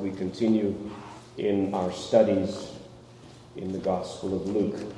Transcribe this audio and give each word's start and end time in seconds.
we 0.00 0.10
continue 0.10 0.74
in 1.36 1.74
our 1.74 1.92
studies 1.92 2.72
in 3.56 3.72
the 3.72 3.78
Gospel 3.78 4.34
of 4.34 4.48
Luke. 4.48 4.94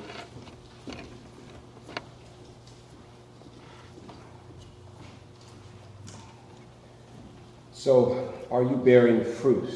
So, 7.73 8.33
are 8.49 8.63
you 8.63 8.77
bearing 8.77 9.25
fruit? 9.25 9.69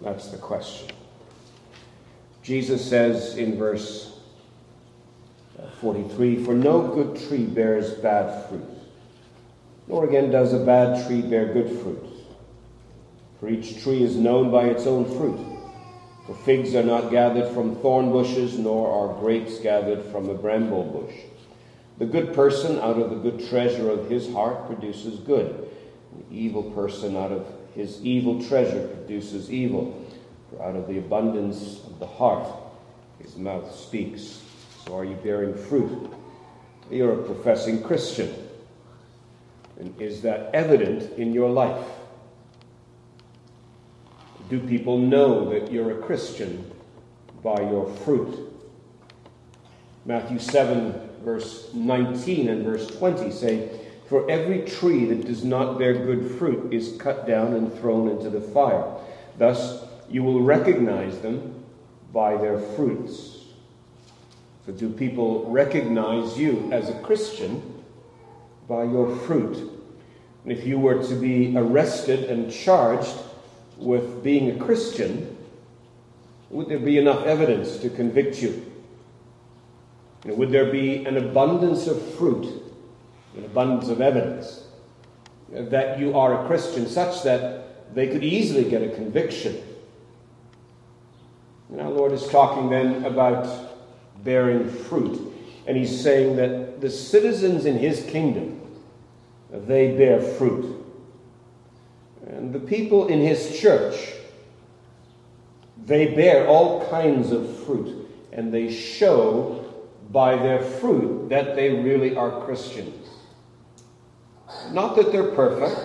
That's 0.00 0.28
the 0.28 0.36
question. 0.36 0.90
Jesus 2.44 2.88
says 2.88 3.36
in 3.36 3.58
verse 3.58 4.20
43 5.80 6.44
For 6.44 6.54
no 6.54 6.86
good 6.86 7.20
tree 7.28 7.44
bears 7.44 7.94
bad 7.94 8.48
fruit, 8.48 8.64
nor 9.88 10.08
again 10.08 10.30
does 10.30 10.52
a 10.52 10.64
bad 10.64 11.06
tree 11.06 11.22
bear 11.22 11.52
good 11.52 11.80
fruit. 11.80 12.07
For 13.40 13.48
each 13.48 13.82
tree 13.82 14.02
is 14.02 14.16
known 14.16 14.50
by 14.50 14.64
its 14.64 14.86
own 14.86 15.04
fruit. 15.04 15.38
For 16.26 16.34
figs 16.34 16.74
are 16.74 16.82
not 16.82 17.10
gathered 17.10 17.54
from 17.54 17.76
thorn 17.76 18.10
bushes, 18.10 18.58
nor 18.58 18.90
are 18.90 19.20
grapes 19.20 19.58
gathered 19.60 20.04
from 20.06 20.28
a 20.28 20.34
bramble 20.34 20.84
bush. 20.84 21.14
The 21.98 22.06
good 22.06 22.34
person 22.34 22.78
out 22.78 22.98
of 22.98 23.10
the 23.10 23.16
good 23.16 23.48
treasure 23.48 23.90
of 23.90 24.10
his 24.10 24.30
heart 24.32 24.66
produces 24.66 25.20
good. 25.20 25.68
The 26.16 26.36
evil 26.36 26.64
person 26.64 27.16
out 27.16 27.32
of 27.32 27.46
his 27.74 28.04
evil 28.04 28.44
treasure 28.44 28.88
produces 28.88 29.50
evil. 29.50 30.04
For 30.50 30.62
out 30.62 30.76
of 30.76 30.86
the 30.88 30.98
abundance 30.98 31.80
of 31.86 31.98
the 31.98 32.06
heart 32.06 32.46
his 33.20 33.36
mouth 33.36 33.74
speaks. 33.74 34.42
So 34.84 34.96
are 34.96 35.04
you 35.04 35.16
bearing 35.16 35.54
fruit? 35.54 36.10
You're 36.90 37.20
a 37.20 37.22
professing 37.22 37.82
Christian. 37.82 38.34
And 39.78 40.00
is 40.00 40.22
that 40.22 40.50
evident 40.54 41.12
in 41.18 41.32
your 41.32 41.50
life? 41.50 41.86
Do 44.48 44.60
people 44.60 44.96
know 44.96 45.50
that 45.50 45.70
you're 45.70 45.98
a 45.98 46.02
Christian 46.02 46.70
by 47.42 47.60
your 47.60 47.86
fruit? 47.98 48.50
Matthew 50.06 50.38
7, 50.38 51.10
verse 51.22 51.68
19 51.74 52.48
and 52.48 52.64
verse 52.64 52.86
20 52.86 53.30
say, 53.30 53.68
For 54.08 54.30
every 54.30 54.62
tree 54.62 55.04
that 55.06 55.26
does 55.26 55.44
not 55.44 55.78
bear 55.78 55.92
good 55.92 56.38
fruit 56.38 56.72
is 56.72 56.96
cut 56.98 57.26
down 57.26 57.52
and 57.52 57.72
thrown 57.78 58.08
into 58.08 58.30
the 58.30 58.40
fire. 58.40 58.86
Thus 59.36 59.84
you 60.08 60.22
will 60.22 60.40
recognize 60.40 61.18
them 61.18 61.62
by 62.14 62.38
their 62.38 62.58
fruits. 62.58 63.34
So, 64.64 64.72
do 64.72 64.88
people 64.88 65.44
recognize 65.50 66.38
you 66.38 66.70
as 66.72 66.88
a 66.88 66.98
Christian 67.00 67.82
by 68.66 68.84
your 68.84 69.14
fruit? 69.14 69.56
And 70.44 70.52
if 70.52 70.66
you 70.66 70.78
were 70.78 71.02
to 71.02 71.14
be 71.14 71.54
arrested 71.54 72.30
and 72.30 72.50
charged 72.50 73.14
with 73.78 74.22
being 74.22 74.50
a 74.50 74.64
Christian, 74.64 75.36
would 76.50 76.68
there 76.68 76.78
be 76.78 76.98
enough 76.98 77.24
evidence 77.24 77.78
to 77.78 77.90
convict 77.90 78.42
you? 78.42 78.64
Would 80.24 80.50
there 80.50 80.70
be 80.70 81.04
an 81.06 81.16
abundance 81.16 81.86
of 81.86 82.00
fruit, 82.14 82.46
an 83.36 83.44
abundance 83.44 83.88
of 83.88 84.00
evidence 84.00 84.64
that 85.50 85.98
you 85.98 86.18
are 86.18 86.44
a 86.44 86.46
Christian, 86.46 86.86
such 86.86 87.22
that 87.22 87.94
they 87.94 88.08
could 88.08 88.24
easily 88.24 88.68
get 88.68 88.82
a 88.82 88.88
conviction? 88.90 89.62
And 91.70 91.80
our 91.80 91.90
Lord 91.90 92.12
is 92.12 92.26
talking 92.28 92.68
then 92.68 93.04
about 93.04 93.46
bearing 94.24 94.68
fruit. 94.68 95.34
And 95.66 95.76
he's 95.76 96.02
saying 96.02 96.36
that 96.36 96.80
the 96.80 96.90
citizens 96.90 97.66
in 97.66 97.78
his 97.78 98.04
kingdom, 98.04 98.60
they 99.50 99.96
bear 99.96 100.20
fruit. 100.20 100.77
And 102.28 102.52
the 102.52 102.60
people 102.60 103.08
in 103.08 103.20
his 103.20 103.58
church, 103.58 104.12
they 105.86 106.14
bear 106.14 106.46
all 106.46 106.88
kinds 106.90 107.32
of 107.32 107.64
fruit. 107.64 108.06
And 108.32 108.52
they 108.52 108.72
show 108.72 109.64
by 110.10 110.36
their 110.36 110.62
fruit 110.62 111.28
that 111.30 111.56
they 111.56 111.70
really 111.70 112.16
are 112.16 112.44
Christians. 112.44 113.08
Not 114.72 114.96
that 114.96 115.12
they're 115.12 115.32
perfect, 115.32 115.80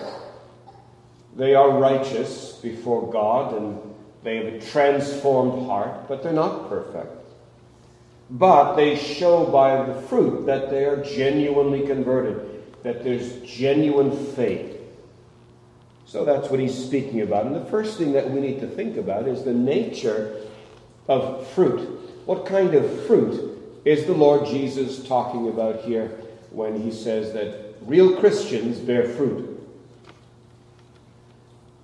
they 1.36 1.56
are 1.56 1.80
righteous 1.80 2.59
before 2.62 3.12
God 3.12 3.56
and 3.56 3.80
they 4.24 4.38
have 4.38 4.53
a 4.53 4.59
transformed 4.62 5.68
heart, 5.68 6.08
but 6.08 6.24
they're 6.24 6.32
not 6.32 6.70
perfect. 6.70 7.12
But 8.30 8.76
they 8.76 8.96
show 8.96 9.46
by 9.46 9.86
the 9.86 10.02
fruit 10.03 10.46
that 10.46 10.70
they 10.70 10.86
are 10.86 11.03
genuinely 11.03 11.86
converted, 11.86 12.64
that 12.84 13.03
there's 13.03 13.42
genuine 13.42 14.12
faith. 14.28 14.72
So 16.13 16.24
that's 16.24 16.47
what 16.51 16.59
he's 16.59 16.78
speaking 16.78 17.22
about. 17.22 17.47
And 17.47 17.56
the 17.56 17.66
first 17.66 17.97
thing 17.97 18.12
that 18.12 18.29
we 18.29 18.40
need 18.40 18.59
to 18.59 18.68
think 18.68 18.97
about 18.97 19.28
is 19.28 19.44
the 19.44 19.51
nature 19.51 20.41
of 21.07 21.47
fruit. 21.53 21.79
What 22.28 22.46
kind 22.46 22.75
of 22.75 23.07
fruit 23.07 23.81
is 23.84 24.06
the 24.06 24.13
Lord 24.13 24.46
Jesus 24.46 25.03
talking 25.07 25.47
about 25.47 25.81
here 25.81 26.09
when 26.52 26.79
he 26.79 26.91
says 26.91 27.34
that 27.34 27.78
real 27.81 28.16
Christians 28.18 28.78
bear 28.78 29.09
fruit? 29.09 29.59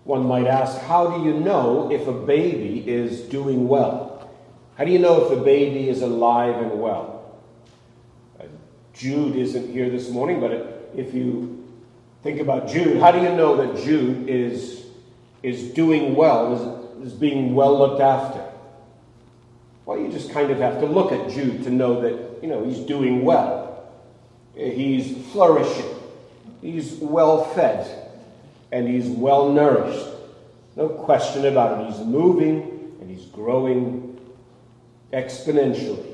One 0.03 0.27
might 0.27 0.45
ask, 0.45 0.79
how 0.79 1.17
do 1.17 1.25
you 1.25 1.33
know 1.33 1.91
if 1.91 2.07
a 2.07 2.13
baby 2.13 2.87
is 2.87 3.21
doing 3.21 3.67
well? 3.67 4.29
How 4.77 4.85
do 4.85 4.91
you 4.91 4.99
know 4.99 5.23
if 5.23 5.31
the 5.31 5.43
baby 5.43 5.89
is 5.89 6.03
alive 6.03 6.55
and 6.57 6.79
well? 6.79 7.39
Uh, 8.39 8.43
Jude 8.93 9.35
isn't 9.35 9.71
here 9.71 9.89
this 9.89 10.11
morning, 10.11 10.39
but 10.39 10.91
if 10.95 11.15
you 11.15 11.59
think 12.23 12.39
about 12.39 12.67
Jude, 12.67 12.99
how 12.99 13.11
do 13.11 13.19
you 13.19 13.29
know 13.35 13.57
that 13.57 13.83
Jude 13.83 14.29
is, 14.29 14.85
is 15.43 15.71
doing 15.71 16.15
well, 16.15 16.53
is, 17.01 17.07
is 17.07 17.13
being 17.13 17.55
well 17.55 17.77
looked 17.77 18.01
after? 18.01 18.45
Well, 19.85 19.99
you 19.99 20.11
just 20.11 20.31
kind 20.31 20.51
of 20.51 20.59
have 20.59 20.79
to 20.81 20.85
look 20.85 21.11
at 21.11 21.29
Jude 21.29 21.63
to 21.63 21.69
know 21.69 22.01
that, 22.01 22.43
you 22.43 22.49
know, 22.49 22.63
he's 22.63 22.79
doing 22.79 23.23
well. 23.23 23.89
He's 24.55 25.25
flourishing. 25.31 25.95
He's 26.61 26.93
well 26.95 27.45
fed. 27.55 28.11
And 28.71 28.87
he's 28.87 29.07
well 29.07 29.51
nourished. 29.51 30.05
No 30.75 30.89
question 30.89 31.45
about 31.45 31.81
it. 31.81 31.91
He's 31.91 32.05
moving 32.05 32.97
and 33.01 33.09
he's 33.09 33.25
growing 33.27 34.19
exponentially. 35.11 36.05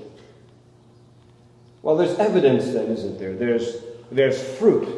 Well, 1.82 1.98
there's 1.98 2.18
evidence 2.18 2.66
then, 2.66 2.88
isn't 2.88 3.20
there? 3.20 3.36
There's, 3.36 3.76
there's 4.12 4.42
fruit. 4.58 4.95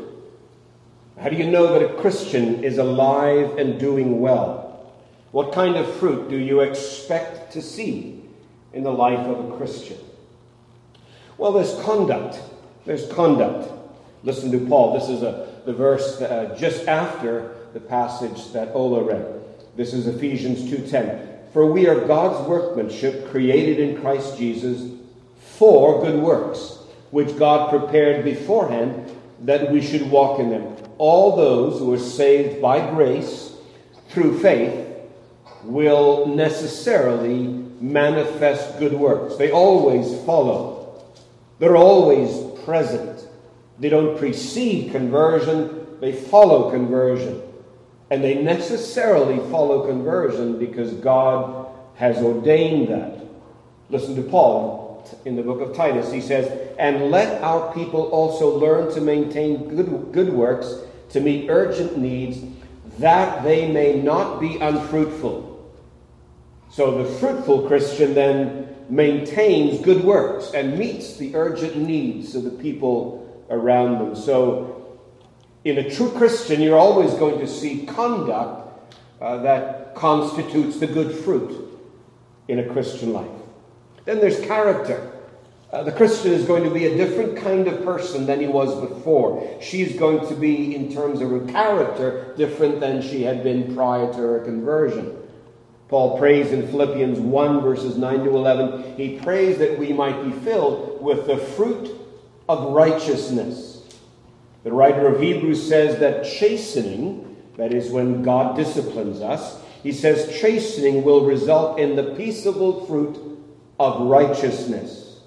How 1.19 1.29
do 1.29 1.35
you 1.35 1.49
know 1.49 1.73
that 1.73 1.81
a 1.81 1.95
Christian 1.95 2.63
is 2.63 2.77
alive 2.77 3.57
and 3.57 3.79
doing 3.79 4.21
well? 4.21 4.93
What 5.31 5.51
kind 5.51 5.75
of 5.75 5.91
fruit 5.95 6.29
do 6.29 6.37
you 6.37 6.61
expect 6.61 7.53
to 7.53 7.61
see 7.61 8.21
in 8.71 8.83
the 8.83 8.91
life 8.91 9.19
of 9.19 9.51
a 9.51 9.57
Christian? 9.57 9.97
Well, 11.37 11.51
there's 11.51 11.73
conduct. 11.83 12.39
There's 12.85 13.11
conduct. 13.11 13.71
Listen 14.23 14.51
to 14.51 14.65
Paul. 14.67 14.93
This 14.99 15.09
is 15.09 15.23
a, 15.23 15.61
the 15.65 15.73
verse 15.73 16.21
uh, 16.21 16.55
just 16.57 16.87
after 16.87 17.55
the 17.73 17.79
passage 17.79 18.51
that 18.53 18.69
Ola 18.73 19.03
read. 19.03 19.41
This 19.75 19.93
is 19.93 20.07
Ephesians 20.07 20.63
2:10. 20.71 21.51
For 21.51 21.71
we 21.71 21.87
are 21.87 22.05
God's 22.05 22.47
workmanship 22.47 23.29
created 23.29 23.79
in 23.79 24.01
Christ 24.01 24.37
Jesus 24.37 24.91
for 25.37 26.03
good 26.03 26.19
works, 26.19 26.77
which 27.09 27.37
God 27.37 27.69
prepared 27.69 28.23
beforehand 28.23 29.11
that 29.41 29.71
we 29.71 29.81
should 29.81 30.09
walk 30.09 30.39
in 30.39 30.49
them. 30.49 30.75
All 30.97 31.35
those 31.35 31.79
who 31.79 31.93
are 31.93 31.99
saved 31.99 32.61
by 32.61 32.89
grace 32.89 33.53
through 34.09 34.39
faith 34.39 34.87
will 35.63 36.27
necessarily 36.27 37.47
manifest 37.79 38.79
good 38.79 38.93
works. 38.93 39.35
They 39.37 39.51
always 39.51 40.23
follow. 40.23 41.03
They're 41.59 41.77
always 41.77 42.61
present. 42.63 43.27
They 43.79 43.89
don't 43.89 44.17
precede 44.17 44.91
conversion, 44.91 45.87
they 45.99 46.11
follow 46.11 46.71
conversion. 46.71 47.41
And 48.09 48.23
they 48.23 48.41
necessarily 48.41 49.37
follow 49.51 49.85
conversion 49.85 50.57
because 50.57 50.93
God 50.93 51.67
has 51.95 52.17
ordained 52.17 52.87
that. 52.87 53.25
Listen 53.89 54.15
to 54.15 54.23
Paul 54.23 54.86
in 55.25 55.35
the 55.35 55.43
book 55.43 55.61
of 55.61 55.75
Titus. 55.75 56.11
He 56.11 56.21
says, 56.21 56.71
And 56.79 57.11
let 57.11 57.41
our 57.41 57.73
people 57.73 58.03
also 58.09 58.57
learn 58.57 58.93
to 58.93 59.01
maintain 59.01 59.67
good, 59.75 60.11
good 60.11 60.33
works 60.33 60.73
to 61.09 61.19
meet 61.19 61.49
urgent 61.49 61.97
needs, 61.97 62.39
that 62.99 63.43
they 63.43 63.71
may 63.71 64.01
not 64.01 64.39
be 64.39 64.57
unfruitful. 64.57 65.45
So 66.69 67.03
the 67.03 67.09
fruitful 67.19 67.67
Christian 67.67 68.13
then 68.13 68.75
maintains 68.89 69.81
good 69.81 70.03
works 70.03 70.51
and 70.53 70.77
meets 70.77 71.17
the 71.17 71.35
urgent 71.35 71.75
needs 71.75 72.35
of 72.35 72.43
the 72.43 72.51
people 72.51 73.45
around 73.49 73.99
them. 73.99 74.15
So 74.15 74.99
in 75.63 75.77
a 75.77 75.89
true 75.89 76.11
Christian, 76.11 76.61
you're 76.61 76.77
always 76.77 77.13
going 77.15 77.39
to 77.39 77.47
see 77.47 77.85
conduct 77.85 78.91
uh, 79.19 79.37
that 79.37 79.95
constitutes 79.95 80.79
the 80.79 80.87
good 80.87 81.15
fruit 81.15 81.67
in 82.47 82.59
a 82.59 82.69
Christian 82.69 83.13
life. 83.13 83.36
Then 84.07 84.21
there's 84.21 84.39
character. 84.39 85.11
Uh, 85.69 85.83
the 85.83 85.91
Christian 85.91 86.31
is 86.31 86.45
going 86.45 86.63
to 86.63 86.69
be 86.69 86.85
a 86.85 86.95
different 86.95 87.37
kind 87.37 87.67
of 87.67 87.83
person 87.83 88.25
than 88.25 88.39
he 88.39 88.47
was 88.47 88.73
before. 88.87 89.45
She's 89.61 89.99
going 89.99 90.25
to 90.29 90.33
be, 90.33 90.73
in 90.73 90.93
terms 90.93 91.19
of 91.19 91.29
her 91.29 91.41
character, 91.41 92.33
different 92.37 92.79
than 92.79 93.01
she 93.01 93.23
had 93.23 93.43
been 93.43 93.75
prior 93.75 94.09
to 94.13 94.17
her 94.17 94.39
conversion. 94.45 95.13
Paul 95.89 96.17
prays 96.17 96.53
in 96.53 96.67
Philippians 96.67 97.19
1, 97.19 97.61
verses 97.61 97.97
9 97.97 98.23
to 98.23 98.29
11, 98.29 98.95
he 98.95 99.19
prays 99.19 99.57
that 99.57 99.77
we 99.77 99.91
might 99.91 100.23
be 100.23 100.31
filled 100.31 101.01
with 101.01 101.27
the 101.27 101.37
fruit 101.37 101.93
of 102.47 102.71
righteousness. 102.71 103.83
The 104.63 104.71
writer 104.71 105.05
of 105.05 105.21
Hebrews 105.21 105.67
says 105.67 105.99
that 105.99 106.23
chastening, 106.23 107.35
that 107.57 107.73
is 107.73 107.89
when 107.89 108.23
God 108.23 108.55
disciplines 108.55 109.19
us, 109.19 109.61
he 109.83 109.91
says 109.91 110.39
chastening 110.39 111.03
will 111.03 111.25
result 111.25 111.77
in 111.77 111.97
the 111.97 112.15
peaceable 112.15 112.85
fruit 112.85 113.36
of 113.79 114.01
righteousness. 114.01 115.19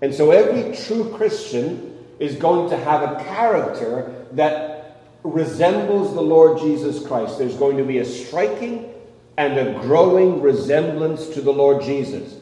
And 0.00 0.14
so 0.14 0.30
every 0.30 0.76
true 0.76 1.12
Christian 1.16 2.04
is 2.18 2.36
going 2.36 2.70
to 2.70 2.76
have 2.76 3.02
a 3.02 3.24
character 3.24 4.26
that 4.32 5.00
resembles 5.22 6.14
the 6.14 6.20
Lord 6.20 6.58
Jesus 6.58 7.04
Christ. 7.06 7.38
There's 7.38 7.56
going 7.56 7.76
to 7.78 7.84
be 7.84 7.98
a 7.98 8.04
striking 8.04 8.92
and 9.36 9.58
a 9.58 9.80
growing 9.80 10.40
resemblance 10.42 11.28
to 11.30 11.40
the 11.40 11.52
Lord 11.52 11.82
Jesus 11.82 12.36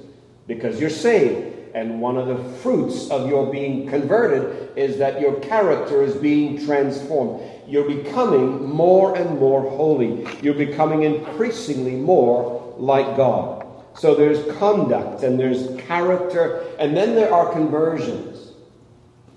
because 0.46 0.81
you're 0.81 0.90
saved. 0.90 1.50
And 1.75 2.02
one 2.02 2.19
of 2.19 2.26
the 2.26 2.37
fruits 2.58 3.08
of 3.08 3.31
your 3.31 3.50
being 3.50 3.88
converted 3.88 4.76
is 4.76 4.98
that 4.98 5.20
your 5.22 5.40
character 5.40 6.02
is 6.02 6.14
being 6.14 6.62
transformed. 6.66 7.43
You're 7.66 7.88
becoming 7.88 8.69
more 8.69 9.16
and 9.16 9.38
more 9.38 9.62
holy. 9.62 10.26
You're 10.43 10.52
becoming 10.52 11.05
increasingly 11.05 11.94
more 11.94 12.75
like 12.76 13.16
God. 13.16 13.62
So 13.94 14.15
there's 14.15 14.56
conduct 14.59 15.23
and 15.23 15.39
there's 15.39 15.77
character, 15.83 16.65
and 16.79 16.97
then 16.97 17.15
there 17.15 17.33
are 17.33 17.53
conversions. 17.53 18.53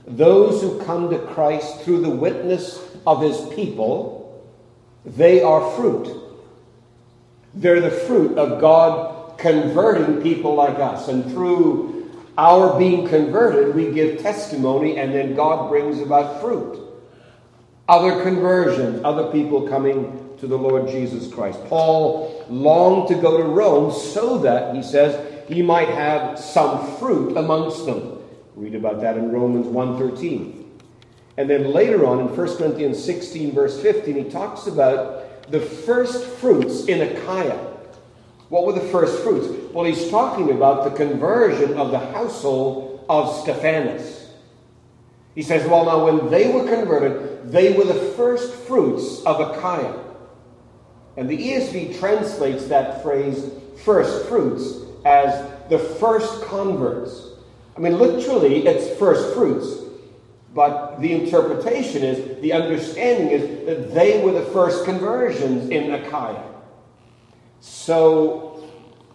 Those 0.08 0.62
who 0.62 0.80
come 0.84 1.10
to 1.10 1.20
Christ 1.20 1.82
through 1.82 2.02
the 2.02 2.10
witness 2.10 2.80
of 3.06 3.22
his 3.22 3.42
people, 3.54 4.46
they 5.06 5.42
are 5.42 5.72
fruit. 5.72 6.22
They're 7.54 7.82
the 7.82 7.92
fruit 7.92 8.38
of 8.38 8.62
God 8.62 9.38
converting 9.38 10.22
people 10.22 10.56
like 10.56 10.78
us. 10.78 11.08
And 11.08 11.26
through 11.32 12.12
our 12.38 12.78
being 12.78 13.08
converted, 13.08 13.76
we 13.76 13.92
give 13.92 14.22
testimony, 14.22 14.98
and 14.98 15.14
then 15.14 15.36
God 15.36 15.70
brings 15.70 16.00
about 16.00 16.42
fruit. 16.42 16.82
Other 17.88 18.24
conversions, 18.24 19.02
other 19.04 19.32
people 19.32 19.68
coming 19.68 20.25
to 20.46 20.50
the 20.50 20.58
Lord 20.58 20.88
Jesus 20.88 21.34
Christ. 21.34 21.60
Paul 21.66 22.46
longed 22.50 23.08
to 23.08 23.16
go 23.16 23.38
to 23.38 23.44
Rome 23.44 23.92
so 23.92 24.38
that, 24.40 24.76
he 24.76 24.84
says, 24.84 25.20
he 25.48 25.64
might 25.64 25.88
have 25.90 26.38
some 26.38 26.98
fruit 26.98 27.36
amongst 27.36 27.88
them. 27.88 28.20
Read 28.56 28.76
about 28.76 29.02
that 29.02 29.18
in 29.18 29.32
Romans 29.32 29.66
1.13. 29.66 30.66
And 31.38 31.50
then 31.50 31.74
later 31.74 32.06
on 32.06 32.20
in 32.20 32.28
1 32.28 32.58
Corinthians 32.58 33.04
16, 33.04 33.54
verse 33.54 33.82
15, 33.82 34.16
he 34.16 34.24
talks 34.26 34.68
about 34.68 35.52
the 35.52 35.60
first 35.60 36.24
fruits 36.24 36.86
in 36.86 37.02
Achaia. 37.02 37.58
What 38.50 38.68
were 38.68 38.74
the 38.74 38.88
first 38.90 39.24
fruits? 39.24 39.48
Well, 39.74 39.86
he's 39.86 40.12
talking 40.12 40.52
about 40.52 40.84
the 40.84 40.92
conversion 40.92 41.74
of 41.74 41.90
the 41.90 42.00
household 42.00 43.04
of 43.10 43.36
Stephanas. 43.42 44.30
He 45.34 45.42
says, 45.42 45.68
well, 45.68 45.86
now 45.86 46.06
when 46.06 46.30
they 46.30 46.52
were 46.52 46.68
converted, 46.68 47.52
they 47.52 47.74
were 47.74 47.84
the 47.84 47.96
first 47.96 48.54
fruits 48.54 49.24
of 49.24 49.40
Achaia. 49.40 50.05
And 51.18 51.30
the 51.30 51.38
ESV 51.38 52.00
translates 52.00 52.66
that 52.68 53.02
phrase, 53.02 53.50
first 53.84 54.28
fruits, 54.28 54.86
as 55.06 55.50
the 55.70 55.80
first 55.80 56.44
converts. 56.44 57.30
I 57.78 57.80
mean, 57.80 57.98
literally, 57.98 58.66
it's 58.66 58.98
first 59.00 59.34
fruits. 59.34 59.84
But 60.54 61.02
the 61.02 61.12
interpretation 61.12 62.04
is, 62.04 62.42
the 62.42 62.54
understanding 62.54 63.30
is 63.30 63.66
that 63.66 63.94
they 63.94 64.24
were 64.24 64.32
the 64.32 64.46
first 64.52 64.86
conversions 64.86 65.70
in 65.70 65.94
Achaia. 65.94 66.44
So, 67.60 68.64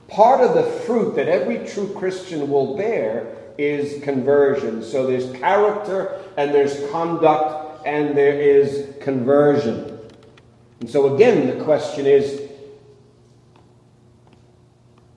part 0.08 0.42
of 0.42 0.54
the 0.54 0.64
fruit 0.80 1.16
that 1.16 1.28
every 1.28 1.66
true 1.66 1.88
Christian 1.94 2.50
will 2.50 2.76
bear 2.76 3.36
is 3.56 4.02
conversion. 4.02 4.82
So, 4.82 5.06
there's 5.06 5.32
character, 5.38 6.22
and 6.36 6.52
there's 6.52 6.90
conduct, 6.90 7.86
and 7.86 8.14
there 8.14 8.38
is 8.38 8.94
conversion. 9.00 9.89
And 10.80 10.88
so, 10.88 11.14
again, 11.14 11.46
the 11.46 11.62
question 11.64 12.06
is 12.06 12.42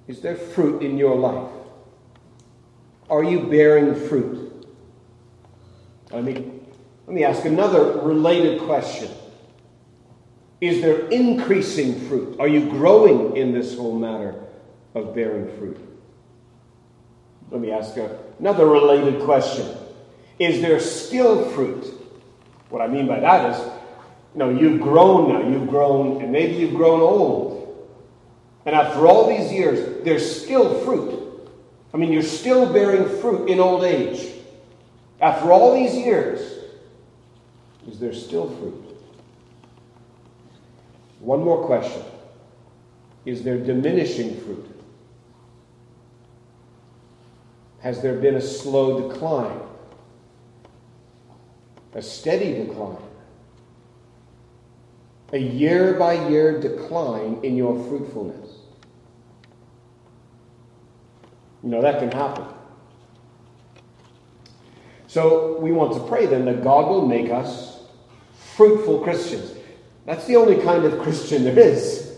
Is 0.07 0.21
there 0.21 0.36
fruit 0.36 0.83
in 0.83 0.98
your 0.98 1.15
life? 1.15 1.50
Are 3.10 3.24
you 3.24 3.42
bearing 3.42 3.95
fruit? 3.95 4.68
Let 6.12 6.24
me, 6.24 6.51
let 7.07 7.15
me 7.15 7.24
ask 7.24 7.45
another 7.45 8.00
related 8.01 8.62
question. 8.62 9.10
Is 10.62 10.81
there 10.81 11.07
increasing 11.10 12.00
fruit? 12.07 12.39
Are 12.39 12.48
you 12.48 12.69
growing 12.69 13.36
in 13.36 13.51
this 13.54 13.75
whole 13.75 13.98
matter 13.98 14.36
of 14.94 15.13
bearing 15.15 15.57
fruit? 15.57 15.77
Let 17.51 17.62
me 17.62 17.71
ask 17.71 17.98
another 18.39 18.68
related 18.68 19.21
question. 19.24 19.77
Is 20.39 20.62
there 20.62 20.80
still 20.80 21.50
fruit? 21.50 21.86
What 22.69 22.81
I 22.81 22.88
mean 22.88 23.07
by 23.07 23.19
that 23.19 23.51
is, 23.51 23.73
know, 24.35 24.50
you've 24.50 24.81
grown 24.81 25.30
now, 25.30 25.47
you've 25.47 25.69
grown, 25.69 26.21
and 26.21 26.31
maybe 26.31 26.56
you've 26.56 26.74
grown 26.75 27.00
old. 27.00 27.53
And 28.65 28.75
after 28.75 29.06
all 29.06 29.27
these 29.27 29.51
years, 29.51 30.03
there's 30.03 30.44
still 30.44 30.80
fruit. 30.81 31.19
I 31.94 31.97
mean, 31.97 32.12
you're 32.12 32.24
still 32.24 32.71
bearing 32.71 33.07
fruit 33.19 33.50
in 33.50 33.59
old 33.59 33.83
age. 33.83 34.27
After 35.21 35.51
all 35.51 35.74
these 35.75 35.95
years, 35.95 36.41
is 37.88 38.00
there 38.00 38.13
still 38.13 38.50
fruit? 38.50 38.83
One 41.19 41.44
more 41.44 41.65
question 41.65 42.03
Is 43.25 43.44
there 43.44 43.57
diminishing 43.57 44.39
fruit? 44.41 44.69
Has 47.79 48.01
there 48.01 48.15
been 48.15 48.36
a 48.36 48.41
slow 48.41 49.09
decline? 49.09 49.59
A 51.94 52.01
steady 52.01 52.65
decline? 52.65 52.97
A 55.33 55.39
year 55.39 55.95
by 55.95 56.30
year 56.30 56.59
decline 56.59 57.39
in 57.41 57.57
your 57.57 57.75
fruitfulness. 57.88 58.51
You 61.63 61.69
know, 61.69 61.81
that 61.81 62.00
can 62.00 62.12
happen. 62.12 62.45
So 65.07 65.59
we 65.59 65.71
want 65.71 65.94
to 65.94 66.07
pray 66.07 66.27
then 66.27 66.45
that 66.45 66.63
God 66.63 66.88
will 66.88 67.07
make 67.07 67.31
us 67.31 67.80
fruitful 68.56 69.00
Christians. 69.00 69.53
That's 70.06 70.25
the 70.27 70.35
only 70.35 70.62
kind 70.62 70.85
of 70.85 71.00
Christian 71.01 71.44
there 71.44 71.57
is. 71.57 72.15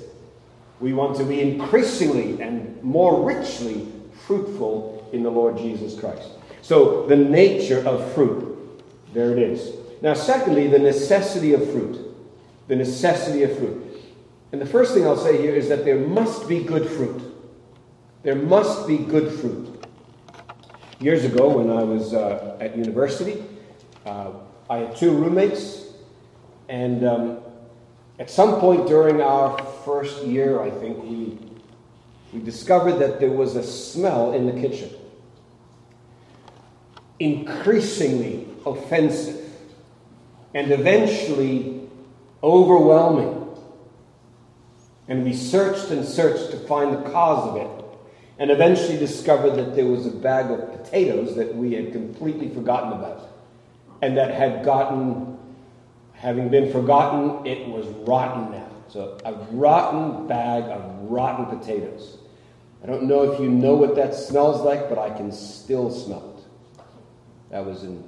We 0.81 0.91
want 0.91 1.15
to 1.17 1.23
be 1.23 1.41
increasingly 1.41 2.41
and 2.41 2.81
more 2.83 3.23
richly 3.23 3.87
fruitful 4.25 5.09
in 5.13 5.23
the 5.23 5.29
Lord 5.29 5.57
Jesus 5.57 5.97
Christ. 5.97 6.29
So 6.61 7.05
the 7.07 7.15
nature 7.15 7.79
of 7.87 8.11
fruit, 8.13 8.83
there 9.13 9.31
it 9.31 9.39
is. 9.39 9.73
Now, 10.01 10.15
secondly, 10.15 10.67
the 10.67 10.79
necessity 10.79 11.53
of 11.53 11.69
fruit 11.71 12.04
the 12.67 12.75
necessity 12.75 13.43
of 13.43 13.57
fruit. 13.57 13.85
And 14.51 14.61
the 14.61 14.65
first 14.65 14.93
thing 14.93 15.05
I'll 15.05 15.17
say 15.17 15.41
here 15.41 15.53
is 15.53 15.69
that 15.69 15.85
there 15.85 15.99
must 15.99 16.47
be 16.47 16.63
good 16.63 16.89
fruit. 16.89 17.21
There 18.23 18.35
must 18.35 18.87
be 18.87 18.97
good 18.97 19.31
fruit. 19.39 19.85
Years 20.99 21.25
ago, 21.25 21.49
when 21.49 21.69
I 21.69 21.83
was 21.83 22.13
uh, 22.13 22.57
at 22.59 22.77
university, 22.77 23.43
uh, 24.05 24.31
I 24.69 24.77
had 24.77 24.95
two 24.95 25.11
roommates, 25.11 25.83
and 26.69 27.05
um, 27.05 27.39
at 28.17 28.29
some 28.29 28.59
point 28.59 28.87
during 28.87 29.21
our 29.21 29.57
first 29.83 30.23
year, 30.23 30.61
I 30.61 30.69
think, 30.69 31.03
we, 31.03 31.37
we 32.33 32.39
discovered 32.39 32.93
that 32.93 33.19
there 33.19 33.31
was 33.31 33.55
a 33.55 33.63
smell 33.63 34.33
in 34.33 34.45
the 34.45 34.53
kitchen. 34.53 34.89
Increasingly 37.19 38.47
offensive, 38.65 39.51
and 40.53 40.71
eventually 40.71 41.74
overwhelming. 42.45 43.41
And 45.07 45.23
we 45.23 45.33
searched 45.33 45.89
and 45.89 46.05
searched 46.05 46.51
to 46.51 46.57
find 46.57 46.93
the 46.93 47.09
cause 47.09 47.49
of 47.49 47.55
it, 47.57 47.85
and 48.39 48.51
eventually 48.51 48.97
discovered 48.97 49.55
that 49.55 49.75
there 49.75 49.85
was 49.85 50.05
a 50.05 50.11
bag 50.11 50.51
of 50.51 50.71
potatoes 50.71 51.35
that 51.35 51.55
we 51.55 51.73
had 51.73 51.91
completely 51.91 52.49
forgotten 52.49 52.93
about, 52.93 53.29
and 54.01 54.15
that 54.17 54.33
had 54.33 54.63
gotten, 54.63 55.37
having 56.13 56.49
been 56.49 56.71
forgotten, 56.71 57.45
it 57.45 57.67
was 57.67 57.85
rotten 58.07 58.51
now. 58.51 58.69
So, 58.87 59.17
a 59.25 59.33
rotten 59.51 60.27
bag 60.27 60.63
of 60.65 61.09
rotten 61.09 61.57
potatoes. 61.57 62.19
I 62.83 62.87
don't 62.87 63.03
know 63.03 63.31
if 63.31 63.39
you 63.39 63.49
know 63.49 63.75
what 63.75 63.95
that 63.95 64.13
smells 64.13 64.61
like, 64.61 64.89
but 64.89 64.99
I 64.99 65.09
can 65.09 65.31
still 65.31 65.89
smell 65.91 66.35
it. 66.37 66.81
That 67.49 67.65
was 67.65 67.83
in 67.83 68.03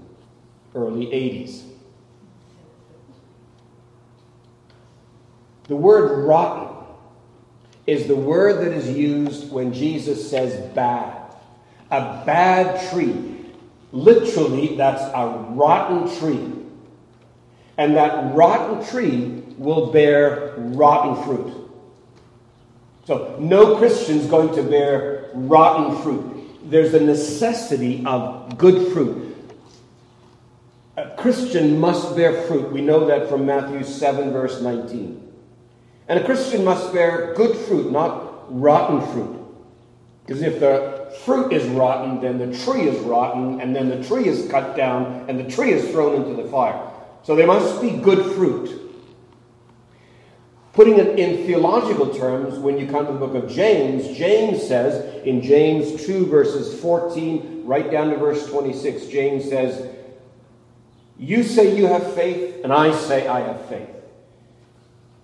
early 0.76 1.08
80s. 1.08 1.64
The 5.68 5.76
word 5.76 6.26
rotten 6.26 6.76
is 7.86 8.08
the 8.08 8.16
word 8.16 8.66
that 8.66 8.74
is 8.74 8.90
used 8.90 9.52
when 9.52 9.74
Jesus 9.74 10.30
says 10.30 10.74
bad. 10.74 11.14
A 11.90 12.24
bad 12.26 12.90
tree. 12.90 13.46
Literally, 13.92 14.76
that's 14.76 15.02
a 15.02 15.46
rotten 15.52 16.14
tree. 16.18 16.54
And 17.78 17.96
that 17.96 18.36
rotten 18.36 18.86
tree 18.90 19.44
will 19.58 19.92
bear 19.92 20.54
rotten 20.58 21.24
fruit. 21.24 21.54
So, 23.06 23.38
no 23.40 23.78
Christian's 23.78 24.26
going 24.28 24.54
to 24.56 24.64
bear 24.64 25.30
rotten 25.34 26.02
fruit. 26.04 26.70
There's 26.70 26.94
a 26.94 27.00
necessity 27.00 28.04
of 28.06 28.58
good 28.58 28.92
fruit. 28.92 29.36
A 30.98 31.16
Christian 31.16 31.80
must 31.80 32.16
bear 32.16 32.42
fruit. 32.44 32.72
We 32.72 32.82
know 32.82 33.06
that 33.06 33.30
from 33.30 33.46
Matthew 33.46 33.84
7, 33.84 34.32
verse 34.32 34.62
19. 34.62 35.27
And 36.08 36.20
a 36.20 36.26
Christian 36.26 36.64
must 36.64 36.94
bear 36.94 37.34
good 37.36 37.56
fruit, 37.56 37.92
not 37.92 38.38
rotten 38.50 39.02
fruit. 39.12 39.38
Because 40.26 40.42
if 40.42 40.60
the 40.60 41.14
fruit 41.24 41.54
is 41.54 41.66
rotten, 41.70 42.22
then 42.22 42.38
the 42.38 42.58
tree 42.58 42.82
is 42.82 43.00
rotten, 43.00 43.62
and 43.62 43.76
then 43.76 43.90
the 43.90 44.04
tree 44.04 44.28
is 44.28 44.50
cut 44.50 44.76
down, 44.76 45.26
and 45.28 45.40
the 45.40 45.50
tree 45.50 45.72
is 45.72 45.90
thrown 45.92 46.22
into 46.22 46.42
the 46.42 46.50
fire. 46.50 46.80
So 47.24 47.36
there 47.36 47.48
must 47.48 47.82
be 47.82 47.92
good 47.92 48.36
fruit. 48.36 48.84
Putting 50.74 51.00
it 51.00 51.18
in 51.18 51.46
theological 51.46 52.14
terms, 52.14 52.60
when 52.60 52.78
you 52.78 52.88
come 52.88 53.08
to 53.08 53.12
the 53.12 53.18
book 53.18 53.36
of 53.36 53.50
James, 53.50 54.16
James 54.18 54.66
says 54.66 55.24
in 55.26 55.42
James 55.42 56.06
2, 56.06 56.28
verses 56.28 56.80
14, 56.82 57.64
right 57.66 57.90
down 57.90 58.12
to 58.12 58.18
verse 58.18 58.48
26, 58.48 59.08
James 59.08 59.50
says, 59.50 59.94
You 61.18 61.44
say 61.44 61.76
you 61.76 61.88
have 61.88 62.14
faith, 62.14 62.64
and 62.64 62.72
I 62.72 62.94
say 62.96 63.28
I 63.28 63.40
have 63.40 63.66
faith. 63.66 63.97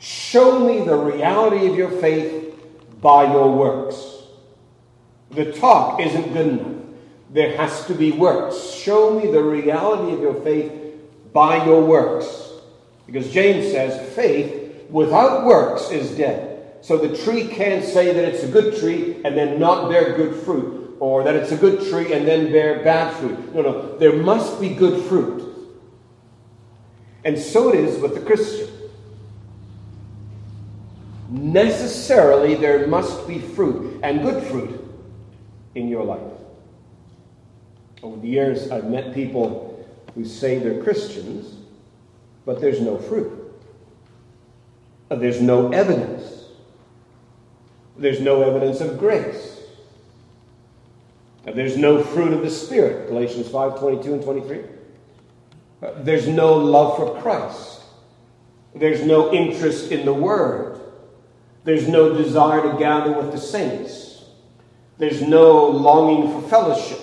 Show 0.03 0.59
me 0.59 0.83
the 0.83 0.97
reality 0.97 1.65
of 1.65 1.77
your 1.77 1.89
faith 1.89 2.59
by 2.99 3.31
your 3.31 3.49
works. 3.55 3.95
The 5.31 5.53
talk 5.53 6.01
isn't 6.01 6.33
good 6.33 6.47
enough. 6.47 6.83
There 7.29 7.55
has 7.55 7.85
to 7.85 7.93
be 7.93 8.11
works. 8.11 8.73
Show 8.73 9.17
me 9.17 9.31
the 9.31 9.41
reality 9.41 10.11
of 10.11 10.19
your 10.19 10.33
faith 10.41 10.73
by 11.31 11.65
your 11.65 11.85
works. 11.85 12.51
Because 13.05 13.31
James 13.31 13.71
says 13.71 14.13
faith 14.13 14.89
without 14.89 15.45
works 15.45 15.89
is 15.89 16.11
dead. 16.17 16.75
So 16.81 16.97
the 16.97 17.15
tree 17.23 17.47
can't 17.47 17.85
say 17.85 18.11
that 18.11 18.25
it's 18.25 18.43
a 18.43 18.49
good 18.49 18.77
tree 18.77 19.21
and 19.23 19.37
then 19.37 19.57
not 19.57 19.89
bear 19.89 20.17
good 20.17 20.35
fruit, 20.43 20.97
or 20.99 21.23
that 21.23 21.33
it's 21.33 21.53
a 21.53 21.57
good 21.57 21.79
tree 21.89 22.11
and 22.11 22.27
then 22.27 22.51
bear 22.51 22.83
bad 22.83 23.15
fruit. 23.15 23.55
No, 23.55 23.61
no. 23.61 23.97
There 23.99 24.17
must 24.17 24.59
be 24.59 24.67
good 24.67 25.05
fruit. 25.05 25.49
And 27.23 27.39
so 27.39 27.69
it 27.69 27.75
is 27.75 28.01
with 28.01 28.15
the 28.15 28.19
Christian 28.19 28.72
necessarily 31.33 32.55
there 32.55 32.87
must 32.87 33.27
be 33.27 33.39
fruit, 33.39 33.99
and 34.03 34.21
good 34.21 34.43
fruit, 34.43 34.79
in 35.75 35.87
your 35.87 36.03
life. 36.03 36.21
Over 38.03 38.19
the 38.19 38.27
years, 38.27 38.69
I've 38.69 38.85
met 38.85 39.13
people 39.13 39.85
who 40.13 40.25
say 40.25 40.59
they're 40.59 40.83
Christians, 40.83 41.55
but 42.45 42.61
there's 42.61 42.81
no 42.81 42.97
fruit. 42.97 43.39
Uh, 45.09 45.15
there's 45.15 45.41
no 45.41 45.71
evidence. 45.71 46.45
There's 47.97 48.19
no 48.19 48.43
evidence 48.43 48.81
of 48.81 48.99
grace. 48.99 49.59
Uh, 51.47 51.51
there's 51.51 51.77
no 51.77 52.03
fruit 52.03 52.33
of 52.33 52.41
the 52.41 52.49
Spirit, 52.49 53.07
Galatians 53.09 53.49
5 53.49 53.79
22 53.79 54.13
and 54.13 54.23
23. 54.23 54.59
Uh, 55.81 55.91
there's 56.03 56.27
no 56.27 56.53
love 56.53 56.97
for 56.97 57.21
Christ. 57.21 57.81
There's 58.75 59.03
no 59.03 59.33
interest 59.33 59.91
in 59.91 60.05
the 60.05 60.13
Word. 60.13 60.72
There's 61.63 61.87
no 61.87 62.13
desire 62.13 62.61
to 62.71 62.77
gather 62.77 63.13
with 63.13 63.31
the 63.31 63.37
saints. 63.37 64.25
There's 64.97 65.21
no 65.21 65.67
longing 65.67 66.31
for 66.31 66.47
fellowship. 66.47 66.99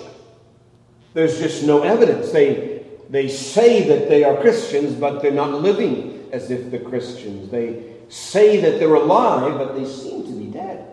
There's 1.13 1.39
just 1.39 1.63
no 1.63 1.83
evidence. 1.83 2.31
They, 2.31 2.85
they 3.09 3.27
say 3.27 3.87
that 3.87 4.07
they 4.07 4.23
are 4.23 4.39
Christians, 4.39 4.95
but 4.95 5.21
they're 5.21 5.31
not 5.31 5.61
living 5.61 6.29
as 6.31 6.51
if 6.51 6.71
they're 6.71 6.79
Christians. 6.79 7.49
They 7.49 7.83
say 8.07 8.61
that 8.61 8.79
they're 8.79 8.93
alive, 8.93 9.57
but 9.57 9.75
they 9.75 9.85
seem 9.85 10.25
to 10.25 10.31
be 10.31 10.45
dead. 10.45 10.87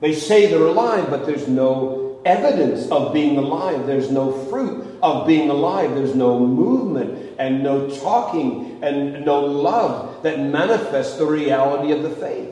They 0.00 0.14
say 0.14 0.46
they're 0.46 0.66
alive, 0.66 1.10
but 1.10 1.26
there's 1.26 1.46
no 1.46 2.09
evidence 2.24 2.90
of 2.90 3.12
being 3.12 3.36
alive. 3.36 3.86
There's 3.86 4.10
no 4.10 4.32
fruit 4.46 4.98
of 5.02 5.26
being 5.26 5.50
alive. 5.50 5.94
There's 5.94 6.14
no 6.14 6.38
movement 6.38 7.36
and 7.38 7.62
no 7.62 7.88
talking 7.88 8.82
and 8.82 9.24
no 9.24 9.40
love 9.40 10.22
that 10.22 10.38
manifests 10.40 11.16
the 11.16 11.26
reality 11.26 11.92
of 11.92 12.02
the 12.02 12.10
faith. 12.10 12.48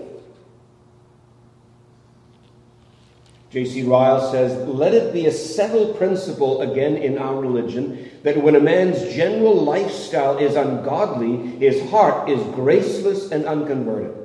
J.C. 3.50 3.82
Ryle 3.84 4.30
says, 4.30 4.68
Let 4.68 4.92
it 4.92 5.12
be 5.12 5.26
a 5.26 5.32
settled 5.32 5.96
principle 5.96 6.60
again 6.60 6.96
in 6.96 7.16
our 7.16 7.40
religion 7.40 8.10
that 8.22 8.42
when 8.42 8.54
a 8.54 8.60
man's 8.60 9.14
general 9.14 9.54
lifestyle 9.54 10.36
is 10.36 10.54
ungodly, 10.54 11.56
his 11.58 11.88
heart 11.90 12.28
is 12.28 12.42
graceless 12.54 13.30
and 13.30 13.46
unconverted. 13.46 14.17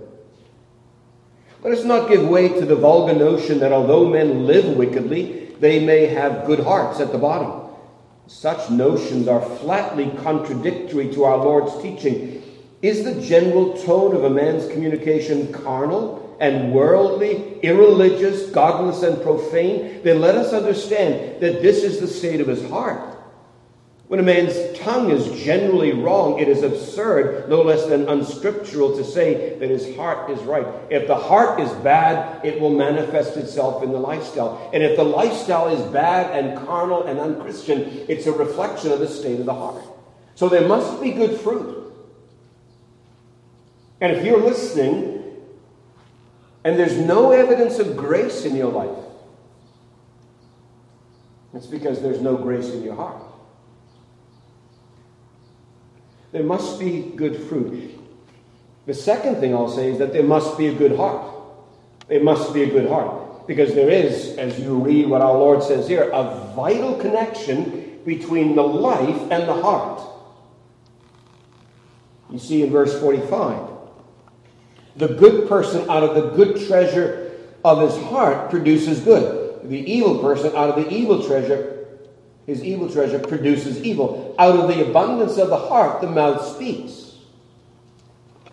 Let 1.64 1.78
us 1.78 1.86
not 1.86 2.10
give 2.10 2.28
way 2.28 2.50
to 2.50 2.66
the 2.66 2.76
vulgar 2.76 3.14
notion 3.14 3.60
that 3.60 3.72
although 3.72 4.06
men 4.06 4.46
live 4.46 4.76
wickedly, 4.76 5.56
they 5.62 5.86
may 5.86 6.08
have 6.08 6.46
good 6.46 6.60
hearts 6.60 7.00
at 7.00 7.14
the 7.14 7.18
bottom. 7.18 7.74
Such 8.28 8.70
notions 8.70 9.30
are 9.30 9.42
flatly 9.42 10.12
contradictory 10.24 11.14
to 11.14 11.24
our 11.24 11.38
Lord's 11.38 11.82
teaching. 11.82 12.44
Is 12.82 13.06
the 13.06 13.22
general 13.22 13.78
tone 13.78 14.14
of 14.14 14.26
a 14.26 14.30
man's 14.30 14.70
communication 14.74 15.54
carnal 15.54 16.36
and 16.42 16.74
worldly, 16.74 17.60
irreligious, 17.62 18.50
godless, 18.50 19.02
and 19.02 19.24
profane? 19.24 20.04
Then 20.04 20.20
let 20.20 20.36
us 20.36 20.52
understand 20.52 21.42
that 21.42 21.62
this 21.62 21.84
is 21.84 22.02
the 22.02 22.08
state 22.08 22.42
of 22.42 22.48
his 22.48 22.68
heart. 22.70 23.13
When 24.14 24.20
a 24.20 24.24
man's 24.24 24.78
tongue 24.78 25.10
is 25.10 25.42
generally 25.44 25.92
wrong, 25.92 26.38
it 26.38 26.48
is 26.48 26.62
absurd, 26.62 27.50
no 27.50 27.64
less 27.64 27.88
than 27.88 28.08
unscriptural, 28.08 28.96
to 28.96 29.04
say 29.04 29.58
that 29.58 29.72
his 29.72 29.96
heart 29.96 30.30
is 30.30 30.40
right. 30.44 30.68
If 30.92 31.08
the 31.08 31.16
heart 31.16 31.60
is 31.60 31.72
bad, 31.82 32.46
it 32.46 32.62
will 32.62 32.70
manifest 32.70 33.38
itself 33.38 33.82
in 33.82 33.92
the 33.92 33.98
lifestyle. 33.98 34.70
And 34.72 34.84
if 34.84 34.98
the 34.98 35.04
lifestyle 35.04 35.68
is 35.68 35.82
bad 35.92 36.30
and 36.30 36.64
carnal 36.64 37.02
and 37.08 37.20
unchristian, 37.20 38.06
it's 38.08 38.28
a 38.28 38.32
reflection 38.32 38.92
of 38.92 39.00
the 39.00 39.08
state 39.08 39.40
of 39.40 39.48
the 39.48 39.54
heart. 39.56 39.84
So 40.36 40.48
there 40.48 40.68
must 40.68 41.02
be 41.02 41.10
good 41.10 41.40
fruit. 41.40 41.92
And 44.00 44.16
if 44.16 44.24
you're 44.24 44.44
listening 44.44 45.42
and 46.64 46.78
there's 46.78 46.98
no 47.00 47.32
evidence 47.32 47.80
of 47.80 47.98
grace 47.98 48.46
in 48.46 48.56
your 48.56 48.72
life, 48.72 49.06
it's 51.56 51.66
because 51.66 52.04
there's 52.04 52.22
no 52.22 52.38
grace 52.38 52.70
in 52.70 52.84
your 52.84 52.96
heart. 52.96 53.33
There 56.34 56.44
must 56.44 56.80
be 56.80 57.14
good 57.16 57.38
fruit. 57.48 57.92
The 58.88 58.94
second 58.94 59.36
thing 59.36 59.54
I'll 59.54 59.70
say 59.70 59.92
is 59.92 60.00
that 60.00 60.12
there 60.12 60.24
must 60.24 60.58
be 60.58 60.68
a 60.68 60.74
good 60.74 60.98
heart. 60.98 61.32
There 62.08 62.24
must 62.24 62.54
be 62.54 62.64
a 62.64 62.68
good 62.68 62.90
heart. 62.90 63.48
Because 63.48 63.76
there 63.76 63.90
is, 63.90 64.36
as 64.38 64.60
you 64.60 64.76
read 64.76 65.08
what 65.08 65.22
our 65.22 65.34
Lord 65.34 65.62
says 65.62 65.88
here, 65.88 66.10
a 66.12 66.52
vital 66.56 66.96
connection 66.96 68.02
between 68.04 68.56
the 68.56 68.64
life 68.64 69.22
and 69.32 69.48
the 69.48 69.54
heart. 69.54 70.02
You 72.32 72.40
see 72.40 72.64
in 72.64 72.72
verse 72.72 73.00
45 73.00 73.70
the 74.96 75.08
good 75.08 75.48
person 75.48 75.90
out 75.90 76.04
of 76.04 76.16
the 76.16 76.32
good 76.32 76.68
treasure 76.68 77.32
of 77.64 77.82
his 77.82 78.04
heart 78.06 78.50
produces 78.50 79.00
good. 79.00 79.70
The 79.70 79.92
evil 79.92 80.20
person 80.20 80.56
out 80.56 80.70
of 80.70 80.76
the 80.84 80.92
evil 80.92 81.24
treasure 81.24 81.83
his 82.46 82.64
evil 82.64 82.90
treasure 82.90 83.20
produces 83.20 83.82
evil. 83.84 84.36
Out 84.38 84.60
of 84.60 84.68
the 84.68 84.90
abundance 84.90 85.38
of 85.38 85.50
the 85.50 85.58
heart, 85.58 86.02
the 86.02 86.08
mouth 86.08 86.46
speaks. 86.56 87.16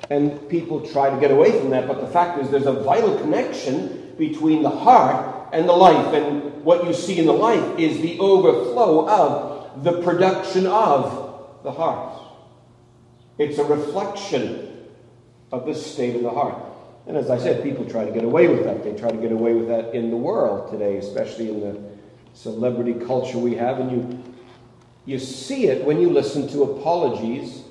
And 0.08 0.48
people 0.48 0.86
try 0.88 1.10
to 1.10 1.20
get 1.20 1.30
away 1.30 1.58
from 1.58 1.70
that, 1.70 1.86
but 1.86 2.00
the 2.00 2.06
fact 2.06 2.40
is 2.40 2.50
there's 2.50 2.66
a 2.66 2.72
vital 2.72 3.18
connection 3.18 4.14
between 4.18 4.62
the 4.62 4.70
heart 4.70 5.50
and 5.52 5.68
the 5.68 5.72
life. 5.72 6.14
And 6.14 6.64
what 6.64 6.84
you 6.84 6.94
see 6.94 7.18
in 7.18 7.26
the 7.26 7.32
life 7.32 7.78
is 7.78 8.00
the 8.00 8.18
overflow 8.18 9.08
of 9.08 9.84
the 9.84 10.02
production 10.02 10.66
of 10.66 11.60
the 11.62 11.72
heart. 11.72 12.20
It's 13.38 13.58
a 13.58 13.64
reflection 13.64 14.86
of 15.52 15.66
the 15.66 15.74
state 15.74 16.16
of 16.16 16.22
the 16.22 16.30
heart. 16.30 16.62
And 17.06 17.16
as 17.16 17.30
I 17.30 17.38
said, 17.38 17.62
people 17.62 17.84
try 17.86 18.04
to 18.04 18.12
get 18.12 18.24
away 18.24 18.48
with 18.48 18.64
that. 18.64 18.84
They 18.84 18.92
try 18.94 19.10
to 19.10 19.16
get 19.16 19.32
away 19.32 19.54
with 19.54 19.68
that 19.68 19.94
in 19.94 20.10
the 20.10 20.16
world 20.16 20.70
today, 20.70 20.98
especially 20.98 21.48
in 21.48 21.60
the 21.60 21.89
celebrity 22.42 22.94
culture 22.94 23.36
we 23.36 23.54
have, 23.54 23.78
and 23.80 23.92
you, 23.92 24.24
you 25.04 25.18
see 25.18 25.66
it 25.66 25.84
when 25.84 26.00
you 26.00 26.08
listen 26.08 26.48
to 26.48 26.62
apologies 26.62 27.64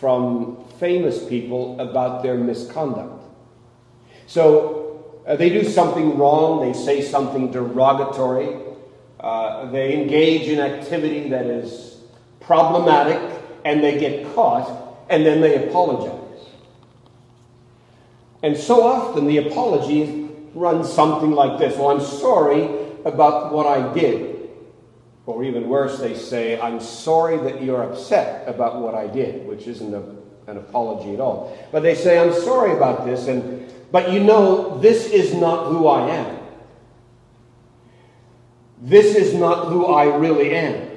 from 0.00 0.64
famous 0.80 1.24
people 1.24 1.78
about 1.80 2.24
their 2.24 2.36
misconduct. 2.36 3.22
So 4.26 5.04
uh, 5.26 5.36
they 5.36 5.48
do 5.48 5.62
something 5.62 6.18
wrong, 6.18 6.60
they 6.60 6.76
say 6.76 7.02
something 7.02 7.52
derogatory, 7.52 8.56
uh, 9.20 9.70
they 9.70 9.94
engage 9.94 10.48
in 10.48 10.58
activity 10.58 11.28
that 11.28 11.46
is 11.46 12.00
problematic, 12.40 13.20
and 13.64 13.82
they 13.82 13.96
get 13.98 14.34
caught, 14.34 15.06
and 15.08 15.24
then 15.24 15.40
they 15.40 15.68
apologize. 15.68 16.48
And 18.42 18.56
so 18.56 18.82
often 18.82 19.28
the 19.28 19.38
apology 19.38 20.28
runs 20.52 20.92
something 20.92 21.30
like 21.30 21.58
this 21.58 21.76
Well, 21.76 21.90
I'm 21.90 22.00
sorry 22.00 22.85
about 23.06 23.52
what 23.52 23.66
I 23.66 23.94
did. 23.94 24.50
Or 25.24 25.42
even 25.42 25.68
worse, 25.68 25.98
they 25.98 26.14
say, 26.14 26.60
I'm 26.60 26.80
sorry 26.80 27.38
that 27.38 27.62
you're 27.62 27.82
upset 27.82 28.46
about 28.48 28.80
what 28.80 28.94
I 28.94 29.06
did, 29.06 29.46
which 29.46 29.66
isn't 29.66 29.94
a, 29.94 30.02
an 30.50 30.58
apology 30.58 31.14
at 31.14 31.20
all. 31.20 31.56
But 31.72 31.82
they 31.82 31.94
say, 31.94 32.18
I'm 32.18 32.32
sorry 32.32 32.72
about 32.76 33.06
this, 33.06 33.26
and, 33.28 33.72
but 33.90 34.12
you 34.12 34.22
know, 34.22 34.78
this 34.78 35.06
is 35.06 35.34
not 35.34 35.68
who 35.70 35.88
I 35.88 36.10
am. 36.10 36.38
This 38.82 39.16
is 39.16 39.34
not 39.34 39.68
who 39.68 39.86
I 39.86 40.04
really 40.16 40.54
am. 40.54 40.90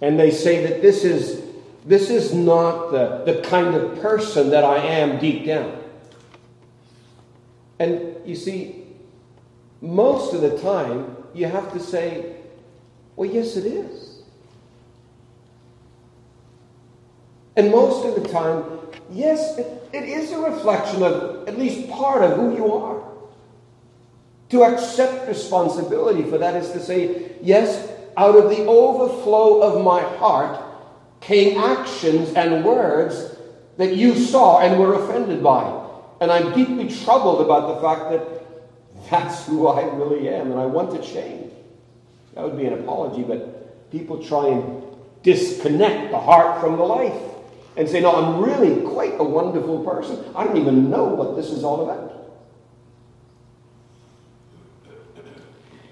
And 0.00 0.18
they 0.18 0.30
say 0.30 0.66
that 0.66 0.82
this 0.82 1.04
is, 1.04 1.42
this 1.86 2.10
is 2.10 2.34
not 2.34 2.90
the, 2.90 3.22
the 3.24 3.40
kind 3.42 3.74
of 3.74 4.00
person 4.00 4.50
that 4.50 4.64
I 4.64 4.78
am 4.78 5.18
deep 5.18 5.46
down. 5.46 5.82
And 7.78 8.16
you 8.26 8.36
see, 8.36 8.83
most 9.84 10.32
of 10.32 10.40
the 10.40 10.58
time, 10.58 11.14
you 11.34 11.46
have 11.46 11.70
to 11.74 11.78
say, 11.78 12.36
well, 13.16 13.28
yes, 13.28 13.56
it 13.56 13.66
is. 13.66 14.22
And 17.56 17.70
most 17.70 18.06
of 18.06 18.20
the 18.20 18.28
time, 18.28 18.64
yes, 19.10 19.58
it, 19.58 19.66
it 19.92 20.04
is 20.04 20.32
a 20.32 20.38
reflection 20.38 21.02
of 21.02 21.46
at 21.46 21.58
least 21.58 21.90
part 21.90 22.22
of 22.22 22.36
who 22.38 22.56
you 22.56 22.72
are. 22.72 23.04
To 24.50 24.64
accept 24.64 25.28
responsibility 25.28 26.22
for 26.22 26.38
that 26.38 26.56
is 26.56 26.70
to 26.72 26.80
say, 26.80 27.32
yes, 27.42 27.90
out 28.16 28.36
of 28.36 28.50
the 28.50 28.64
overflow 28.64 29.60
of 29.60 29.84
my 29.84 30.00
heart 30.00 30.60
came 31.20 31.58
actions 31.58 32.32
and 32.34 32.64
words 32.64 33.36
that 33.76 33.96
you 33.96 34.14
saw 34.14 34.60
and 34.60 34.78
were 34.78 34.94
offended 34.94 35.42
by. 35.42 35.82
And 36.20 36.30
I'm 36.32 36.54
deeply 36.54 36.88
troubled 37.04 37.42
about 37.42 37.74
the 37.74 37.80
fact 37.80 38.10
that 38.10 38.43
that's 39.10 39.46
who 39.46 39.66
I 39.66 39.82
really 39.94 40.28
am 40.28 40.50
and 40.50 40.60
I 40.60 40.66
want 40.66 40.90
to 40.92 41.02
change. 41.02 41.52
That 42.34 42.44
would 42.44 42.56
be 42.56 42.66
an 42.66 42.72
apology, 42.72 43.22
but 43.22 43.90
people 43.90 44.22
try 44.22 44.48
and 44.48 44.82
disconnect 45.22 46.10
the 46.10 46.18
heart 46.18 46.60
from 46.60 46.76
the 46.76 46.82
life 46.82 47.20
and 47.76 47.88
say, 47.88 48.00
No, 48.00 48.14
I'm 48.14 48.42
really 48.42 48.82
quite 48.82 49.14
a 49.18 49.24
wonderful 49.24 49.84
person. 49.84 50.24
I 50.34 50.44
don't 50.44 50.56
even 50.56 50.90
know 50.90 51.04
what 51.04 51.36
this 51.36 51.50
is 51.50 51.64
all 51.64 51.88
about. 51.88 52.12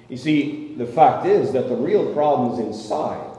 You 0.09 0.19
see, 0.19 0.75
the 0.77 0.87
fact 0.87 1.27
is 1.27 1.53
that 1.53 1.69
the 1.69 1.77
real 1.77 2.13
problem 2.13 2.53
is 2.53 2.59
inside. 2.59 3.32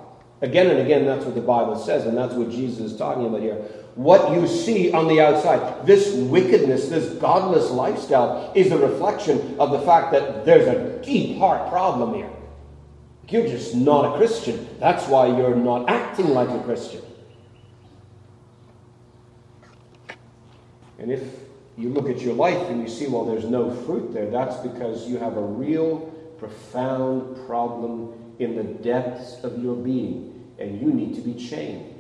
Again 0.44 0.70
and 0.70 0.80
again, 0.82 1.06
that's 1.06 1.24
what 1.24 1.36
the 1.36 1.42
Bible 1.42 1.78
says, 1.78 2.06
and 2.06 2.18
that's 2.18 2.34
what 2.34 2.50
Jesus 2.52 2.92
is 2.92 2.98
talking 2.98 3.26
about 3.26 3.42
here. 3.42 3.56
What 3.96 4.34
you 4.34 4.46
see 4.46 4.92
on 4.92 5.08
the 5.08 5.22
outside, 5.22 5.86
this 5.86 6.14
wickedness, 6.14 6.90
this 6.90 7.14
godless 7.14 7.72
lifestyle, 7.72 8.52
is 8.54 8.70
a 8.74 8.78
reflection 8.78 9.56
of 9.58 9.72
the 9.72 9.80
fact 9.80 10.12
that 10.12 10.44
there's 10.44 10.68
a 10.68 11.02
deep 11.02 11.38
heart 11.38 11.70
problem 11.70 12.14
here. 12.14 12.30
You're 13.30 13.48
just 13.48 13.74
not 13.74 14.14
a 14.14 14.18
Christian. 14.18 14.68
That's 14.80 15.08
why 15.08 15.28
you're 15.28 15.56
not 15.56 15.90
acting 15.90 16.28
like 16.28 16.50
a 16.50 16.62
Christian. 16.64 17.02
And 21.00 21.10
if 21.10 21.24
you 21.78 21.88
look 21.88 22.10
at 22.10 22.20
your 22.20 22.34
life 22.34 22.68
and 22.68 22.82
you 22.82 22.90
see, 22.90 23.08
well, 23.08 23.24
there's 23.24 23.46
no 23.46 23.74
fruit 23.74 24.14
there, 24.14 24.30
that's 24.30 24.58
because 24.58 25.08
you 25.08 25.20
have 25.20 25.38
a 25.38 25.42
real 25.42 26.00
profound 26.38 27.48
problem 27.48 28.36
in 28.40 28.56
the 28.56 28.64
depths 28.64 29.42
of 29.44 29.64
your 29.64 29.76
being, 29.76 30.33
and 30.63 30.82
you 30.82 30.91
need 30.91 31.15
to 31.15 31.22
be 31.22 31.34
changed. 31.34 31.93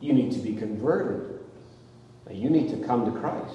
You 0.00 0.12
need 0.12 0.32
to 0.32 0.38
be 0.38 0.54
converted. 0.54 1.38
You 2.30 2.50
need 2.50 2.70
to 2.70 2.86
come 2.86 3.04
to 3.04 3.20
Christ. 3.20 3.54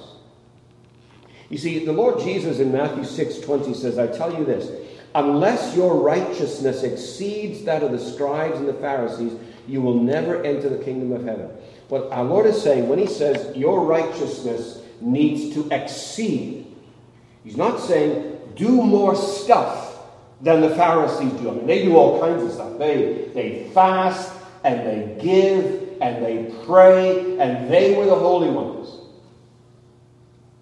You 1.49 1.57
see, 1.57 1.85
the 1.85 1.93
Lord 1.93 2.19
Jesus 2.19 2.59
in 2.59 2.71
Matthew 2.71 3.03
6 3.03 3.39
20 3.39 3.73
says, 3.73 3.97
I 3.97 4.07
tell 4.07 4.37
you 4.37 4.45
this, 4.45 4.69
unless 5.15 5.75
your 5.75 5.95
righteousness 5.95 6.83
exceeds 6.83 7.63
that 7.63 7.83
of 7.83 7.91
the 7.91 7.99
scribes 7.99 8.59
and 8.59 8.67
the 8.67 8.73
Pharisees, 8.73 9.33
you 9.67 9.81
will 9.81 9.99
never 9.99 10.43
enter 10.43 10.69
the 10.69 10.83
kingdom 10.83 11.11
of 11.11 11.23
heaven. 11.23 11.49
What 11.89 12.11
our 12.11 12.23
Lord 12.23 12.45
is 12.45 12.61
saying 12.61 12.87
when 12.87 12.99
He 12.99 13.07
says 13.07 13.55
your 13.55 13.83
righteousness 13.85 14.81
needs 15.01 15.53
to 15.55 15.67
exceed, 15.71 16.67
He's 17.43 17.57
not 17.57 17.79
saying 17.79 18.39
do 18.55 18.69
more 18.69 19.15
stuff 19.15 19.86
than 20.41 20.61
the 20.61 20.69
Pharisees 20.69 21.33
do. 21.33 21.49
I 21.49 21.53
mean, 21.53 21.67
they 21.67 21.83
do 21.83 21.95
all 21.95 22.19
kinds 22.19 22.43
of 22.43 22.51
stuff. 22.51 22.77
They, 22.77 23.29
they 23.33 23.69
fast 23.73 24.31
and 24.63 24.85
they 24.85 25.21
give 25.21 25.97
and 26.01 26.23
they 26.23 26.53
pray 26.65 27.37
and 27.39 27.71
they 27.71 27.95
were 27.95 28.05
the 28.05 28.15
holy 28.15 28.49
ones. 28.49 28.89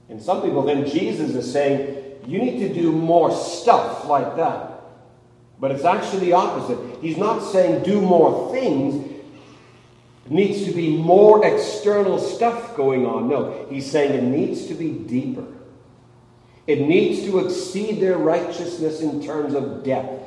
And 0.08 0.22
some 0.22 0.42
people, 0.42 0.62
then 0.62 0.86
Jesus 0.86 1.36
is 1.36 1.52
saying, 1.52 2.20
you 2.26 2.40
need 2.40 2.60
to 2.60 2.74
do 2.74 2.92
more 2.92 3.32
stuff 3.32 4.06
like 4.06 4.38
that. 4.38 4.72
But 5.60 5.72
it's 5.72 5.86
actually 5.86 6.20
the 6.22 6.34
opposite. 6.34 7.02
He's 7.02 7.18
not 7.18 7.40
saying 7.40 7.84
do 7.84 8.02
more 8.02 8.52
things. 8.54 9.12
It 10.26 10.32
needs 10.32 10.66
to 10.66 10.72
be 10.72 10.98
more 10.98 11.46
external 11.46 12.20
stuff 12.20 12.76
going 12.76 13.06
on. 13.06 13.30
No, 13.30 13.68
he's 13.70 13.90
saying 13.90 14.14
it 14.14 14.24
needs 14.24 14.68
to 14.68 14.74
be 14.74 14.92
deeper. 14.92 15.46
It 16.68 16.82
needs 16.82 17.22
to 17.26 17.40
exceed 17.40 18.00
their 18.02 18.18
righteousness 18.18 19.02
in 19.02 19.24
terms 19.24 19.54
of 19.54 19.84
depth. 19.84 20.24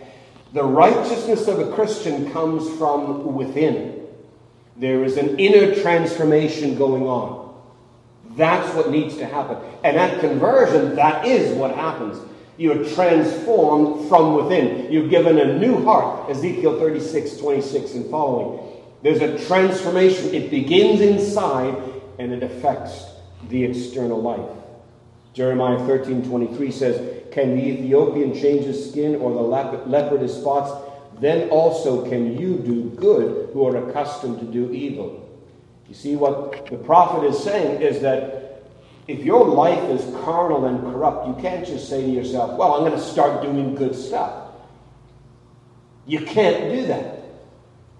The 0.52 0.64
righteousness 0.64 1.48
of 1.48 1.58
a 1.58 1.72
Christian 1.72 2.30
comes 2.32 2.68
from 2.78 3.34
within. 3.34 4.06
There 4.76 5.04
is 5.04 5.16
an 5.16 5.38
inner 5.38 5.74
transformation 5.82 6.78
going 6.78 7.02
on. 7.02 7.54
That's 8.36 8.72
what 8.74 8.90
needs 8.90 9.16
to 9.16 9.26
happen. 9.26 9.58
And 9.82 9.96
at 9.96 10.20
conversion, 10.20 10.94
that 10.94 11.26
is 11.26 11.56
what 11.56 11.74
happens. 11.74 12.18
You're 12.56 12.84
transformed 12.84 14.08
from 14.08 14.34
within. 14.34 14.90
You're 14.92 15.08
given 15.08 15.38
a 15.38 15.58
new 15.58 15.84
heart. 15.84 16.30
Ezekiel 16.30 16.78
36, 16.78 17.36
26 17.36 17.94
and 17.94 18.10
following. 18.10 18.76
There's 19.02 19.20
a 19.20 19.44
transformation. 19.46 20.34
It 20.34 20.50
begins 20.50 21.00
inside 21.00 21.76
and 22.18 22.32
it 22.32 22.42
affects 22.42 23.04
the 23.48 23.64
external 23.64 24.20
life. 24.20 24.57
Jeremiah 25.38 25.78
13 25.86 26.28
23 26.28 26.70
says, 26.72 27.24
Can 27.30 27.56
the 27.56 27.64
Ethiopian 27.64 28.34
change 28.34 28.64
his 28.64 28.90
skin 28.90 29.14
or 29.14 29.32
the 29.32 29.40
leopard 29.88 30.20
his 30.20 30.34
spots? 30.34 30.72
Then 31.20 31.48
also 31.50 32.08
can 32.10 32.36
you 32.36 32.58
do 32.58 32.90
good 32.96 33.50
who 33.52 33.64
are 33.64 33.88
accustomed 33.88 34.40
to 34.40 34.46
do 34.46 34.72
evil. 34.72 35.28
You 35.88 35.94
see, 35.94 36.16
what 36.16 36.66
the 36.68 36.76
prophet 36.76 37.24
is 37.24 37.38
saying 37.40 37.80
is 37.80 38.02
that 38.02 38.64
if 39.06 39.20
your 39.20 39.46
life 39.46 39.82
is 39.90 40.02
carnal 40.24 40.64
and 40.64 40.80
corrupt, 40.80 41.28
you 41.28 41.34
can't 41.34 41.64
just 41.64 41.88
say 41.88 42.02
to 42.02 42.10
yourself, 42.10 42.58
Well, 42.58 42.74
I'm 42.74 42.80
going 42.80 42.98
to 42.98 42.98
start 42.98 43.40
doing 43.40 43.76
good 43.76 43.94
stuff. 43.94 44.50
You 46.04 46.26
can't 46.26 46.68
do 46.74 46.84
that. 46.88 47.22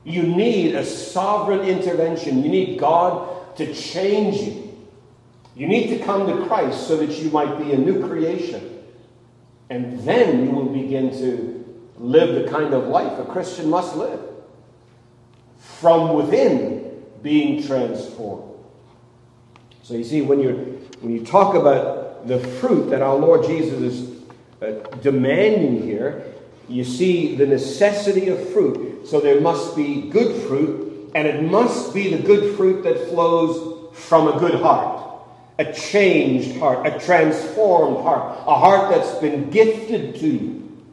You 0.03 0.25
need 0.25 0.75
a 0.75 0.85
sovereign 0.85 1.61
intervention. 1.61 2.43
You 2.43 2.51
need 2.51 2.81
God 2.81 3.57
to 3.59 3.73
change 3.73 4.39
you. 4.39 4.68
You 5.59 5.67
need 5.67 5.89
to 5.89 5.99
come 6.05 6.29
to 6.29 6.47
Christ 6.47 6.87
so 6.87 6.97
that 6.99 7.11
you 7.19 7.31
might 7.31 7.59
be 7.59 7.73
a 7.73 7.77
new 7.77 8.07
creation. 8.07 8.79
And 9.69 9.99
then 10.05 10.45
you 10.45 10.53
will 10.53 10.69
begin 10.69 11.11
to 11.19 11.83
live 11.99 12.45
the 12.45 12.49
kind 12.49 12.73
of 12.73 12.87
life 12.87 13.19
a 13.19 13.25
Christian 13.25 13.69
must 13.69 13.97
live. 13.97 14.21
From 15.59 16.15
within, 16.15 17.03
being 17.23 17.67
transformed. 17.67 18.55
So 19.83 19.95
you 19.95 20.05
see, 20.05 20.23
when, 20.23 20.39
you 20.39 20.55
when 21.01 21.13
you 21.13 21.27
talk 21.27 21.57
about 21.57 22.29
the 22.29 22.39
fruit 22.39 22.91
that 22.91 23.03
our 23.03 23.17
Lord 23.17 23.45
Jesus 23.45 23.81
is 23.81 24.23
uh, 24.63 24.97
demanding 24.99 25.83
here, 25.83 26.35
you 26.69 26.85
see 26.85 27.35
the 27.35 27.47
necessity 27.47 28.29
of 28.29 28.53
fruit. 28.53 29.09
So 29.09 29.19
there 29.19 29.41
must 29.41 29.75
be 29.75 30.03
good 30.03 30.41
fruit, 30.47 31.11
and 31.17 31.27
it 31.27 31.43
must 31.43 31.93
be 31.93 32.15
the 32.15 32.23
good 32.23 32.57
fruit 32.57 32.85
that 32.85 33.09
flows 33.09 33.93
from 33.93 34.29
a 34.29 34.39
good 34.39 34.55
heart 34.61 35.08
a 35.59 35.73
changed 35.73 36.57
heart, 36.59 36.87
a 36.87 36.99
transformed 37.01 38.05
heart, 38.05 38.39
a 38.47 38.55
heart 38.55 38.91
that's 38.91 39.19
been 39.19 39.51
gifted 39.51 40.15
to 40.17 40.29
you 40.29 40.85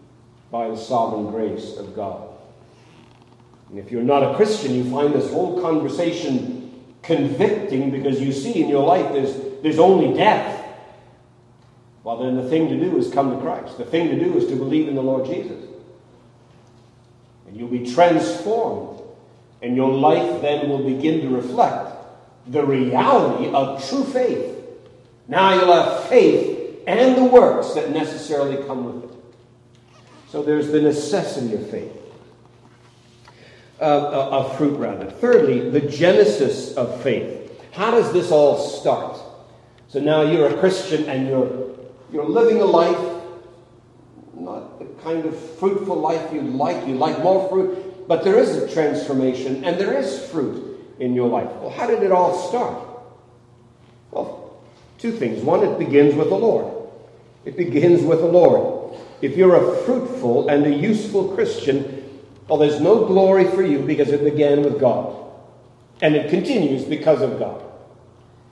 by 0.49 0.67
the 0.67 0.77
sovereign 0.77 1.27
grace 1.27 1.77
of 1.77 1.95
God. 1.95 2.29
And 3.69 3.77
if 3.77 3.91
you're 3.91 4.01
not 4.01 4.23
a 4.23 4.35
Christian, 4.35 4.73
you 4.73 4.89
find 4.89 5.13
this 5.13 5.31
whole 5.31 5.61
conversation 5.61 6.83
convicting 7.03 7.91
because 7.91 8.19
you 8.19 8.31
see 8.31 8.63
in 8.63 8.69
your 8.69 8.83
life 8.83 9.11
there's, 9.11 9.35
there's 9.61 9.79
only 9.79 10.17
death. 10.17 10.63
Well, 12.03 12.17
then 12.17 12.35
the 12.35 12.49
thing 12.49 12.69
to 12.69 12.79
do 12.79 12.97
is 12.97 13.11
come 13.11 13.31
to 13.31 13.37
Christ. 13.41 13.77
The 13.77 13.85
thing 13.85 14.09
to 14.09 14.19
do 14.19 14.35
is 14.37 14.47
to 14.47 14.55
believe 14.55 14.87
in 14.87 14.95
the 14.95 15.03
Lord 15.03 15.25
Jesus. 15.25 15.63
And 17.47 17.55
you'll 17.55 17.67
be 17.67 17.91
transformed. 17.91 19.01
And 19.61 19.75
your 19.75 19.91
life 19.91 20.41
then 20.41 20.69
will 20.69 20.83
begin 20.83 21.21
to 21.21 21.29
reflect 21.29 21.91
the 22.47 22.63
reality 22.63 23.49
of 23.49 23.87
true 23.87 24.03
faith 24.03 24.54
now 25.27 25.53
you'll 25.53 25.73
have 25.73 26.05
faith 26.05 26.79
and 26.87 27.17
the 27.17 27.25
works 27.25 27.73
that 27.73 27.91
necessarily 27.91 28.63
come 28.65 28.85
with 28.85 29.11
it. 29.11 29.17
So 30.29 30.43
there's 30.43 30.67
the 30.69 30.81
necessity 30.81 31.55
of 31.55 31.69
faith. 31.69 31.91
Uh, 33.79 34.29
of 34.31 34.57
fruit, 34.57 34.77
rather. 34.77 35.09
Thirdly, 35.09 35.69
the 35.69 35.81
genesis 35.81 36.75
of 36.75 37.01
faith. 37.01 37.51
How 37.73 37.91
does 37.91 38.13
this 38.13 38.31
all 38.31 38.57
start? 38.57 39.19
So 39.89 39.99
now 39.99 40.21
you're 40.21 40.47
a 40.47 40.57
Christian 40.57 41.05
and 41.09 41.27
you're, 41.27 41.75
you're 42.11 42.25
living 42.25 42.61
a 42.61 42.65
life, 42.65 42.97
not 44.33 44.79
the 44.79 44.85
kind 45.03 45.25
of 45.25 45.37
fruitful 45.57 45.97
life 45.97 46.31
you'd 46.33 46.53
like. 46.53 46.87
You 46.87 46.95
like 46.95 47.21
more 47.21 47.49
fruit, 47.49 48.07
but 48.07 48.23
there 48.23 48.39
is 48.39 48.55
a 48.55 48.73
transformation 48.73 49.65
and 49.65 49.77
there 49.79 49.97
is 49.97 50.25
fruit 50.29 50.79
in 50.99 51.13
your 51.13 51.27
life. 51.27 51.49
Well, 51.57 51.69
how 51.69 51.87
did 51.87 52.01
it 52.01 52.11
all 52.11 52.47
start? 52.47 52.84
Two 55.05 55.11
things. 55.11 55.43
One, 55.43 55.63
it 55.63 55.77
begins 55.77 56.15
with 56.15 56.29
the 56.29 56.35
Lord. 56.35 56.65
It 57.45 57.55
begins 57.55 58.01
with 58.01 58.21
the 58.21 58.25
Lord. 58.25 58.97
If 59.21 59.37
you're 59.37 59.53
a 59.55 59.77
fruitful 59.83 60.49
and 60.49 60.65
a 60.65 60.73
useful 60.75 61.27
Christian, 61.35 62.09
well, 62.47 62.57
there's 62.57 62.81
no 62.81 63.05
glory 63.05 63.43
for 63.43 63.61
you 63.61 63.83
because 63.83 64.09
it 64.09 64.23
began 64.23 64.63
with 64.63 64.79
God. 64.79 65.15
And 66.01 66.15
it 66.15 66.31
continues 66.31 66.85
because 66.85 67.21
of 67.21 67.37
God. 67.37 67.63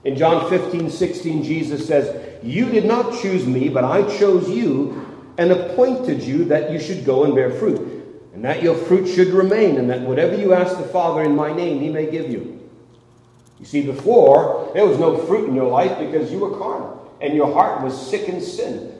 In 0.04 0.14
John 0.16 0.48
15, 0.48 0.90
16, 0.90 1.42
Jesus 1.42 1.88
says, 1.88 2.40
You 2.44 2.66
did 2.66 2.84
not 2.84 3.20
choose 3.20 3.44
me, 3.44 3.68
but 3.68 3.82
I 3.82 4.02
chose 4.16 4.48
you 4.48 5.32
and 5.36 5.50
appointed 5.50 6.22
you 6.22 6.44
that 6.44 6.70
you 6.70 6.78
should 6.78 7.04
go 7.04 7.24
and 7.24 7.34
bear 7.34 7.50
fruit, 7.50 7.80
and 8.32 8.44
that 8.44 8.62
your 8.62 8.76
fruit 8.76 9.08
should 9.08 9.30
remain, 9.30 9.76
and 9.76 9.90
that 9.90 10.02
whatever 10.02 10.36
you 10.36 10.52
ask 10.52 10.78
the 10.78 10.84
Father 10.84 11.24
in 11.24 11.34
my 11.34 11.52
name, 11.52 11.80
he 11.80 11.88
may 11.88 12.08
give 12.08 12.30
you. 12.30 12.63
You 13.58 13.64
see, 13.64 13.82
before, 13.82 14.70
there 14.74 14.86
was 14.86 14.98
no 14.98 15.16
fruit 15.16 15.48
in 15.48 15.54
your 15.54 15.70
life 15.70 15.98
because 15.98 16.32
you 16.32 16.38
were 16.38 16.58
carnal, 16.58 17.16
and 17.20 17.34
your 17.34 17.52
heart 17.52 17.82
was 17.82 18.10
sick 18.10 18.28
in 18.28 18.40
sin. 18.40 18.90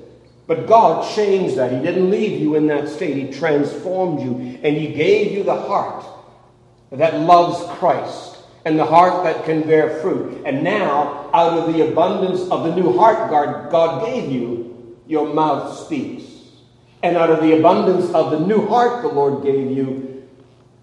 But 0.47 0.67
God 0.67 1.15
changed 1.15 1.57
that. 1.57 1.73
He 1.73 1.79
didn't 1.79 2.11
leave 2.11 2.41
you 2.41 2.55
in 2.55 2.67
that 2.67 2.89
state. 2.89 3.17
He 3.17 3.33
transformed 3.33 4.21
you, 4.21 4.61
and 4.63 4.77
He 4.77 4.89
gave 4.89 5.33
you 5.33 5.43
the 5.43 5.61
heart 5.61 6.05
that 6.93 7.19
loves 7.21 7.65
Christ 7.79 8.39
and 8.65 8.79
the 8.79 8.85
heart 8.85 9.25
that 9.25 9.45
can 9.45 9.63
bear 9.63 10.01
fruit. 10.01 10.43
And 10.47 10.63
now, 10.63 11.31
out 11.35 11.59
of 11.59 11.75
the 11.75 11.89
abundance 11.89 12.41
of 12.51 12.65
the 12.65 12.75
new 12.75 12.97
heart 12.97 13.31
God, 13.31 13.71
God 13.71 14.07
gave 14.07 14.31
you, 14.31 14.97
your 15.07 15.35
mouth 15.35 15.77
speaks. 15.79 16.23
And 17.03 17.17
out 17.17 17.29
of 17.29 17.43
the 17.43 17.59
abundance 17.59 18.11
of 18.15 18.31
the 18.31 18.41
new 18.41 18.67
heart 18.67 19.03
the 19.03 19.09
Lord 19.09 19.43
gave 19.43 19.71
you, 19.77 20.27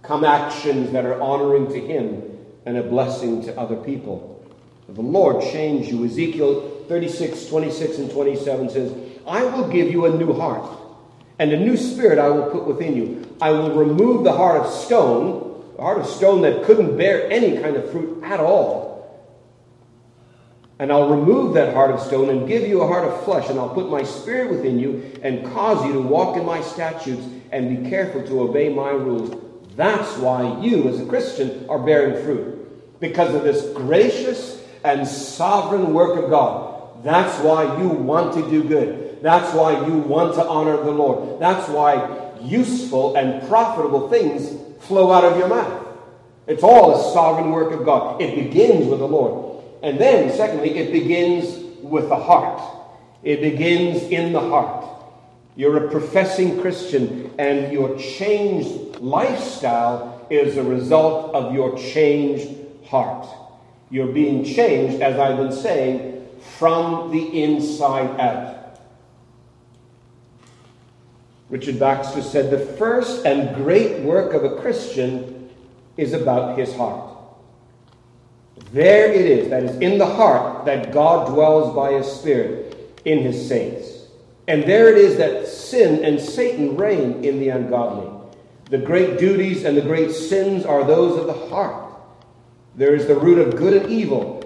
come 0.03 0.23
actions 0.23 0.91
that 0.91 1.05
are 1.05 1.19
honoring 1.19 1.67
to 1.69 1.79
Him 1.79 2.30
and 2.65 2.77
a 2.77 2.83
blessing 2.83 3.43
to 3.43 3.59
other 3.59 3.75
people. 3.75 4.43
The 4.87 5.01
Lord 5.01 5.41
changed 5.41 5.89
you. 5.89 6.05
Ezekiel 6.05 6.85
36, 6.87 7.45
26, 7.47 7.97
and 7.97 8.11
27 8.11 8.69
says, 8.69 8.93
I 9.25 9.43
will 9.43 9.67
give 9.69 9.89
you 9.89 10.05
a 10.05 10.09
new 10.09 10.33
heart, 10.33 10.69
and 11.39 11.51
a 11.51 11.59
new 11.59 11.77
spirit 11.77 12.19
I 12.19 12.29
will 12.29 12.49
put 12.51 12.65
within 12.65 12.95
you. 12.95 13.35
I 13.41 13.51
will 13.51 13.73
remove 13.73 14.23
the 14.23 14.33
heart 14.33 14.61
of 14.61 14.71
stone, 14.71 15.63
the 15.77 15.81
heart 15.81 15.99
of 15.99 16.05
stone 16.05 16.41
that 16.41 16.63
couldn't 16.63 16.97
bear 16.97 17.31
any 17.31 17.61
kind 17.61 17.75
of 17.75 17.89
fruit 17.91 18.23
at 18.23 18.39
all. 18.39 18.91
And 20.79 20.91
I'll 20.91 21.09
remove 21.09 21.53
that 21.53 21.75
heart 21.75 21.91
of 21.91 22.01
stone 22.01 22.29
and 22.29 22.47
give 22.47 22.67
you 22.67 22.81
a 22.81 22.87
heart 22.87 23.07
of 23.07 23.23
flesh, 23.23 23.49
and 23.49 23.59
I'll 23.59 23.69
put 23.69 23.89
my 23.89 24.03
spirit 24.03 24.49
within 24.49 24.79
you 24.79 25.19
and 25.21 25.45
cause 25.53 25.85
you 25.85 25.93
to 25.93 26.01
walk 26.01 26.37
in 26.37 26.45
my 26.45 26.61
statutes 26.61 27.23
and 27.51 27.83
be 27.83 27.89
careful 27.89 28.25
to 28.27 28.41
obey 28.41 28.69
my 28.69 28.89
rules. 28.89 29.39
That's 29.75 30.17
why 30.17 30.59
you, 30.59 30.89
as 30.89 30.99
a 30.99 31.05
Christian, 31.05 31.69
are 31.69 31.79
bearing 31.79 32.23
fruit. 32.23 32.50
Because 33.01 33.35
of 33.35 33.43
this 33.43 33.73
gracious 33.73 34.63
and 34.85 35.05
sovereign 35.05 35.93
work 35.93 36.23
of 36.23 36.29
God. 36.29 37.03
That's 37.03 37.43
why 37.43 37.77
you 37.81 37.89
want 37.89 38.33
to 38.35 38.49
do 38.49 38.63
good. 38.63 39.21
That's 39.21 39.53
why 39.53 39.85
you 39.85 39.97
want 39.97 40.35
to 40.35 40.45
honor 40.45 40.77
the 40.77 40.91
Lord. 40.91 41.41
That's 41.41 41.67
why 41.69 42.31
useful 42.41 43.15
and 43.15 43.47
profitable 43.49 44.09
things 44.09 44.57
flow 44.85 45.11
out 45.11 45.25
of 45.25 45.37
your 45.37 45.47
mouth. 45.47 45.87
It's 46.47 46.63
all 46.63 46.95
a 46.95 47.13
sovereign 47.13 47.51
work 47.51 47.71
of 47.71 47.85
God. 47.85 48.21
It 48.21 48.35
begins 48.35 48.87
with 48.87 48.99
the 48.99 49.07
Lord. 49.07 49.63
And 49.83 49.99
then, 49.99 50.31
secondly, 50.35 50.77
it 50.77 50.91
begins 50.91 51.57
with 51.83 52.09
the 52.09 52.15
heart. 52.15 52.61
It 53.23 53.41
begins 53.41 54.03
in 54.03 54.33
the 54.33 54.39
heart. 54.39 54.85
You're 55.55 55.85
a 55.85 55.91
professing 55.91 56.61
Christian, 56.61 57.33
and 57.37 57.71
your 57.71 57.97
changed 57.97 58.99
lifestyle 58.99 60.25
is 60.29 60.57
a 60.57 60.63
result 60.63 61.35
of 61.35 61.53
your 61.53 61.77
changed 61.77 62.60
heart. 62.91 63.25
You're 63.89 64.11
being 64.11 64.43
changed, 64.43 65.01
as 65.01 65.17
I've 65.17 65.37
been 65.37 65.51
saying, 65.51 66.27
from 66.57 67.11
the 67.11 67.43
inside 67.43 68.19
out. 68.19 68.79
Richard 71.49 71.79
Baxter 71.79 72.21
said, 72.21 72.51
The 72.51 72.59
first 72.59 73.25
and 73.25 73.55
great 73.55 74.01
work 74.01 74.33
of 74.33 74.43
a 74.43 74.61
Christian 74.61 75.49
is 75.97 76.13
about 76.13 76.57
his 76.57 76.73
heart. 76.75 77.17
There 78.71 79.11
it 79.11 79.25
is, 79.25 79.49
that 79.49 79.63
is 79.63 79.75
in 79.77 79.97
the 79.97 80.05
heart, 80.05 80.65
that 80.65 80.93
God 80.93 81.33
dwells 81.33 81.75
by 81.75 81.93
his 81.93 82.09
Spirit 82.09 82.93
in 83.03 83.19
his 83.19 83.47
saints. 83.47 84.05
And 84.47 84.63
there 84.63 84.89
it 84.89 84.97
is 84.97 85.17
that 85.17 85.47
sin 85.47 86.03
and 86.03 86.19
Satan 86.19 86.77
reign 86.77 87.23
in 87.23 87.39
the 87.39 87.49
ungodly. 87.49 88.09
The 88.69 88.77
great 88.77 89.19
duties 89.19 89.65
and 89.65 89.77
the 89.77 89.81
great 89.81 90.11
sins 90.11 90.65
are 90.65 90.85
those 90.85 91.17
of 91.17 91.27
the 91.27 91.47
heart. 91.49 91.80
There 92.75 92.95
is 92.95 93.07
the 93.07 93.15
root 93.15 93.39
of 93.39 93.57
good 93.57 93.73
and 93.73 93.91
evil. 93.91 94.41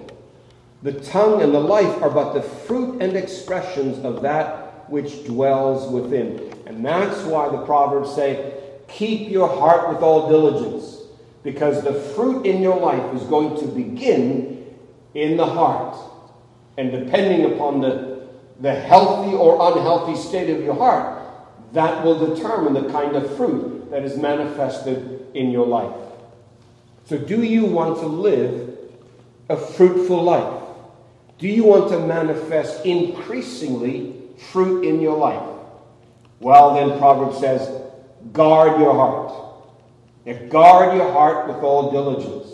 The 0.82 0.92
tongue 0.92 1.42
and 1.42 1.54
the 1.54 1.60
life 1.60 2.02
are 2.02 2.10
but 2.10 2.32
the 2.32 2.42
fruit 2.42 3.00
and 3.00 3.16
expressions 3.16 4.04
of 4.04 4.22
that 4.22 4.90
which 4.90 5.24
dwells 5.24 5.90
within. 5.92 6.52
And 6.66 6.84
that's 6.84 7.22
why 7.22 7.48
the 7.48 7.64
Proverbs 7.64 8.14
say, 8.14 8.54
Keep 8.88 9.30
your 9.30 9.48
heart 9.48 9.88
with 9.88 10.02
all 10.02 10.28
diligence, 10.28 11.02
because 11.42 11.82
the 11.82 11.94
fruit 11.94 12.46
in 12.46 12.62
your 12.62 12.78
life 12.78 13.14
is 13.14 13.22
going 13.24 13.58
to 13.60 13.66
begin 13.66 14.76
in 15.14 15.36
the 15.36 15.46
heart. 15.46 15.96
And 16.78 16.92
depending 16.92 17.52
upon 17.52 17.80
the, 17.80 18.28
the 18.60 18.74
healthy 18.74 19.34
or 19.34 19.54
unhealthy 19.72 20.16
state 20.16 20.50
of 20.50 20.62
your 20.62 20.74
heart, 20.74 21.22
that 21.72 22.04
will 22.04 22.34
determine 22.34 22.74
the 22.74 22.92
kind 22.92 23.16
of 23.16 23.36
fruit 23.36 23.90
that 23.90 24.04
is 24.04 24.16
manifested 24.16 25.26
in 25.34 25.50
your 25.50 25.66
life. 25.66 26.05
So, 27.06 27.16
do 27.16 27.42
you 27.42 27.64
want 27.64 28.00
to 28.00 28.06
live 28.06 28.76
a 29.48 29.56
fruitful 29.56 30.22
life? 30.24 30.62
Do 31.38 31.46
you 31.46 31.64
want 31.64 31.88
to 31.90 32.00
manifest 32.00 32.84
increasingly 32.84 34.14
fruit 34.50 34.84
in 34.84 35.00
your 35.00 35.16
life? 35.16 35.48
Well, 36.40 36.74
then, 36.74 36.98
Proverbs 36.98 37.38
says, 37.38 37.82
guard 38.32 38.80
your 38.80 38.92
heart. 38.92 39.32
If 40.24 40.50
guard 40.50 40.96
your 40.96 41.12
heart 41.12 41.46
with 41.46 41.58
all 41.58 41.92
diligence. 41.92 42.48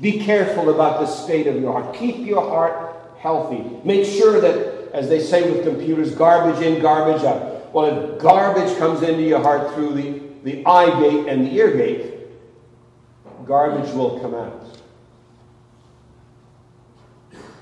Be 0.00 0.20
careful 0.20 0.70
about 0.70 1.00
the 1.00 1.06
state 1.06 1.48
of 1.48 1.60
your 1.60 1.72
heart. 1.72 1.96
Keep 1.96 2.18
your 2.18 2.40
heart 2.40 2.96
healthy. 3.18 3.64
Make 3.84 4.04
sure 4.04 4.40
that, 4.40 4.92
as 4.92 5.08
they 5.08 5.20
say 5.20 5.50
with 5.50 5.64
computers, 5.64 6.14
garbage 6.14 6.62
in, 6.62 6.80
garbage 6.80 7.24
out. 7.24 7.74
Well, 7.74 7.86
if 7.86 8.20
garbage 8.20 8.78
comes 8.78 9.02
into 9.02 9.22
your 9.22 9.40
heart 9.40 9.74
through 9.74 9.94
the, 9.94 10.22
the 10.44 10.66
eye 10.66 11.00
gate 11.00 11.26
and 11.26 11.46
the 11.46 11.54
ear 11.56 11.76
gate, 11.76 12.11
garbage 13.46 13.92
will 13.92 14.20
come 14.20 14.34
out. 14.34 14.78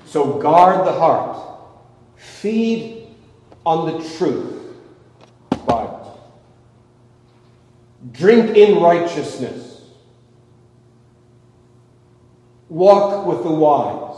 So 0.05 0.39
guard 0.39 0.85
the 0.85 0.91
heart. 0.91 1.37
Feed 2.17 3.07
on 3.65 3.91
the 3.91 4.09
truth. 4.17 4.75
Bible. 5.65 6.33
Drink 8.11 8.57
in 8.57 8.81
righteousness. 8.81 9.81
Walk 12.67 13.25
with 13.25 13.43
the 13.43 13.51
wise. 13.51 14.17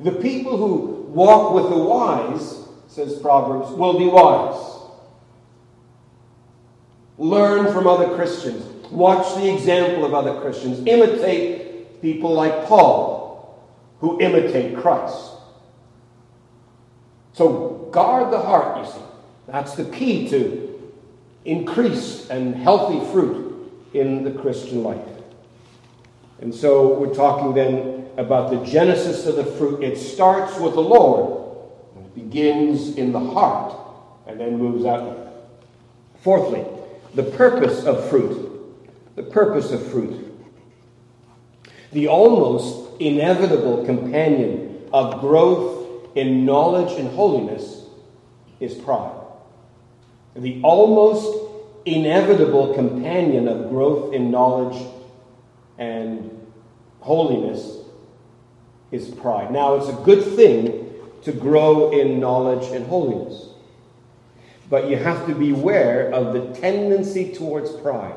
The 0.00 0.12
people 0.12 0.56
who 0.56 1.02
walk 1.08 1.54
with 1.54 1.68
the 1.68 1.78
wise, 1.78 2.66
says 2.88 3.18
Proverbs, 3.20 3.70
will 3.72 3.98
be 3.98 4.06
wise. 4.06 4.72
Learn 7.18 7.72
from 7.72 7.86
other 7.86 8.14
Christians. 8.16 8.71
Watch 8.92 9.34
the 9.36 9.52
example 9.52 10.04
of 10.04 10.12
other 10.12 10.38
Christians. 10.42 10.86
Imitate 10.86 12.02
people 12.02 12.34
like 12.34 12.66
Paul, 12.66 13.58
who 14.00 14.20
imitate 14.20 14.76
Christ. 14.76 15.30
So 17.32 17.88
guard 17.90 18.30
the 18.30 18.38
heart, 18.38 18.84
you 18.84 18.92
see. 18.92 18.98
That's 19.46 19.74
the 19.74 19.84
key 19.86 20.28
to 20.28 20.92
increased 21.46 22.28
and 22.30 22.54
healthy 22.54 23.00
fruit 23.12 23.72
in 23.94 24.24
the 24.24 24.30
Christian 24.30 24.82
life. 24.82 25.00
And 26.40 26.54
so 26.54 26.92
we're 26.98 27.14
talking 27.14 27.54
then 27.54 28.10
about 28.18 28.50
the 28.50 28.64
genesis 28.70 29.26
of 29.26 29.36
the 29.36 29.44
fruit. 29.44 29.82
It 29.82 29.96
starts 29.96 30.58
with 30.58 30.74
the 30.74 30.82
Lord, 30.82 31.56
it 31.96 32.14
begins 32.14 32.96
in 32.96 33.12
the 33.12 33.20
heart, 33.20 33.74
and 34.26 34.38
then 34.38 34.58
moves 34.58 34.84
out. 34.84 35.32
Fourthly, 36.20 36.64
the 37.14 37.22
purpose 37.22 37.84
of 37.84 38.08
fruit 38.10 38.51
the 39.14 39.22
purpose 39.22 39.72
of 39.72 39.86
fruit. 39.90 40.28
The 41.92 42.08
almost 42.08 43.00
inevitable 43.00 43.84
companion 43.84 44.84
of 44.92 45.20
growth 45.20 46.16
in 46.16 46.44
knowledge 46.44 46.98
and 46.98 47.08
holiness 47.10 47.84
is 48.60 48.74
pride. 48.74 49.18
The 50.34 50.60
almost 50.62 51.50
inevitable 51.84 52.74
companion 52.74 53.48
of 53.48 53.68
growth 53.68 54.14
in 54.14 54.30
knowledge 54.30 54.86
and 55.78 56.30
holiness 57.00 57.78
is 58.90 59.08
pride. 59.08 59.50
Now, 59.50 59.74
it's 59.74 59.88
a 59.88 60.02
good 60.04 60.22
thing 60.36 60.90
to 61.22 61.32
grow 61.32 61.90
in 61.90 62.20
knowledge 62.20 62.70
and 62.72 62.86
holiness. 62.86 63.48
but 64.72 64.88
you 64.88 64.96
have 64.96 65.26
to 65.26 65.34
beware 65.34 66.10
of 66.14 66.32
the 66.32 66.58
tendency 66.58 67.34
towards 67.34 67.70
pride. 67.70 68.14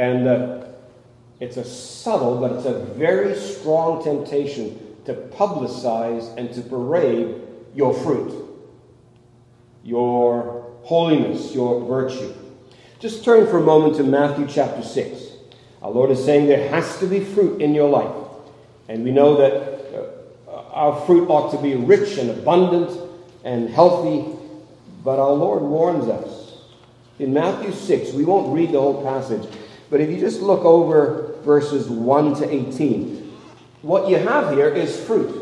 And 0.00 0.26
uh, 0.26 0.64
it's 1.40 1.58
a 1.58 1.64
subtle, 1.64 2.40
but 2.40 2.52
it's 2.52 2.64
a 2.64 2.72
very 2.94 3.36
strong 3.36 4.02
temptation 4.02 4.96
to 5.04 5.12
publicize 5.12 6.34
and 6.38 6.50
to 6.54 6.62
parade 6.62 7.34
your 7.74 7.92
fruit, 7.92 8.32
your 9.84 10.72
holiness, 10.84 11.54
your 11.54 11.84
virtue. 11.84 12.32
Just 12.98 13.26
turn 13.26 13.46
for 13.46 13.58
a 13.58 13.62
moment 13.62 13.96
to 13.96 14.02
Matthew 14.02 14.46
chapter 14.48 14.82
6. 14.82 15.20
Our 15.82 15.90
Lord 15.90 16.10
is 16.10 16.24
saying 16.24 16.46
there 16.46 16.70
has 16.70 16.98
to 17.00 17.06
be 17.06 17.20
fruit 17.20 17.60
in 17.60 17.74
your 17.74 17.90
life. 17.90 18.26
And 18.88 19.04
we 19.04 19.10
know 19.10 19.36
that 19.36 19.98
uh, 20.48 20.62
our 20.72 20.98
fruit 21.04 21.28
ought 21.28 21.50
to 21.50 21.60
be 21.60 21.74
rich 21.74 22.16
and 22.16 22.30
abundant 22.30 22.98
and 23.44 23.68
healthy, 23.68 24.34
but 25.04 25.18
our 25.18 25.32
Lord 25.32 25.60
warns 25.60 26.08
us. 26.08 26.54
In 27.18 27.34
Matthew 27.34 27.72
6, 27.72 28.14
we 28.14 28.24
won't 28.24 28.54
read 28.54 28.72
the 28.72 28.80
whole 28.80 29.02
passage, 29.02 29.46
but 29.90 30.00
if 30.00 30.08
you 30.08 30.18
just 30.18 30.40
look 30.40 30.64
over 30.64 31.34
verses 31.42 31.88
1 31.88 32.36
to 32.36 32.48
18, 32.48 33.32
what 33.82 34.08
you 34.08 34.16
have 34.16 34.54
here 34.54 34.68
is 34.68 35.04
fruit. 35.04 35.38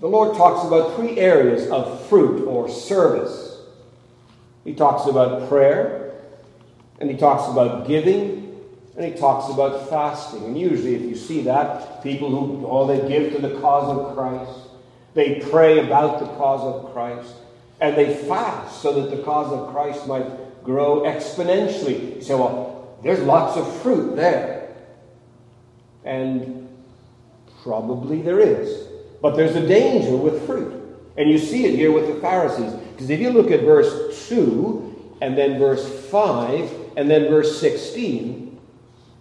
The 0.00 0.08
Lord 0.08 0.36
talks 0.36 0.66
about 0.66 0.96
three 0.96 1.18
areas 1.18 1.68
of 1.68 2.08
fruit 2.08 2.44
or 2.46 2.68
service. 2.68 3.60
He 4.64 4.74
talks 4.74 5.06
about 5.06 5.48
prayer, 5.48 6.14
and 6.98 7.10
he 7.10 7.16
talks 7.16 7.48
about 7.48 7.86
giving, 7.86 8.60
and 8.96 9.04
he 9.04 9.12
talks 9.12 9.52
about 9.52 9.88
fasting. 9.88 10.44
And 10.44 10.58
usually, 10.58 10.94
if 10.94 11.02
you 11.02 11.14
see 11.14 11.42
that, 11.42 12.02
people 12.02 12.30
who, 12.30 12.66
oh, 12.66 12.86
they 12.86 13.06
give 13.08 13.32
to 13.34 13.46
the 13.46 13.60
cause 13.60 13.96
of 13.96 14.16
Christ, 14.16 14.68
they 15.14 15.40
pray 15.50 15.78
about 15.78 16.18
the 16.18 16.26
cause 16.36 16.62
of 16.62 16.92
Christ, 16.92 17.34
and 17.80 17.96
they 17.96 18.14
fast 18.14 18.80
so 18.80 19.00
that 19.00 19.14
the 19.14 19.22
cause 19.22 19.52
of 19.52 19.72
Christ 19.72 20.06
might 20.06 20.26
grow 20.62 21.02
exponentially. 21.02 22.16
You 22.16 22.22
say, 22.22 22.34
well, 22.34 22.98
there's 23.02 23.20
lots 23.20 23.56
of 23.56 23.80
fruit 23.82 24.16
there. 24.16 24.68
And 26.04 26.68
probably 27.62 28.22
there 28.22 28.40
is. 28.40 28.88
But 29.20 29.36
there's 29.36 29.54
a 29.54 29.66
danger 29.66 30.16
with 30.16 30.46
fruit. 30.46 30.80
And 31.16 31.30
you 31.30 31.38
see 31.38 31.66
it 31.66 31.76
here 31.76 31.92
with 31.92 32.06
the 32.12 32.20
Pharisees. 32.20 32.72
Because 32.72 33.10
if 33.10 33.20
you 33.20 33.30
look 33.30 33.50
at 33.50 33.60
verse 33.60 34.28
2, 34.28 35.16
and 35.20 35.38
then 35.38 35.58
verse 35.58 36.08
5, 36.10 36.72
and 36.96 37.08
then 37.10 37.28
verse 37.28 37.60
16, 37.60 38.60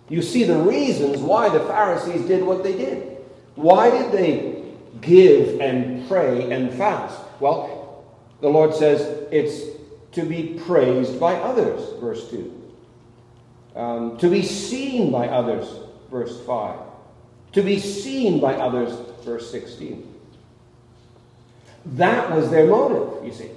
you 0.10 0.22
see 0.22 0.44
the 0.44 0.58
reasons 0.58 1.20
why 1.20 1.50
the 1.50 1.60
Pharisees 1.62 2.28
did 2.28 2.44
what 2.44 2.64
they 2.64 2.74
did. 2.74 3.18
Why 3.56 3.90
did 3.90 4.12
they 4.12 4.64
give 5.00 5.62
and 5.62 6.08
pray 6.08 6.52
and 6.52 6.74
fast? 6.74 7.20
Well, 7.40 8.06
the 8.42 8.50
Lord 8.50 8.74
says 8.74 9.02
it's 9.32 9.81
to 10.12 10.24
be 10.24 10.60
praised 10.66 11.20
by 11.20 11.36
others, 11.36 12.00
verse 12.00 12.30
2. 12.30 12.58
Um, 13.76 14.18
to 14.18 14.30
be 14.30 14.44
seen 14.44 15.12
by 15.12 15.28
others, 15.28 15.68
verse 16.10 16.40
5. 16.46 16.80
To 17.54 17.62
be 17.62 17.80
seen 17.80 18.40
by 18.40 18.56
others, 18.56 18.94
verse 19.24 19.50
16. 19.52 20.08
That 21.86 22.32
was 22.32 22.50
their 22.50 22.68
motive, 22.68 23.26
you 23.26 23.34
see. 23.34 23.50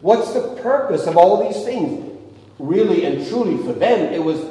What's 0.00 0.34
the 0.34 0.56
purpose 0.60 1.06
of 1.06 1.16
all 1.16 1.48
these 1.48 1.64
things? 1.64 2.10
Really 2.58 3.04
and 3.04 3.26
truly 3.28 3.56
for 3.64 3.72
them, 3.72 4.12
it 4.12 4.22
was 4.22 4.44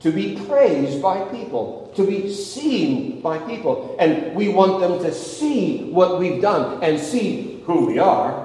to 0.00 0.10
be 0.10 0.36
praised 0.46 1.02
by 1.02 1.24
people, 1.28 1.92
to 1.96 2.06
be 2.06 2.32
seen 2.32 3.20
by 3.20 3.38
people. 3.38 3.96
And 3.98 4.34
we 4.34 4.48
want 4.48 4.80
them 4.80 4.98
to 5.00 5.12
see 5.12 5.90
what 5.90 6.18
we've 6.18 6.40
done 6.40 6.82
and 6.82 6.98
see 6.98 7.62
who 7.66 7.86
we 7.86 7.98
are 7.98 8.43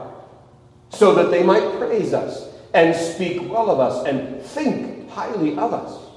so 0.89 1.13
that 1.15 1.31
they 1.31 1.43
might 1.43 1.77
praise 1.77 2.13
us 2.13 2.49
and 2.73 2.95
speak 2.95 3.49
well 3.49 3.69
of 3.69 3.79
us 3.79 4.05
and 4.05 4.41
think 4.41 5.09
highly 5.09 5.57
of 5.57 5.73
us. 5.73 6.09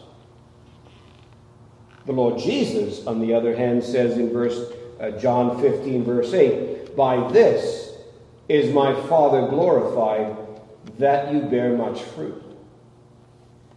The 2.06 2.12
Lord 2.12 2.38
Jesus, 2.38 3.06
on 3.06 3.20
the 3.20 3.32
other 3.32 3.54
hand, 3.54 3.82
says 3.82 4.18
in 4.18 4.32
verse 4.32 4.72
uh, 5.00 5.12
John 5.12 5.60
15, 5.60 6.04
verse 6.04 6.32
8, 6.32 6.96
By 6.96 7.30
this 7.30 7.94
is 8.48 8.74
my 8.74 8.94
Father 9.08 9.46
glorified, 9.46 10.36
that 10.98 11.32
you 11.32 11.42
bear 11.42 11.76
much 11.76 12.02
fruit. 12.02 12.42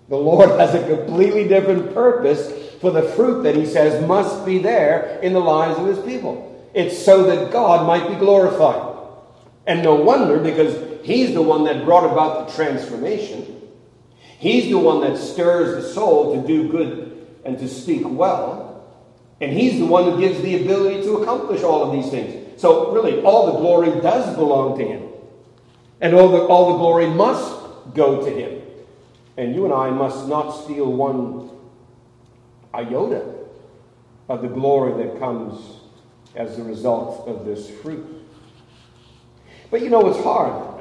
The 0.10 0.18
Lord 0.18 0.50
has 0.60 0.74
a 0.74 0.88
completely 0.88 1.48
different 1.48 1.94
purpose 1.94 2.52
for 2.80 2.92
the 2.92 3.04
fruit 3.04 3.44
that 3.44 3.56
He 3.56 3.66
says 3.66 4.06
must 4.08 4.46
be 4.46 4.58
there 4.58 5.20
in 5.22 5.34
the 5.34 5.40
lives 5.40 5.80
of 5.80 5.88
His 5.88 6.00
people. 6.00 6.70
It's 6.74 6.98
so 6.98 7.24
that 7.24 7.52
God 7.52 7.88
might 7.88 8.08
be 8.08 8.16
glorified. 8.16 8.95
And 9.68 9.84
no 9.84 9.96
wonder, 9.96 10.40
because 10.40 11.04
He's 11.04 11.34
the 11.34 11.42
one 11.42 11.66
that 11.66 11.86
brought 11.86 12.12
about 12.12 12.48
the 12.48 12.54
transformation. 12.54 13.62
He's 14.40 14.70
the 14.70 14.78
one 14.78 15.02
that 15.02 15.18
stirs 15.18 15.84
the 15.84 15.90
soul 15.94 16.36
to 16.36 16.48
do 16.48 16.70
good 16.70 17.28
and 17.46 17.58
to 17.60 17.68
speak 17.68 18.02
well. 18.04 18.84
And 19.40 19.52
He's 19.52 19.80
the 19.80 19.86
one 19.86 20.12
who 20.12 20.20
gives 20.20 20.42
the 20.42 20.64
ability 20.64 21.04
to 21.04 21.18
accomplish 21.18 21.62
all 21.62 21.84
of 21.84 21.92
these 21.92 22.12
things. 22.12 22.62
So, 22.62 22.92
really, 22.92 23.22
all 23.22 23.54
the 23.54 23.60
glory 23.60 24.02
does 24.02 24.36
belong 24.36 24.78
to 24.78 24.86
Him. 24.86 25.04
And 26.02 26.14
all 26.14 26.30
the, 26.30 26.40
all 26.40 26.74
the 26.74 26.78
glory 26.78 27.08
must 27.08 27.94
go 27.94 28.24
to 28.24 28.30
Him. 28.32 28.62
And 29.38 29.54
you 29.54 29.66
and 29.66 29.74
I 29.74 29.90
must 29.90 30.28
not 30.28 30.52
steal 30.52 30.92
one 30.92 31.50
iota 32.74 33.26
of 34.28 34.42
the 34.42 34.48
glory 34.48 35.04
that 35.06 35.20
comes 35.20 35.80
as 36.36 36.58
a 36.58 36.64
result 36.64 37.28
of 37.28 37.46
this 37.46 37.70
fruit. 37.70 38.25
But 39.72 39.82
you 39.82 39.90
know, 39.90 40.08
it's 40.08 40.24
hard. 40.24 40.76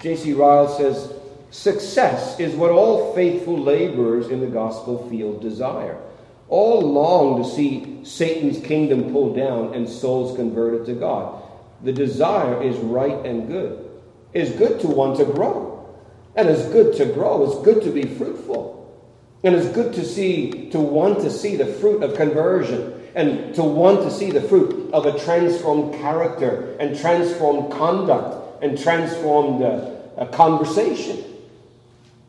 J.C. 0.00 0.32
Ryle 0.32 0.68
says 0.68 1.12
success 1.50 2.38
is 2.40 2.54
what 2.54 2.70
all 2.70 3.14
faithful 3.14 3.58
laborers 3.58 4.28
in 4.28 4.40
the 4.40 4.46
gospel 4.46 5.08
field 5.08 5.40
desire. 5.40 5.98
All 6.48 6.80
long 6.80 7.42
to 7.42 7.48
see 7.48 8.00
Satan's 8.04 8.64
kingdom 8.64 9.12
pulled 9.12 9.36
down 9.36 9.74
and 9.74 9.88
souls 9.88 10.36
converted 10.36 10.86
to 10.86 10.94
God. 10.94 11.42
The 11.82 11.92
desire 11.92 12.62
is 12.62 12.76
right 12.78 13.24
and 13.24 13.48
good. 13.48 13.90
It 14.32 14.42
is 14.42 14.56
good 14.56 14.80
to 14.80 14.88
want 14.88 15.18
to 15.18 15.24
grow. 15.24 15.70
And 16.34 16.48
it's 16.48 16.66
good 16.68 16.96
to 16.96 17.06
grow, 17.06 17.44
it's 17.44 17.62
good 17.64 17.82
to 17.84 17.90
be 17.90 18.04
fruitful. 18.04 18.78
And 19.44 19.54
it's 19.54 19.68
good 19.68 19.92
to 19.94 20.04
see, 20.04 20.70
to 20.70 20.80
want 20.80 21.20
to 21.20 21.30
see 21.30 21.56
the 21.56 21.66
fruit 21.66 22.02
of 22.02 22.16
conversion 22.16 23.01
and 23.14 23.54
to 23.54 23.62
want 23.62 24.02
to 24.02 24.10
see 24.10 24.30
the 24.30 24.40
fruit 24.40 24.92
of 24.92 25.06
a 25.06 25.18
transformed 25.18 25.94
character 26.00 26.76
and 26.80 26.98
transformed 26.98 27.72
conduct 27.72 28.62
and 28.62 28.78
transformed 28.78 29.62
uh, 29.62 30.26
conversation. 30.26 31.22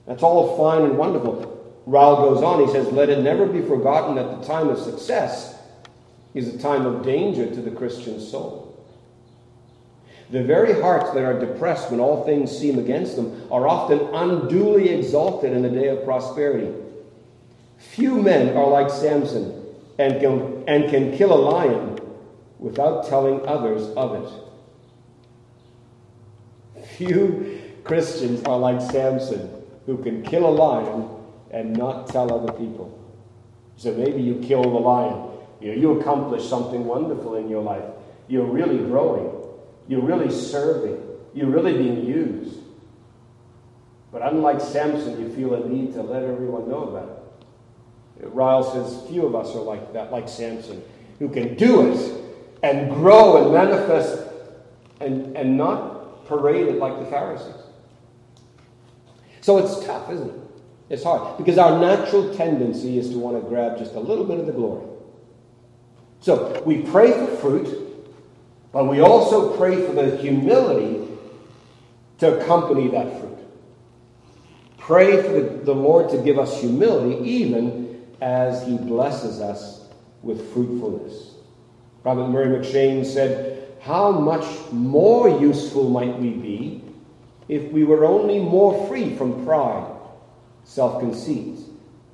That's 0.06 0.24
all 0.24 0.58
fine 0.58 0.84
and 0.84 0.98
wonderful. 0.98 1.50
Ryle 1.86 2.18
goes 2.18 2.44
on, 2.44 2.66
he 2.66 2.72
says, 2.72 2.92
Let 2.92 3.10
it 3.10 3.20
never 3.20 3.46
be 3.46 3.62
forgotten 3.62 4.16
that 4.16 4.40
the 4.40 4.46
time 4.46 4.70
of 4.70 4.78
success 4.80 5.58
is 6.34 6.54
a 6.54 6.58
time 6.58 6.86
of 6.86 7.04
danger 7.04 7.46
to 7.46 7.62
the 7.62 7.72
Christian 7.72 8.20
soul. 8.20 8.70
The 10.30 10.44
very 10.44 10.82
hearts 10.82 11.12
that 11.14 11.24
are 11.24 11.40
depressed 11.40 11.92
when 11.92 12.00
all 12.00 12.26
things 12.26 12.58
seem 12.58 12.80
against 12.80 13.16
them 13.16 13.48
are 13.52 13.68
often 13.68 14.00
unduly 14.14 14.90
exalted 14.90 15.54
in 15.54 15.62
the 15.62 15.70
day 15.70 15.90
of 15.90 16.04
prosperity. 16.04 16.74
Few 17.78 18.22
men 18.22 18.58
are 18.58 18.68
like 18.68 18.90
Samson 18.90 19.63
and 19.98 20.20
can, 20.20 20.64
and 20.68 20.90
can 20.90 21.16
kill 21.16 21.34
a 21.34 21.42
lion 21.42 22.00
without 22.60 23.08
telling 23.08 23.46
others 23.48 23.90
of 23.96 24.16
it. 24.24 24.30
Few 26.98 27.62
Christians 27.84 28.44
are 28.44 28.58
like 28.58 28.82
Samson 28.82 29.50
who 29.86 29.98
can 30.02 30.24
kill 30.24 30.48
a 30.48 30.50
lion 30.50 31.10
and 31.52 31.76
not 31.76 32.08
tell 32.08 32.34
other 32.34 32.54
people. 32.54 33.00
So 33.78 33.94
maybe 33.94 34.22
you 34.22 34.36
kill 34.36 34.64
the 34.64 34.80
lion. 34.80 35.30
You, 35.60 35.70
know, 35.70 35.82
you 35.82 36.00
accomplish 36.00 36.48
something 36.48 36.86
wonderful 36.86 37.36
in 37.36 37.50
your 37.50 37.62
life. 37.62 37.84
You're 38.28 38.46
really 38.46 38.78
growing. 38.78 39.30
You're 39.88 40.02
really 40.02 40.32
serving. 40.32 41.02
You're 41.34 41.50
really 41.50 41.74
being 41.74 42.06
used. 42.06 42.60
But 44.12 44.22
unlike 44.22 44.62
Samson, 44.62 45.20
you 45.20 45.34
feel 45.34 45.56
a 45.56 45.68
need 45.68 45.94
to 45.94 46.04
let 46.04 46.24
everyone 46.24 46.70
know 46.70 46.88
about 46.90 47.10
it. 47.10 47.13
Ryle 48.20 48.64
says 48.64 49.08
few 49.10 49.26
of 49.26 49.36
us 49.36 49.56
are 49.56 49.62
like 49.62 49.94
that, 49.94 50.12
like 50.12 50.30
Samson, 50.30 50.82
who 51.20 51.30
can 51.30 51.56
do 51.56 51.92
it 51.92 52.24
and 52.62 52.90
grow 52.90 53.44
and 53.44 53.54
manifest 53.54 54.24
and, 55.00 55.36
and 55.36 55.58
not 55.58 56.26
parade 56.26 56.68
it 56.68 56.78
like 56.78 56.98
the 57.00 57.06
Pharisees. 57.06 57.54
So 59.42 59.58
it's 59.58 59.86
tough, 59.86 60.10
isn't 60.10 60.30
it? 60.30 60.40
It's 60.90 61.04
hard 61.04 61.38
because 61.38 61.58
our 61.58 61.80
natural 61.80 62.34
tendency 62.36 62.98
is 62.98 63.10
to 63.10 63.18
want 63.18 63.42
to 63.42 63.50
grab 63.50 63.78
just 63.78 63.94
a 63.96 64.00
little 64.00 64.26
bit 64.26 64.40
of 64.40 64.46
the 64.46 64.54
glory. 64.54 64.86
So 66.22 66.62
we 66.66 66.82
pray 66.84 67.12
for 67.12 67.28
fruit, 67.38 68.06
but 68.72 68.86
we 68.86 69.02
also 69.02 69.58
pray 69.58 69.76
for 69.86 69.92
the 69.92 70.16
humility 70.18 71.10
to 72.20 72.40
accompany 72.40 72.90
that 72.90 73.20
fruit. 73.20 73.38
Pray 74.78 75.22
for 75.22 75.30
the, 75.30 75.42
the 75.66 75.74
Lord 75.74 76.10
to 76.12 76.18
give 76.20 76.40
us 76.40 76.62
humility 76.62 77.22
even 77.28 77.83
as 78.24 78.66
He 78.66 78.78
blesses 78.78 79.42
us 79.42 79.88
with 80.22 80.54
fruitfulness. 80.54 81.32
Robert 82.06 82.30
Murray 82.30 82.58
M'Cheyne 82.58 83.06
said, 83.06 83.68
how 83.82 84.12
much 84.12 84.46
more 84.72 85.28
useful 85.42 85.90
might 85.90 86.18
we 86.18 86.30
be 86.30 86.82
if 87.50 87.70
we 87.74 87.84
were 87.84 88.06
only 88.06 88.40
more 88.40 88.88
free 88.88 89.14
from 89.14 89.44
pride, 89.46 89.92
self 90.64 91.02
conceit, 91.02 91.60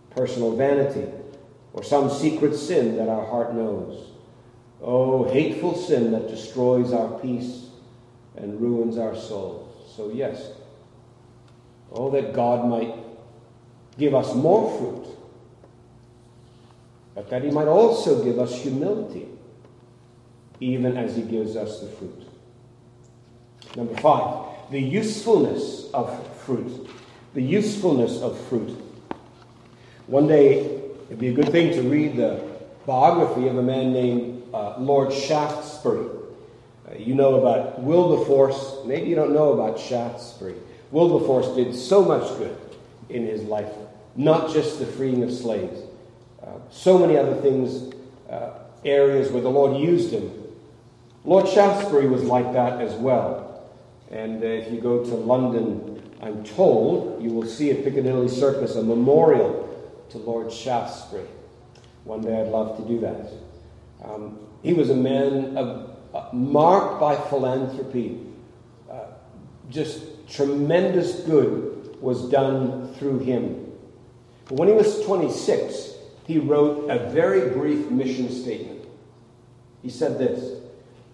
personal 0.10 0.56
vanity, 0.56 1.08
or 1.74 1.84
some 1.84 2.10
secret 2.10 2.56
sin 2.56 2.98
that 2.98 3.08
our 3.08 3.24
heart 3.28 3.54
knows. 3.54 4.10
Oh, 4.82 5.26
hateful 5.26 5.76
sin 5.76 6.12
that 6.14 6.28
destroys 6.28 6.92
our 6.92 7.20
peace 7.20 7.68
and 8.36 8.60
ruins 8.60 8.98
our 8.98 9.16
souls. 9.16 9.94
So, 9.96 10.10
yes, 10.12 10.54
oh, 11.92 12.10
that 12.10 12.34
God 12.34 12.68
might 12.68 12.96
give 14.00 14.16
us 14.16 14.34
more 14.34 14.76
fruit, 14.80 15.19
but 17.20 17.30
that 17.32 17.44
He 17.44 17.52
might 17.52 17.68
also 17.68 18.24
give 18.24 18.40
us 18.40 18.62
humility, 18.62 19.28
even 20.62 20.96
as 20.96 21.18
He 21.18 21.22
gives 21.22 21.58
us 21.58 21.82
the 21.82 21.88
fruit. 21.88 22.24
Number 23.76 23.94
five, 23.98 24.46
the 24.72 24.80
usefulness 24.80 25.92
of 25.94 26.38
fruit. 26.38 26.90
The 27.34 27.42
usefulness 27.42 28.22
of 28.22 28.40
fruit. 28.48 28.70
One 30.08 30.30
day, 30.30 30.60
it'd 31.08 31.20
be 31.20 31.28
a 31.28 31.34
good 31.34 31.50
thing 31.50 31.74
to 31.74 31.82
read 31.82 32.16
the 32.16 32.42
biography 32.86 33.50
of 33.50 33.58
a 33.58 33.64
man 33.64 33.92
named 33.92 34.42
uh, 34.54 34.80
Lord 34.80 35.12
Shaftesbury. 35.12 36.08
Uh, 36.90 36.96
you 36.98 37.16
know 37.16 37.36
about 37.36 37.82
Wilberforce. 37.82 38.78
Maybe 38.86 39.10
you 39.10 39.16
don't 39.18 39.34
know 39.34 39.52
about 39.52 39.78
Shaftesbury. 39.78 40.56
Wilberforce 40.92 41.54
did 41.54 41.76
so 41.76 42.02
much 42.02 42.30
good 42.38 42.58
in 43.10 43.26
his 43.26 43.42
life, 43.44 43.74
not 44.16 44.54
just 44.54 44.80
the 44.80 44.86
freeing 44.86 45.22
of 45.22 45.34
slaves, 45.34 45.82
uh, 46.50 46.60
so 46.72 46.98
many 46.98 47.18
other 47.18 47.36
things, 47.36 47.94
uh, 48.30 48.52
areas 48.84 49.32
where 49.32 49.42
the 49.42 49.50
Lord 49.50 49.78
used 49.78 50.12
him. 50.12 50.32
Lord 51.26 51.48
Shaftesbury 51.48 52.08
was 52.08 52.24
like 52.24 52.54
that 52.54 52.82
as 52.82 52.94
well. 52.96 53.70
And 54.10 54.42
uh, 54.42 54.48
if 54.48 54.72
you 54.72 54.82
go 54.82 55.04
to 55.04 55.16
London, 55.16 56.02
I'm 56.22 56.44
told 56.44 57.22
you 57.22 57.32
will 57.32 57.46
see 57.46 57.72
at 57.72 57.84
Piccadilly 57.84 58.30
Circus 58.30 58.76
a 58.76 58.84
memorial 58.84 59.66
to 60.10 60.18
Lord 60.18 60.52
Shaftesbury. 60.52 61.28
One 62.04 62.22
day 62.22 62.42
I'd 62.42 62.48
love 62.48 62.78
to 62.78 62.88
do 62.88 63.00
that. 63.02 63.32
Um, 64.04 64.40
he 64.64 64.74
was 64.74 64.90
a 64.90 64.96
man 64.96 65.58
of, 65.58 65.98
uh, 66.14 66.30
marked 66.34 67.00
by 67.00 67.16
philanthropy. 67.16 68.20
Uh, 68.90 69.02
just 69.70 70.28
tremendous 70.28 71.20
good 71.22 71.98
was 72.02 72.30
done 72.30 72.94
through 72.96 73.20
him. 73.20 73.72
But 74.46 74.58
when 74.58 74.68
he 74.68 74.74
was 74.74 75.06
26, 75.06 75.94
he 76.30 76.38
wrote 76.38 76.92
a 76.92 77.10
very 77.10 77.50
brief 77.50 77.90
mission 77.90 78.30
statement. 78.30 78.86
He 79.82 79.90
said 79.90 80.20
this 80.20 80.60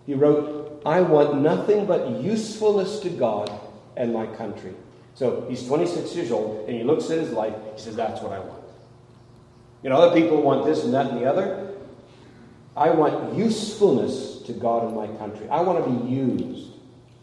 He 0.05 0.13
wrote, 0.13 0.81
I 0.85 0.99
want 0.99 1.41
nothing 1.41 1.85
but 1.85 2.21
usefulness 2.21 2.99
to 2.99 3.09
God 3.09 3.49
and 3.95 4.11
my 4.11 4.25
country. 4.25 4.73
So 5.13 5.45
he's 5.47 5.65
26 5.65 6.13
years 6.15 6.31
old, 6.31 6.67
and 6.67 6.75
he 6.75 6.83
looks 6.83 7.09
at 7.11 7.17
his 7.17 7.31
life, 7.31 7.53
he 7.75 7.81
says, 7.81 7.95
That's 7.95 8.21
what 8.21 8.33
I 8.33 8.39
want. 8.39 8.61
You 9.83 9.89
know, 9.89 9.95
other 9.95 10.19
people 10.19 10.41
want 10.41 10.65
this 10.65 10.83
and 10.83 10.93
that 10.93 11.07
and 11.11 11.17
the 11.17 11.25
other. 11.25 11.73
I 12.75 12.89
want 12.89 13.37
usefulness 13.37 14.41
to 14.47 14.51
God 14.51 14.83
and 14.83 14.97
my 14.97 15.07
country. 15.15 15.47
I 15.47 15.61
want 15.61 15.81
to 15.81 15.89
be 15.89 16.13
used 16.13 16.71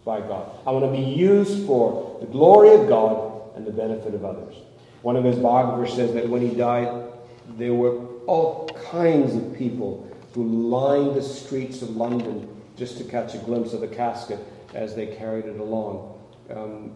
by 0.03 0.21
God. 0.21 0.51
I 0.67 0.71
want 0.71 0.87
to 0.87 0.99
be 0.99 1.07
used 1.07 1.67
for 1.67 2.17
the 2.21 2.27
glory 2.27 2.75
of 2.75 2.89
God 2.89 3.55
and 3.55 3.67
the 3.67 3.71
benefit 3.71 4.15
of 4.15 4.25
others. 4.25 4.55
One 5.03 5.17
of 5.17 5.25
his 5.25 5.37
biographers 5.37 5.95
says 5.95 6.15
that 6.15 6.27
when 6.27 6.41
he 6.41 6.55
died, 6.55 7.12
there 7.57 7.75
were 7.75 8.07
all 8.27 8.69
kinds 8.91 9.35
of 9.35 9.57
people 9.57 10.09
who 10.35 10.45
lined 10.45 11.15
the 11.15 11.23
streets 11.23 11.83
of 11.83 11.91
London 11.97 12.49
just 12.77 12.99
to 12.99 13.05
catch 13.05 13.35
a 13.35 13.39
glimpse 13.39 13.73
of 13.73 13.81
the 13.81 13.89
casket 13.89 14.39
as 14.75 14.95
they 14.95 15.07
carried 15.07 15.45
it 15.45 15.61
along. 15.61 16.19
Um, 16.51 16.93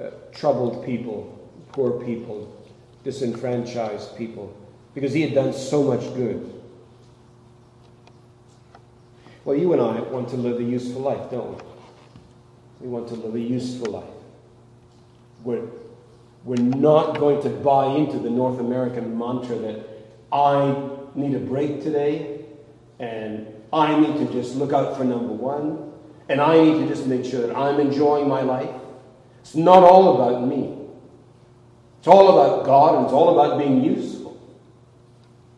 uh, 0.00 0.10
troubled 0.32 0.84
people, 0.84 1.50
poor 1.72 2.04
people, 2.04 2.54
disenfranchised 3.04 4.16
people, 4.16 4.56
because 4.94 5.12
he 5.12 5.22
had 5.22 5.34
done 5.34 5.52
so 5.52 5.82
much 5.82 6.00
good. 6.14 6.54
Well, 9.44 9.56
you 9.56 9.72
and 9.72 9.80
I 9.80 10.00
want 10.00 10.28
to 10.30 10.36
live 10.36 10.60
a 10.60 10.64
useful 10.64 11.02
life, 11.02 11.30
don't 11.30 11.56
we? 11.56 11.62
We 12.80 12.88
want 12.88 13.08
to 13.08 13.14
live 13.14 13.34
a 13.34 13.40
useful 13.40 13.92
life. 13.92 14.04
We're, 15.42 15.62
we're 16.48 16.56
not 16.56 17.18
going 17.18 17.42
to 17.42 17.50
buy 17.50 17.88
into 17.88 18.18
the 18.18 18.30
North 18.30 18.58
American 18.58 19.18
mantra 19.18 19.54
that 19.56 19.86
I 20.32 20.88
need 21.14 21.34
a 21.34 21.38
break 21.38 21.82
today 21.82 22.40
and 22.98 23.46
I 23.70 24.00
need 24.00 24.16
to 24.16 24.32
just 24.32 24.56
look 24.56 24.72
out 24.72 24.96
for 24.96 25.04
number 25.04 25.34
one 25.34 25.92
and 26.30 26.40
I 26.40 26.58
need 26.58 26.78
to 26.78 26.88
just 26.88 27.06
make 27.06 27.26
sure 27.26 27.46
that 27.46 27.54
I'm 27.54 27.78
enjoying 27.78 28.28
my 28.28 28.40
life. 28.40 28.70
It's 29.42 29.56
not 29.56 29.82
all 29.82 30.14
about 30.14 30.48
me. 30.48 30.74
It's 31.98 32.08
all 32.08 32.40
about 32.40 32.64
God 32.64 32.94
and 32.94 33.04
it's 33.04 33.12
all 33.12 33.38
about 33.38 33.58
being 33.58 33.84
useful. 33.84 34.40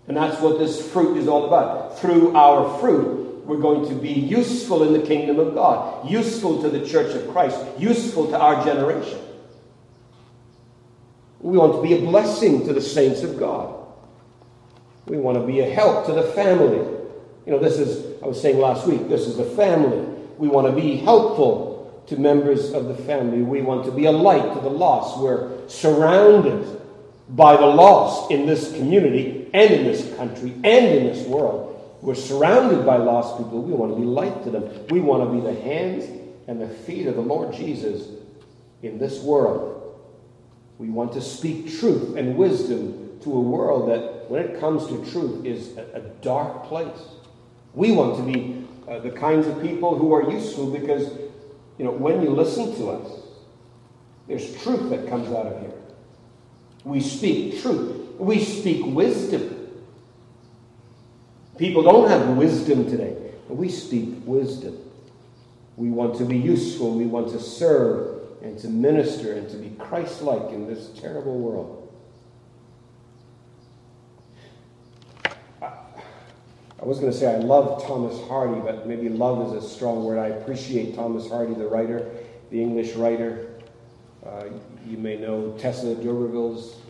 And 0.08 0.16
that's 0.16 0.40
what 0.40 0.58
this 0.58 0.90
fruit 0.90 1.18
is 1.18 1.28
all 1.28 1.46
about. 1.46 2.00
Through 2.00 2.34
our 2.34 2.80
fruit, 2.80 3.44
we're 3.46 3.60
going 3.60 3.88
to 3.90 3.94
be 3.94 4.10
useful 4.10 4.82
in 4.82 4.92
the 4.92 5.06
kingdom 5.06 5.38
of 5.38 5.54
God, 5.54 6.10
useful 6.10 6.60
to 6.62 6.68
the 6.68 6.84
church 6.84 7.14
of 7.14 7.30
Christ, 7.30 7.60
useful 7.78 8.26
to 8.26 8.36
our 8.36 8.64
generation. 8.64 9.20
We 11.40 11.56
want 11.56 11.74
to 11.74 11.82
be 11.82 11.94
a 11.94 12.00
blessing 12.00 12.66
to 12.66 12.72
the 12.72 12.80
saints 12.80 13.22
of 13.22 13.38
God. 13.38 13.74
We 15.06 15.16
want 15.16 15.38
to 15.38 15.46
be 15.46 15.60
a 15.60 15.70
help 15.70 16.06
to 16.06 16.12
the 16.12 16.22
family. 16.22 16.76
You 17.46 17.52
know, 17.52 17.58
this 17.58 17.78
is, 17.78 18.22
I 18.22 18.26
was 18.26 18.40
saying 18.40 18.58
last 18.58 18.86
week, 18.86 19.08
this 19.08 19.26
is 19.26 19.36
the 19.36 19.44
family. 19.44 20.06
We 20.38 20.48
want 20.48 20.66
to 20.66 20.72
be 20.72 20.96
helpful 20.96 22.02
to 22.06 22.16
members 22.16 22.72
of 22.72 22.86
the 22.86 22.94
family. 22.94 23.42
We 23.42 23.62
want 23.62 23.84
to 23.86 23.90
be 23.90 24.04
a 24.04 24.12
light 24.12 24.54
to 24.54 24.60
the 24.60 24.70
lost. 24.70 25.18
We're 25.18 25.68
surrounded 25.68 26.80
by 27.30 27.56
the 27.56 27.66
lost 27.66 28.30
in 28.30 28.46
this 28.46 28.72
community 28.72 29.48
and 29.54 29.72
in 29.72 29.84
this 29.84 30.14
country 30.16 30.52
and 30.52 30.86
in 30.86 31.04
this 31.06 31.26
world. 31.26 31.98
We're 32.02 32.14
surrounded 32.14 32.84
by 32.84 32.96
lost 32.96 33.38
people. 33.38 33.62
We 33.62 33.72
want 33.72 33.92
to 33.94 34.00
be 34.00 34.06
light 34.06 34.44
to 34.44 34.50
them. 34.50 34.68
We 34.88 35.00
want 35.00 35.28
to 35.28 35.34
be 35.34 35.40
the 35.40 35.60
hands 35.60 36.04
and 36.46 36.60
the 36.60 36.68
feet 36.68 37.06
of 37.06 37.14
the 37.14 37.20
Lord 37.20 37.54
Jesus 37.54 38.08
in 38.82 38.98
this 38.98 39.20
world. 39.22 39.79
We 40.80 40.88
want 40.88 41.12
to 41.12 41.20
speak 41.20 41.78
truth 41.78 42.16
and 42.16 42.38
wisdom 42.38 43.18
to 43.20 43.34
a 43.34 43.40
world 43.40 43.90
that, 43.90 44.30
when 44.30 44.42
it 44.42 44.58
comes 44.58 44.86
to 44.86 45.10
truth, 45.10 45.44
is 45.44 45.76
a, 45.76 45.82
a 45.96 46.00
dark 46.22 46.64
place. 46.64 47.02
We 47.74 47.92
want 47.92 48.16
to 48.16 48.22
be 48.22 48.66
uh, 48.88 49.00
the 49.00 49.10
kinds 49.10 49.46
of 49.46 49.60
people 49.60 49.98
who 49.98 50.14
are 50.14 50.32
useful 50.32 50.70
because, 50.70 51.12
you 51.76 51.84
know, 51.84 51.90
when 51.90 52.22
you 52.22 52.30
listen 52.30 52.74
to 52.76 52.92
us, 52.92 53.12
there's 54.26 54.56
truth 54.62 54.88
that 54.88 55.06
comes 55.06 55.28
out 55.28 55.48
of 55.48 55.60
here. 55.60 55.74
We 56.84 57.00
speak 57.00 57.60
truth. 57.60 58.18
We 58.18 58.42
speak 58.42 58.82
wisdom. 58.86 59.68
People 61.58 61.82
don't 61.82 62.08
have 62.08 62.38
wisdom 62.38 62.88
today, 62.88 63.32
but 63.48 63.56
we 63.56 63.68
speak 63.68 64.14
wisdom. 64.24 64.78
We 65.76 65.90
want 65.90 66.16
to 66.16 66.24
be 66.24 66.38
useful, 66.38 66.94
we 66.94 67.04
want 67.04 67.28
to 67.32 67.38
serve 67.38 68.19
and 68.42 68.58
to 68.58 68.68
minister 68.68 69.34
and 69.34 69.48
to 69.50 69.56
be 69.56 69.70
Christ 69.78 70.22
like 70.22 70.50
in 70.50 70.66
this 70.66 70.88
terrible 70.98 71.38
world. 71.38 71.76
I 75.62 76.86
was 76.86 76.98
going 76.98 77.12
to 77.12 77.18
say 77.18 77.34
I 77.34 77.38
love 77.38 77.84
Thomas 77.86 78.18
Hardy, 78.26 78.60
but 78.60 78.86
maybe 78.86 79.10
love 79.10 79.54
is 79.54 79.64
a 79.64 79.68
strong 79.68 80.04
word. 80.04 80.18
I 80.18 80.28
appreciate 80.28 80.94
Thomas 80.94 81.28
Hardy, 81.28 81.52
the 81.52 81.66
writer, 81.66 82.10
the 82.50 82.62
English 82.62 82.94
writer. 82.94 83.50
Uh, 84.24 84.44
you 84.86 84.96
may 84.96 85.16
know 85.16 85.54
Tessa 85.58 85.94
d'Urberville's 85.94 86.80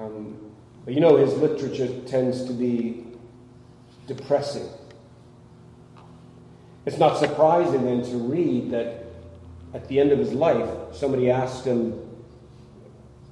um, 0.00 0.50
but 0.84 0.94
you 0.94 1.00
know, 1.00 1.16
his 1.16 1.34
literature 1.34 1.88
tends 2.06 2.44
to 2.44 2.52
be 2.52 3.04
depressing. 4.06 4.68
It's 6.86 6.98
not 6.98 7.18
surprising 7.18 7.84
then 7.84 8.02
to 8.10 8.16
read 8.16 8.70
that 8.70 8.99
at 9.74 9.86
the 9.88 10.00
end 10.00 10.12
of 10.12 10.18
his 10.18 10.32
life, 10.32 10.68
somebody 10.92 11.30
asked 11.30 11.64
him, 11.64 11.98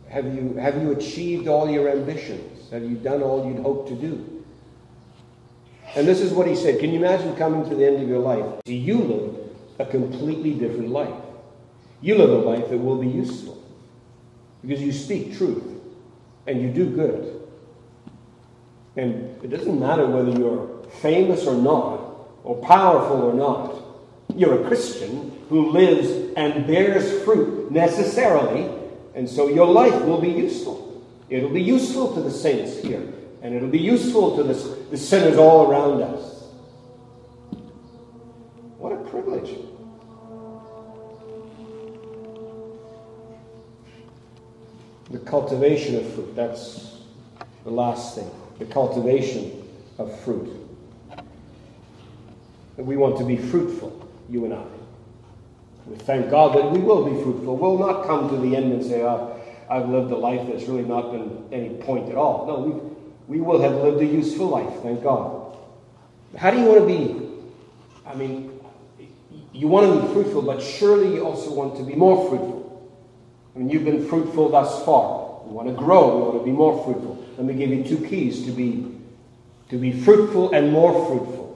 have 0.09 0.25
you, 0.35 0.54
have 0.54 0.81
you 0.81 0.92
achieved 0.92 1.48
all 1.48 1.69
your 1.69 1.88
ambitions? 1.88 2.71
Have 2.71 2.83
you 2.83 2.96
done 2.96 3.23
all 3.23 3.46
you'd 3.46 3.62
hoped 3.62 3.88
to 3.88 3.94
do? 3.94 4.44
And 5.94 6.06
this 6.06 6.21
is 6.21 6.33
what 6.33 6.46
he 6.46 6.54
said. 6.54 6.81
Can 6.81 6.90
you 6.90 6.98
imagine 6.98 7.35
coming 7.37 7.69
to 7.69 7.75
the 7.75 7.87
end 7.87 8.02
of 8.02 8.08
your 8.08 8.21
life? 8.21 8.62
Do 8.65 8.75
you 8.75 8.98
live 8.98 9.48
a 9.79 9.87
completely 9.87 10.54
different 10.54 10.90
life. 10.90 11.15
You 12.00 12.17
live 12.17 12.31
a 12.31 12.38
life 12.38 12.69
that 12.71 12.79
will 12.79 12.98
be 12.98 13.08
useful 13.08 13.62
because 14.62 14.83
you 14.83 14.92
speak 14.92 15.37
truth 15.37 15.65
and 16.46 16.60
you 16.60 16.71
do 16.71 16.90
good. 16.90 17.42
And 18.96 19.42
it 19.44 19.50
doesn't 19.50 19.79
matter 19.79 20.06
whether 20.06 20.31
you're 20.31 20.83
famous 21.00 21.46
or 21.46 21.54
not, 21.54 22.00
or 22.42 22.56
powerful 22.56 23.23
or 23.23 23.35
not. 23.35 23.77
You're 24.35 24.64
a 24.64 24.68
Christian 24.68 25.38
who 25.48 25.70
lives 25.70 26.33
and 26.37 26.66
bears 26.66 27.22
fruit 27.24 27.70
necessarily, 27.70 28.70
and 29.14 29.29
so 29.29 29.48
your 29.48 29.66
life 29.66 30.04
will 30.04 30.20
be 30.20 30.31
useful. 30.31 31.04
It'll 31.29 31.50
be 31.50 31.62
useful 31.62 32.14
to 32.14 32.20
the 32.20 32.31
saints 32.31 32.79
here, 32.79 33.02
and 33.42 33.54
it'll 33.54 33.68
be 33.68 33.79
useful 33.79 34.37
to 34.37 34.42
the, 34.42 34.54
the 34.90 34.96
sinners 34.96 35.37
all 35.37 35.70
around 35.70 36.02
us. 36.02 36.44
What 38.79 38.92
a 38.92 38.96
privilege. 39.10 39.58
The 45.10 45.18
cultivation 45.18 45.96
of 45.96 46.12
fruit, 46.14 46.37
that's 46.37 46.98
the 47.64 47.70
last 47.70 48.14
thing. 48.14 48.31
The 48.58 48.66
cultivation 48.66 49.68
of 49.98 50.18
fruit. 50.20 50.54
We 52.76 52.96
want 52.96 53.18
to 53.18 53.24
be 53.24 53.37
fruitful, 53.37 54.08
you 54.29 54.44
and 54.44 54.54
I. 54.54 54.64
We 55.87 55.96
thank 55.96 56.31
God 56.31 56.54
that 56.56 56.70
we 56.70 56.81
will 56.81 57.04
be 57.04 57.22
fruitful. 57.22 57.56
We'll 57.56 57.79
not 57.79 58.06
come 58.06 58.29
to 58.29 58.37
the 58.37 58.54
end 58.54 58.72
and 58.72 58.85
say, 58.85 59.02
oh, 59.02 59.40
I've 59.70 59.88
lived 59.88 60.10
a 60.10 60.16
life 60.16 60.46
that's 60.46 60.64
really 60.64 60.83
not 60.83 61.12
been 61.12 61.44
any 61.50 61.70
point 61.70 62.10
at 62.10 62.16
all. 62.16 62.46
No, 62.46 62.60
we, 62.60 63.38
we 63.38 63.44
will 63.44 63.60
have 63.60 63.74
lived 63.83 64.00
a 64.02 64.06
useful 64.06 64.48
life, 64.48 64.83
thank 64.83 65.02
God. 65.02 65.56
How 66.37 66.50
do 66.50 66.58
you 66.58 66.64
want 66.64 66.81
to 66.81 66.87
be? 66.87 67.29
I 68.06 68.14
mean, 68.14 68.60
you 69.52 69.68
want 69.68 69.94
to 69.94 70.06
be 70.06 70.12
fruitful, 70.12 70.42
but 70.42 70.62
surely 70.62 71.14
you 71.14 71.26
also 71.26 71.54
want 71.54 71.76
to 71.76 71.83
be 71.83 71.94
more 71.94 72.29
fruitful. 72.29 72.90
I 73.54 73.58
mean, 73.58 73.70
you've 73.70 73.85
been 73.85 74.06
fruitful 74.08 74.50
thus 74.50 74.85
far. 74.85 75.42
You 75.46 75.52
want 75.52 75.68
to 75.68 75.74
grow, 75.74 76.18
you 76.18 76.24
want 76.24 76.38
to 76.38 76.44
be 76.44 76.52
more 76.52 76.85
fruitful. 76.85 77.24
Let 77.38 77.46
me 77.46 77.54
give 77.54 77.70
you 77.70 77.83
two 77.83 78.06
keys 78.06 78.44
to 78.44 78.50
be, 78.50 78.94
to 79.70 79.79
be 79.79 79.92
fruitful 79.92 80.52
and 80.52 80.70
more 80.70 81.06
fruitful 81.06 81.48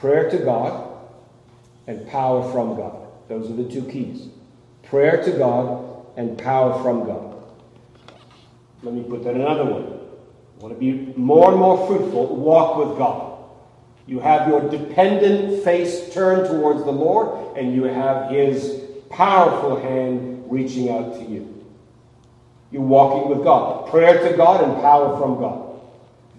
prayer 0.00 0.30
to 0.30 0.38
God 0.38 0.89
and 1.90 2.06
power 2.06 2.48
from 2.52 2.76
God. 2.76 3.08
Those 3.28 3.50
are 3.50 3.54
the 3.54 3.68
two 3.68 3.82
keys 3.82 4.28
prayer 4.84 5.22
to 5.24 5.32
God 5.32 6.06
and 6.16 6.38
power 6.38 6.80
from 6.82 7.04
God. 7.04 7.36
Let 8.82 8.94
me 8.94 9.02
put 9.02 9.24
that 9.24 9.34
another 9.34 9.64
way. 9.64 9.84
Want 10.60 10.74
to 10.74 10.78
be 10.78 11.12
more 11.16 11.50
and 11.50 11.58
more 11.58 11.86
fruitful, 11.86 12.36
walk 12.36 12.76
with 12.76 12.96
God. 12.96 13.38
You 14.06 14.20
have 14.20 14.48
your 14.48 14.68
dependent 14.68 15.64
face 15.64 16.12
turned 16.12 16.46
towards 16.46 16.84
the 16.84 16.92
Lord, 16.92 17.56
and 17.56 17.74
you 17.74 17.84
have 17.84 18.30
His 18.30 18.82
powerful 19.10 19.80
hand 19.80 20.44
reaching 20.50 20.90
out 20.90 21.14
to 21.14 21.24
you. 21.24 21.64
You're 22.70 22.82
walking 22.82 23.30
with 23.30 23.44
God. 23.44 23.88
Prayer 23.90 24.28
to 24.28 24.36
God 24.36 24.62
and 24.62 24.80
power 24.80 25.18
from 25.18 25.38
God. 25.38 25.80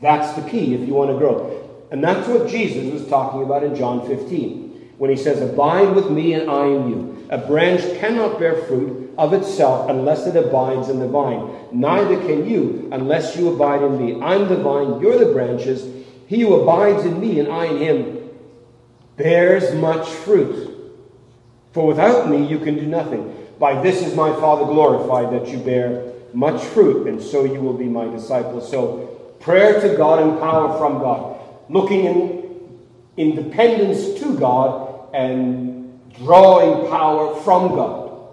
That's 0.02 0.34
the 0.34 0.49
key 0.49 0.76
if 0.76 0.88
you 0.88 0.93
want 0.93 1.12
to 1.12 1.18
grow. 1.18 1.88
And 1.91 2.04
that's 2.04 2.28
what 2.28 2.49
Jesus 2.49 2.91
was 2.91 3.08
talking 3.08 3.43
about 3.43 3.64
in 3.64 3.76
John 3.76 4.08
15 4.08 4.70
when 5.02 5.10
he 5.10 5.18
says, 5.18 5.41
Abide 5.41 5.95
with 5.95 6.12
me 6.12 6.36
and 6.36 6.47
I 6.47 6.68
in 6.68 6.88
you. 6.88 7.28
A 7.32 7.39
branch 7.39 7.82
cannot 7.99 8.38
bear 8.38 8.56
fruit 8.56 9.12
of 9.18 9.34
itself 9.34 9.89
unless 9.89 10.28
it 10.28 10.36
abides 10.36 10.89
in 10.89 10.99
the 10.99 11.08
vine. 11.08 11.52
Neither 11.72 12.18
can 12.18 12.47
you 12.47 12.88
unless 12.91 13.36
you 13.36 13.52
abide 13.52 13.82
in 13.82 13.97
me. 13.97 14.22
I'm 14.22 14.47
the 14.47 14.58
vine, 14.58 15.02
you're 15.02 15.18
the 15.18 15.34
branches. 15.34 15.88
He 16.28 16.41
who 16.41 16.54
abides 16.54 17.04
in 17.04 17.20
me 17.20 17.39
and 17.39 17.52
I 17.52 17.66
in 17.66 17.78
him 17.80 18.30
bears 19.18 19.74
much 19.74 20.08
fruit. 20.08 20.70
For 21.72 21.88
without 21.88 22.30
me 22.30 22.45
you 22.45 22.60
can 22.60 22.76
do 22.76 22.86
nothing. 22.86 23.36
By 23.58 23.82
this 23.82 24.04
is 24.04 24.14
my 24.16 24.32
Father 24.39 24.66
glorified 24.66 25.34
that 25.34 25.52
you 25.52 25.58
bear 25.58 26.14
much 26.32 26.64
fruit, 26.64 27.08
and 27.08 27.20
so 27.20 27.43
you 27.43 27.60
will 27.60 27.74
be 27.74 27.86
my 27.86 28.06
disciples. 28.06 28.70
So, 28.70 29.36
prayer 29.39 29.82
to 29.82 29.97
God 29.97 30.22
and 30.22 30.39
power 30.39 30.78
from 30.78 30.99
God 30.99 31.39
looking 31.70 32.06
in 32.06 32.41
independence 33.18 34.20
to 34.20 34.38
God 34.38 34.91
and 35.14 35.99
drawing 36.18 36.89
power 36.89 37.36
from 37.41 37.70
God. 37.70 38.30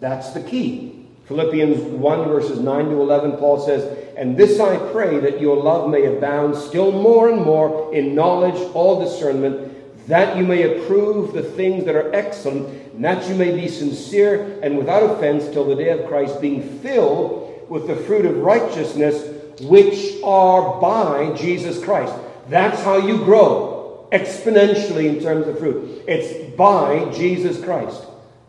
That's 0.00 0.32
the 0.32 0.42
key. 0.42 1.06
Philippians 1.26 1.80
1, 1.82 2.28
verses 2.28 2.60
9 2.60 2.90
to 2.90 3.00
11, 3.00 3.32
Paul 3.32 3.64
says, 3.64 4.14
And 4.16 4.36
this 4.36 4.60
I 4.60 4.76
pray 4.92 5.18
that 5.18 5.40
your 5.40 5.56
love 5.56 5.90
may 5.90 6.04
abound 6.04 6.56
still 6.56 6.92
more 6.92 7.30
and 7.30 7.42
more 7.42 7.92
in 7.92 8.14
knowledge, 8.14 8.56
all 8.74 9.04
discernment, 9.04 10.06
that 10.06 10.36
you 10.36 10.44
may 10.44 10.62
approve 10.62 11.32
the 11.32 11.42
things 11.42 11.84
that 11.86 11.96
are 11.96 12.14
excellent, 12.14 12.68
and 12.94 13.04
that 13.04 13.28
you 13.28 13.34
may 13.34 13.56
be 13.56 13.66
sincere 13.66 14.60
and 14.62 14.78
without 14.78 15.02
offense 15.02 15.48
till 15.48 15.64
the 15.64 15.74
day 15.74 15.88
of 15.88 16.06
Christ, 16.06 16.40
being 16.40 16.78
filled 16.78 17.68
with 17.68 17.88
the 17.88 17.96
fruit 17.96 18.24
of 18.24 18.36
righteousness, 18.36 19.34
which 19.62 20.22
are 20.22 20.80
by 20.80 21.34
Jesus 21.36 21.82
Christ. 21.82 22.14
That's 22.48 22.80
how 22.82 22.98
you 22.98 23.18
grow 23.24 23.75
exponentially 24.12 25.06
in 25.06 25.20
terms 25.20 25.46
of 25.46 25.58
fruit. 25.58 26.04
It's 26.06 26.54
by 26.56 27.10
Jesus 27.12 27.62
Christ 27.62 28.04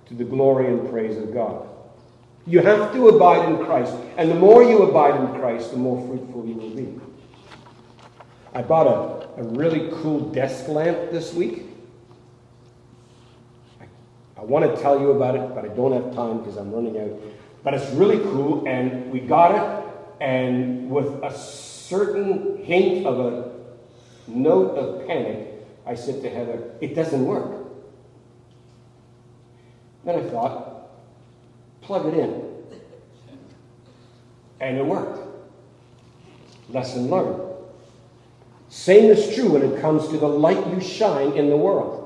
to 0.08 0.14
the 0.14 0.24
glory 0.24 0.68
and 0.68 0.90
praise 0.90 1.18
of 1.18 1.34
God. 1.34 1.68
You 2.46 2.62
have 2.62 2.94
to 2.94 3.10
abide 3.10 3.50
in 3.50 3.66
Christ. 3.66 3.94
And 4.18 4.32
the 4.32 4.36
more 4.36 4.64
you 4.64 4.84
abide 4.84 5.20
in 5.20 5.40
Christ, 5.40 5.72
the 5.72 5.78
more 5.78 6.06
fruitful 6.08 6.46
you 6.46 6.56
will 6.56 6.70
be. 6.70 7.00
I 8.54 8.62
bought 8.62 8.88
a, 8.88 9.42
a 9.42 9.44
really 9.44 9.90
cool 10.02 10.32
desk 10.32 10.68
lamp 10.70 11.12
this 11.12 11.34
week. 11.34 11.64
I, 13.82 13.86
I 14.38 14.44
want 14.46 14.74
to 14.74 14.82
tell 14.82 15.00
you 15.00 15.12
about 15.12 15.36
it, 15.36 15.54
but 15.54 15.66
I 15.66 15.68
don't 15.76 15.92
have 15.92 16.16
time 16.16 16.40
because 16.40 16.56
I'm 16.56 16.72
running 16.72 16.98
out. 17.00 17.20
But 17.64 17.74
it's 17.74 17.92
really 17.92 18.20
cool, 18.20 18.66
and 18.66 19.12
we 19.12 19.20
got 19.20 19.52
it, 19.54 19.94
and 20.22 20.90
with 20.90 21.22
a 21.22 21.38
certain 21.38 22.64
hint 22.64 23.06
of 23.06 23.20
a 23.20 23.57
note 24.28 24.78
of 24.78 25.08
panic, 25.08 25.54
I 25.86 25.96
said 25.96 26.22
to 26.22 26.30
Heather, 26.30 26.72
It 26.82 26.96
doesn't 26.96 27.26
work. 27.26 27.66
Then 30.04 30.20
I 30.20 30.30
thought, 30.30 30.90
plug 31.82 32.06
it 32.08 32.14
in. 32.14 32.48
And 34.60 34.78
it 34.78 34.86
worked. 34.86 35.20
Lesson 36.70 37.10
learned. 37.10 37.42
Same 38.70 39.10
is 39.12 39.34
true 39.36 39.52
when 39.52 39.62
it 39.62 39.80
comes 39.82 40.08
to 40.10 40.18
the 40.18 40.28
light 40.28 40.68
you 40.68 40.82
shine 40.82 41.34
in 41.34 41.50
the 41.50 41.58
world. 41.58 42.04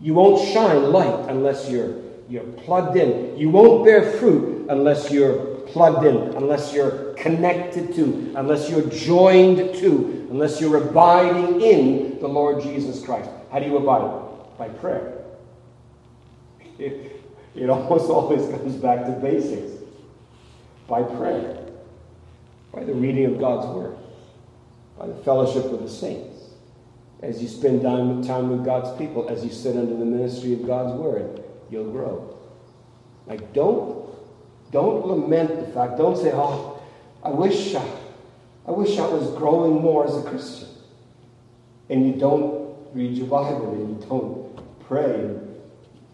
You 0.00 0.14
won't 0.14 0.46
shine 0.52 0.92
light 0.92 1.28
unless 1.28 1.68
you're, 1.68 1.96
you're 2.28 2.44
plugged 2.44 2.96
in. 2.96 3.36
You 3.36 3.50
won't 3.50 3.84
bear 3.84 4.12
fruit 4.18 4.66
unless 4.68 5.10
you're 5.10 5.55
plugged 5.76 6.06
in, 6.06 6.16
unless 6.36 6.72
you're 6.72 7.12
connected 7.18 7.94
to, 7.94 8.32
unless 8.34 8.70
you're 8.70 8.88
joined 8.88 9.58
to, 9.74 10.26
unless 10.30 10.58
you're 10.58 10.88
abiding 10.88 11.60
in 11.60 12.18
the 12.18 12.26
Lord 12.26 12.62
Jesus 12.62 13.04
Christ. 13.04 13.28
How 13.52 13.58
do 13.58 13.66
you 13.66 13.76
abide? 13.76 14.56
By 14.56 14.70
prayer. 14.70 15.18
It, 16.78 17.20
it 17.54 17.68
almost 17.68 18.08
always 18.08 18.48
comes 18.48 18.74
back 18.76 19.04
to 19.04 19.12
basics. 19.12 19.72
By 20.88 21.02
prayer. 21.02 21.62
By 22.72 22.84
the 22.84 22.94
reading 22.94 23.26
of 23.26 23.38
God's 23.38 23.66
Word. 23.66 23.98
By 24.98 25.08
the 25.08 25.16
fellowship 25.24 25.70
with 25.70 25.82
the 25.82 25.90
saints. 25.90 26.38
As 27.20 27.42
you 27.42 27.48
spend 27.48 27.82
time 27.82 28.48
with 28.48 28.64
God's 28.64 28.96
people, 28.96 29.28
as 29.28 29.44
you 29.44 29.50
sit 29.50 29.76
under 29.76 29.94
the 29.94 30.06
ministry 30.06 30.54
of 30.54 30.66
God's 30.66 30.98
Word, 30.98 31.44
you'll 31.68 31.92
grow. 31.92 32.34
Like, 33.26 33.52
don't 33.52 34.05
don't 34.70 35.06
lament 35.06 35.60
the 35.60 35.72
fact. 35.72 35.98
Don't 35.98 36.16
say, 36.16 36.32
oh, 36.34 36.82
I 37.22 37.30
wish, 37.30 37.74
I, 37.74 37.84
I 38.66 38.70
wish 38.70 38.98
I 38.98 39.06
was 39.06 39.30
growing 39.32 39.80
more 39.80 40.06
as 40.06 40.16
a 40.16 40.22
Christian. 40.22 40.68
And 41.88 42.06
you 42.06 42.14
don't 42.14 42.76
read 42.92 43.16
your 43.16 43.26
Bible 43.28 43.72
and 43.72 44.02
you 44.02 44.08
don't 44.08 44.80
pray. 44.86 45.36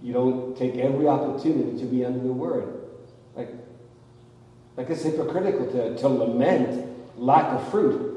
You 0.03 0.13
don't 0.13 0.57
take 0.57 0.77
every 0.77 1.07
opportunity 1.07 1.79
to 1.79 1.87
be 1.87 2.05
under 2.05 2.21
the 2.21 2.33
Word. 2.33 2.81
Like, 3.35 3.51
like 4.77 4.91
it's 4.91 5.03
hypocritical 5.03 5.71
to, 5.73 5.97
to 5.97 6.09
lament 6.09 6.89
lack 7.17 7.53
of 7.53 7.71
fruit 7.71 8.13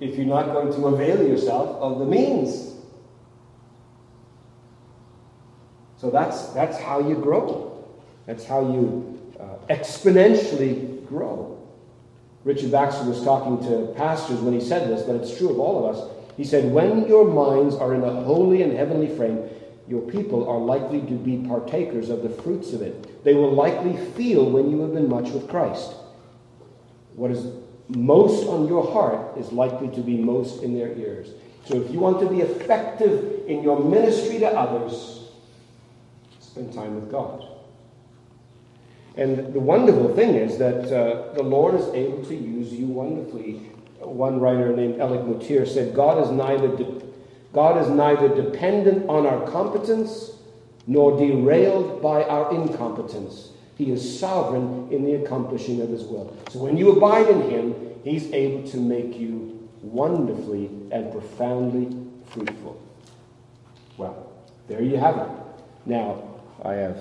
if 0.00 0.16
you're 0.16 0.26
not 0.26 0.46
going 0.46 0.72
to 0.72 0.86
avail 0.86 1.26
yourself 1.26 1.76
of 1.80 1.98
the 1.98 2.06
means. 2.06 2.74
So 5.98 6.10
that's, 6.10 6.46
that's 6.48 6.78
how 6.78 7.00
you 7.00 7.16
grow. 7.16 7.86
That's 8.26 8.44
how 8.44 8.60
you 8.60 9.18
uh, 9.18 9.19
exponentially 9.70 11.06
grow. 11.06 11.56
Richard 12.44 12.72
Baxter 12.72 13.04
was 13.04 13.22
talking 13.22 13.62
to 13.68 13.94
pastors 13.96 14.40
when 14.40 14.52
he 14.52 14.60
said 14.60 14.88
this, 14.90 15.02
but 15.02 15.16
it's 15.16 15.36
true 15.36 15.50
of 15.50 15.60
all 15.60 15.86
of 15.86 15.94
us. 15.94 16.10
He 16.36 16.44
said, 16.44 16.72
When 16.72 17.06
your 17.06 17.26
minds 17.26 17.76
are 17.76 17.94
in 17.94 18.02
a 18.02 18.22
holy 18.22 18.62
and 18.62 18.72
heavenly 18.72 19.14
frame, 19.14 19.48
your 19.86 20.02
people 20.02 20.48
are 20.48 20.58
likely 20.58 21.00
to 21.02 21.14
be 21.14 21.46
partakers 21.48 22.10
of 22.10 22.22
the 22.22 22.30
fruits 22.30 22.72
of 22.72 22.82
it. 22.82 23.24
They 23.24 23.34
will 23.34 23.52
likely 23.52 23.96
feel 24.14 24.48
when 24.48 24.70
you 24.70 24.80
have 24.80 24.94
been 24.94 25.08
much 25.08 25.30
with 25.30 25.48
Christ. 25.48 25.92
What 27.14 27.30
is 27.30 27.46
most 27.88 28.46
on 28.46 28.68
your 28.68 28.90
heart 28.90 29.36
is 29.36 29.52
likely 29.52 29.88
to 29.88 30.00
be 30.00 30.16
most 30.16 30.62
in 30.62 30.74
their 30.74 30.96
ears. 30.96 31.30
So 31.64 31.76
if 31.80 31.90
you 31.90 31.98
want 31.98 32.20
to 32.20 32.28
be 32.28 32.40
effective 32.40 33.46
in 33.46 33.62
your 33.62 33.80
ministry 33.84 34.38
to 34.38 34.46
others, 34.46 35.28
spend 36.40 36.72
time 36.72 36.94
with 36.94 37.10
God. 37.10 37.49
And 39.16 39.52
the 39.52 39.60
wonderful 39.60 40.14
thing 40.14 40.34
is 40.34 40.58
that 40.58 40.84
uh, 40.92 41.32
the 41.34 41.42
Lord 41.42 41.74
is 41.74 41.88
able 41.88 42.24
to 42.24 42.34
use 42.34 42.72
you 42.72 42.86
wonderfully. 42.86 43.54
One 43.98 44.40
writer 44.40 44.74
named 44.74 45.00
Alec 45.00 45.22
Motyer 45.22 45.66
said, 45.66 45.94
God 45.94 46.22
is 46.22 46.30
neither 46.30 46.68
de- 46.68 47.02
God 47.52 47.82
is 47.82 47.88
neither 47.88 48.28
dependent 48.28 49.08
on 49.08 49.26
our 49.26 49.46
competence 49.50 50.30
nor 50.86 51.18
derailed 51.18 52.00
by 52.00 52.22
our 52.24 52.54
incompetence. 52.54 53.50
He 53.76 53.90
is 53.90 54.20
sovereign 54.20 54.88
in 54.90 55.04
the 55.04 55.14
accomplishing 55.14 55.80
of 55.80 55.88
his 55.88 56.04
will. 56.04 56.36
So 56.50 56.60
when 56.60 56.76
you 56.76 56.90
abide 56.92 57.28
in 57.28 57.50
him, 57.50 57.74
he's 58.04 58.32
able 58.32 58.68
to 58.70 58.76
make 58.76 59.18
you 59.18 59.68
wonderfully 59.82 60.70
and 60.92 61.10
profoundly 61.10 61.96
fruitful. 62.26 62.80
Well, 63.96 64.32
there 64.68 64.82
you 64.82 64.96
have 64.96 65.18
it. 65.18 65.28
Now, 65.86 66.22
I 66.62 66.74
have 66.74 66.98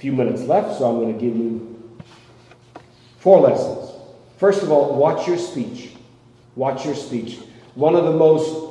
few 0.00 0.12
minutes 0.12 0.42
left, 0.42 0.78
so 0.78 0.88
I'm 0.88 0.98
going 0.98 1.12
to 1.12 1.20
give 1.20 1.36
you 1.36 1.92
four 3.18 3.40
lessons. 3.40 3.92
First 4.38 4.62
of 4.62 4.72
all, 4.72 4.96
watch 4.96 5.28
your 5.28 5.36
speech. 5.36 5.90
Watch 6.56 6.86
your 6.86 6.94
speech. 6.94 7.38
One 7.74 7.94
of 7.94 8.04
the 8.04 8.12
most 8.12 8.70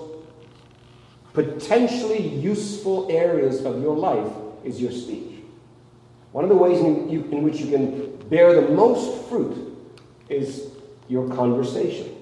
potentially 1.33 2.27
useful 2.27 3.07
areas 3.11 3.63
of 3.63 3.79
your 3.79 3.95
life 3.95 4.31
is 4.63 4.81
your 4.81 4.91
speech. 4.91 5.43
One 6.31 6.43
of 6.43 6.49
the 6.49 6.55
ways 6.55 6.79
in, 6.79 7.09
you, 7.09 7.23
in 7.25 7.43
which 7.43 7.59
you 7.59 7.69
can 7.69 8.17
bear 8.29 8.59
the 8.59 8.73
most 8.73 9.29
fruit 9.29 9.77
is 10.29 10.71
your 11.07 11.29
conversation. 11.35 12.15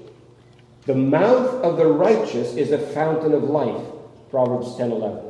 The 0.86 0.96
mouth 0.96 1.64
of 1.64 1.78
the 1.78 1.88
righteous 1.88 2.56
is 2.56 2.72
a 2.72 2.78
fountain 2.78 3.34
of 3.34 3.44
life, 3.44 3.86
Proverbs 4.30 4.76
10 4.76 4.92
11. 4.92 5.27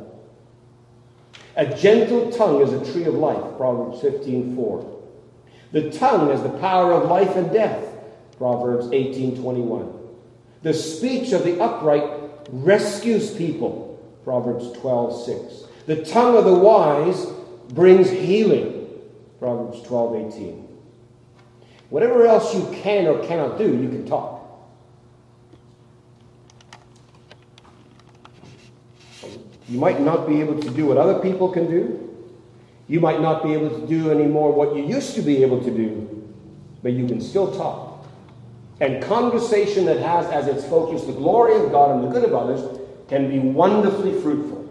A 1.58 1.66
gentle 1.74 2.30
tongue 2.30 2.62
is 2.62 2.72
a 2.72 2.92
tree 2.92 3.02
of 3.04 3.14
life, 3.14 3.56
Proverbs 3.56 4.00
15 4.00 4.54
4. 4.54 5.02
The 5.72 5.90
tongue 5.90 6.30
has 6.30 6.40
the 6.40 6.56
power 6.60 6.92
of 6.92 7.10
life 7.10 7.34
and 7.34 7.52
death, 7.52 7.84
Proverbs 8.38 8.88
18 8.92 9.42
21. 9.42 9.92
The 10.62 10.72
speech 10.72 11.32
of 11.32 11.42
the 11.42 11.60
upright 11.60 12.08
rescues 12.52 13.34
people, 13.34 14.00
Proverbs 14.22 14.70
12 14.78 15.24
6. 15.24 15.64
The 15.86 16.04
tongue 16.04 16.36
of 16.36 16.44
the 16.44 16.54
wise 16.54 17.26
brings 17.70 18.08
healing, 18.08 18.88
Proverbs 19.40 19.82
12 19.82 20.32
18. 20.32 20.78
Whatever 21.90 22.24
else 22.26 22.54
you 22.54 22.68
can 22.82 23.08
or 23.08 23.18
cannot 23.26 23.58
do, 23.58 23.64
you 23.64 23.88
can 23.88 24.06
talk. 24.06 24.37
You 29.68 29.78
might 29.78 30.00
not 30.00 30.26
be 30.26 30.40
able 30.40 30.58
to 30.60 30.70
do 30.70 30.86
what 30.86 30.96
other 30.96 31.18
people 31.20 31.48
can 31.48 31.68
do. 31.68 32.04
You 32.88 33.00
might 33.00 33.20
not 33.20 33.42
be 33.42 33.52
able 33.52 33.68
to 33.68 33.86
do 33.86 34.10
anymore 34.10 34.52
what 34.52 34.74
you 34.74 34.84
used 34.84 35.14
to 35.16 35.22
be 35.22 35.42
able 35.42 35.62
to 35.62 35.70
do, 35.70 36.24
but 36.82 36.92
you 36.92 37.06
can 37.06 37.20
still 37.20 37.54
talk. 37.54 38.06
And 38.80 39.02
conversation 39.02 39.84
that 39.86 39.98
has 39.98 40.26
as 40.26 40.46
its 40.46 40.64
focus 40.64 41.04
the 41.04 41.12
glory 41.12 41.62
of 41.62 41.70
God 41.70 41.96
and 41.96 42.04
the 42.04 42.08
good 42.08 42.24
of 42.24 42.34
others 42.34 42.80
can 43.08 43.28
be 43.28 43.38
wonderfully 43.38 44.12
fruitful. 44.20 44.68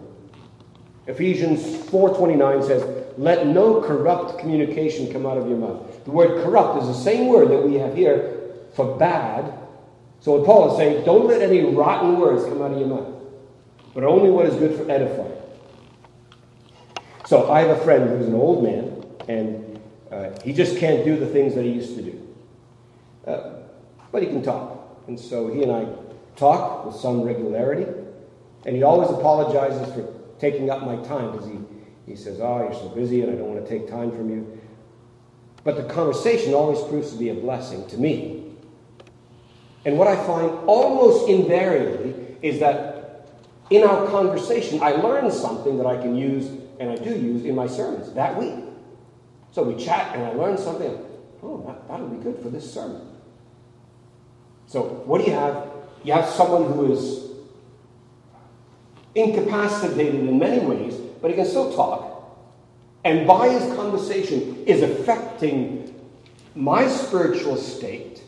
Ephesians 1.06 1.76
4:29 1.90 2.62
says, 2.62 2.84
"Let 3.16 3.46
no 3.46 3.80
corrupt 3.80 4.38
communication 4.38 5.12
come 5.12 5.24
out 5.24 5.38
of 5.38 5.48
your 5.48 5.58
mouth." 5.58 6.04
The 6.04 6.10
word 6.10 6.42
corrupt 6.42 6.82
is 6.82 6.88
the 6.88 6.94
same 6.94 7.28
word 7.28 7.50
that 7.50 7.64
we 7.64 7.74
have 7.76 7.94
here 7.94 8.34
for 8.72 8.96
bad. 8.96 9.52
So 10.20 10.32
what 10.32 10.44
Paul 10.44 10.70
is 10.70 10.76
saying, 10.76 11.04
don't 11.04 11.26
let 11.26 11.40
any 11.42 11.62
rotten 11.62 12.18
words 12.18 12.44
come 12.44 12.60
out 12.62 12.72
of 12.72 12.78
your 12.78 12.88
mouth, 12.88 13.06
but 13.94 14.04
only 14.04 14.30
what 14.30 14.46
is 14.46 14.54
good 14.56 14.76
for 14.76 14.90
edifying. 14.90 15.32
So 17.26 17.50
I 17.50 17.60
have 17.60 17.70
a 17.70 17.80
friend 17.84 18.08
who's 18.08 18.26
an 18.26 18.34
old 18.34 18.62
man, 18.62 19.04
and 19.28 19.80
uh, 20.10 20.30
he 20.42 20.52
just 20.52 20.78
can't 20.78 21.04
do 21.04 21.18
the 21.18 21.26
things 21.26 21.54
that 21.54 21.64
he 21.64 21.72
used 21.72 21.94
to 21.96 22.02
do. 22.02 22.34
Uh, 23.26 23.50
but 24.10 24.22
he 24.22 24.28
can 24.28 24.42
talk. 24.42 25.02
And 25.06 25.18
so 25.18 25.48
he 25.48 25.62
and 25.62 25.70
I 25.70 25.86
talk 26.36 26.86
with 26.86 26.94
some 26.94 27.22
regularity, 27.22 27.86
and 28.64 28.76
he 28.76 28.82
always 28.82 29.10
apologizes 29.10 29.92
for 29.92 30.14
taking 30.38 30.70
up 30.70 30.84
my 30.84 30.96
time 31.04 31.32
because 31.32 31.46
he, 31.46 31.58
he 32.06 32.16
says, 32.16 32.40
Oh, 32.40 32.62
you're 32.62 32.72
so 32.72 32.88
busy 32.88 33.22
and 33.22 33.30
I 33.30 33.34
don't 33.34 33.52
want 33.54 33.64
to 33.64 33.68
take 33.68 33.88
time 33.88 34.10
from 34.10 34.30
you. 34.30 34.60
But 35.64 35.76
the 35.76 35.84
conversation 35.84 36.54
always 36.54 36.80
proves 36.88 37.12
to 37.12 37.18
be 37.18 37.28
a 37.28 37.34
blessing 37.34 37.86
to 37.88 37.98
me. 37.98 38.54
And 39.84 39.98
what 39.98 40.08
I 40.08 40.16
find 40.16 40.50
almost 40.66 41.28
invariably 41.28 42.36
is 42.42 42.60
that 42.60 42.97
in 43.70 43.84
our 43.84 44.06
conversation, 44.08 44.82
I 44.82 44.92
learn 44.92 45.30
something 45.30 45.76
that 45.78 45.86
I 45.86 45.96
can 45.96 46.16
use, 46.16 46.46
and 46.80 46.90
I 46.90 46.96
do 46.96 47.10
use 47.10 47.44
in 47.44 47.54
my 47.54 47.66
sermons 47.66 48.12
that 48.14 48.36
week. 48.36 48.54
So 49.52 49.62
we 49.62 49.82
chat, 49.82 50.14
and 50.14 50.24
I 50.24 50.32
learn 50.32 50.56
something. 50.56 50.98
Oh, 51.42 51.62
that, 51.66 51.88
that'll 51.88 52.08
be 52.08 52.22
good 52.22 52.38
for 52.42 52.48
this 52.50 52.72
sermon. 52.72 53.02
So, 54.66 54.82
what 54.82 55.18
do 55.18 55.30
you 55.30 55.32
have? 55.32 55.68
You 56.04 56.12
have 56.12 56.26
someone 56.26 56.64
who 56.72 56.92
is 56.92 57.24
incapacitated 59.14 60.14
in 60.14 60.38
many 60.38 60.64
ways, 60.64 60.94
but 61.20 61.30
he 61.30 61.36
can 61.36 61.46
still 61.46 61.74
talk 61.74 62.08
and 63.04 63.26
by 63.26 63.48
his 63.48 63.62
conversation 63.74 64.64
is 64.66 64.82
affecting 64.82 65.94
my 66.54 66.88
spiritual 66.88 67.56
state. 67.56 68.22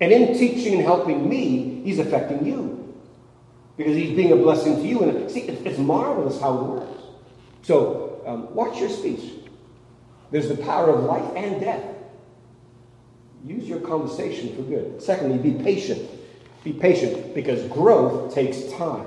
And 0.00 0.12
in 0.12 0.38
teaching 0.38 0.74
and 0.74 0.82
helping 0.82 1.28
me, 1.28 1.82
he's 1.82 1.98
affecting 1.98 2.46
you. 2.46 2.83
Because 3.76 3.96
he's 3.96 4.16
being 4.16 4.32
a 4.32 4.36
blessing 4.36 4.76
to 4.76 4.86
you. 4.86 5.02
And 5.02 5.30
see, 5.30 5.40
it's 5.40 5.78
marvelous 5.78 6.40
how 6.40 6.58
it 6.58 6.62
works. 6.62 7.02
So, 7.62 8.22
um, 8.26 8.54
watch 8.54 8.78
your 8.78 8.88
speech. 8.88 9.32
There's 10.30 10.48
the 10.48 10.56
power 10.56 10.90
of 10.90 11.04
life 11.04 11.30
and 11.36 11.60
death. 11.60 11.84
Use 13.46 13.68
your 13.68 13.80
conversation 13.80 14.54
for 14.56 14.62
good. 14.62 15.02
Secondly, 15.02 15.38
be 15.38 15.62
patient. 15.62 16.08
Be 16.62 16.72
patient 16.72 17.34
because 17.34 17.62
growth 17.68 18.34
takes 18.34 18.72
time. 18.72 19.06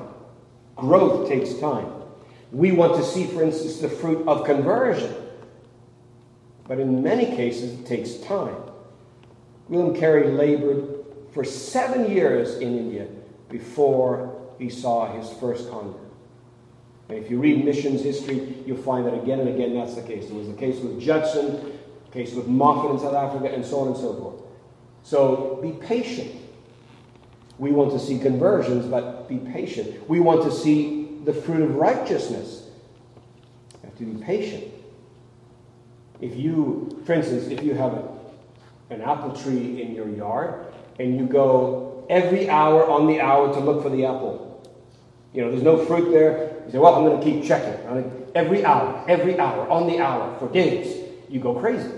Growth 0.76 1.28
takes 1.28 1.56
time. 1.56 1.92
We 2.52 2.72
want 2.72 2.96
to 2.96 3.04
see, 3.04 3.26
for 3.26 3.44
instance, 3.44 3.80
the 3.80 3.90
fruit 3.90 4.28
of 4.28 4.46
conversion. 4.46 5.14
But 6.68 6.80
in 6.80 7.02
many 7.02 7.26
cases, 7.26 7.80
it 7.80 7.86
takes 7.86 8.16
time. 8.18 8.56
William 9.70 9.96
Carey 9.96 10.32
labored 10.32 11.06
for 11.34 11.44
seven 11.44 12.10
years 12.12 12.58
in 12.58 12.78
India 12.78 13.08
before 13.50 14.37
he 14.58 14.70
saw 14.70 15.12
his 15.12 15.32
first 15.40 15.70
convert. 15.70 16.02
And 17.10 17.18
if 17.18 17.32
you 17.32 17.40
read 17.40 17.64
missions 17.64 18.04
history, 18.04 18.58
you'll 18.66 18.78
find 18.78 19.06
that 19.06 19.14
again 19.14 19.40
and 19.40 19.50
again 19.50 19.74
that's 19.76 19.96
the 19.96 20.02
case. 20.02 20.26
It 20.26 20.34
was 20.34 20.48
the 20.48 20.54
case 20.54 20.80
with 20.80 21.00
Judson, 21.00 21.80
the 22.06 22.12
case 22.12 22.34
with 22.34 22.48
Moffat 22.48 22.92
in 22.92 23.00
South 23.00 23.14
Africa, 23.14 23.54
and 23.54 23.66
so 23.66 23.80
on 23.80 23.88
and 23.88 23.98
so 23.98 24.14
forth. 24.16 24.42
So 25.04 25.60
be 25.62 25.72
patient. 25.72 26.32
We 27.58 27.72
want 27.72 27.92
to 27.92 28.00
see 28.00 28.20
conversions, 28.20 28.86
but 28.86 29.30
be 29.30 29.38
patient. 29.38 30.08
We 30.10 30.20
want 30.20 30.44
to 30.44 30.52
see 30.52 31.20
the 31.24 31.34
fruit 31.34 31.62
of 31.62 31.76
righteousness. 31.76 32.68
You 33.74 33.80
have 33.90 33.98
to 33.98 34.04
be 34.04 34.24
patient. 34.24 34.66
If 36.20 36.36
you, 36.36 37.02
for 37.06 37.14
instance, 37.14 37.48
if 37.48 37.64
you 37.64 37.74
have 37.74 38.10
an 38.90 39.02
apple 39.02 39.36
tree 39.36 39.82
in 39.82 39.94
your 39.96 40.10
yard 40.10 40.68
and 41.00 41.18
you 41.18 41.26
go 41.26 42.06
every 42.10 42.50
hour 42.50 42.88
on 42.90 43.08
the 43.08 43.22
hour 43.22 43.54
to 43.54 43.60
look 43.60 43.84
for 43.84 43.90
the 43.90 44.06
apple, 44.06 44.47
you 45.38 45.44
know, 45.44 45.52
there's 45.52 45.62
no 45.62 45.86
fruit 45.86 46.10
there. 46.10 46.64
You 46.66 46.72
say, 46.72 46.78
well, 46.80 46.96
I'm 46.96 47.06
going 47.06 47.20
to 47.20 47.24
keep 47.24 47.48
checking. 47.48 48.32
Every 48.34 48.66
hour, 48.66 49.06
every 49.08 49.38
hour, 49.38 49.70
on 49.70 49.86
the 49.86 50.00
hour, 50.00 50.36
for 50.40 50.52
days. 50.52 50.98
You 51.30 51.40
go 51.40 51.54
crazy. 51.54 51.92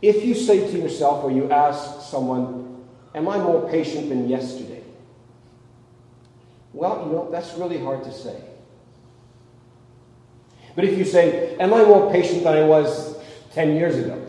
If 0.00 0.24
you 0.24 0.34
say 0.34 0.60
to 0.72 0.78
yourself 0.78 1.22
or 1.22 1.30
you 1.30 1.50
ask 1.50 2.08
someone, 2.08 2.64
Am 3.14 3.28
I 3.28 3.36
more 3.36 3.68
patient 3.68 4.08
than 4.08 4.28
yesterday? 4.28 4.82
Well, 6.72 7.04
you 7.06 7.12
know, 7.12 7.28
that's 7.30 7.52
really 7.54 7.78
hard 7.78 8.04
to 8.04 8.12
say. 8.12 8.40
But 10.74 10.84
if 10.84 10.96
you 10.96 11.04
say, 11.04 11.54
Am 11.58 11.74
I 11.74 11.84
more 11.84 12.10
patient 12.10 12.44
than 12.44 12.56
I 12.56 12.64
was 12.64 13.18
10 13.52 13.76
years 13.76 13.96
ago? 13.98 14.24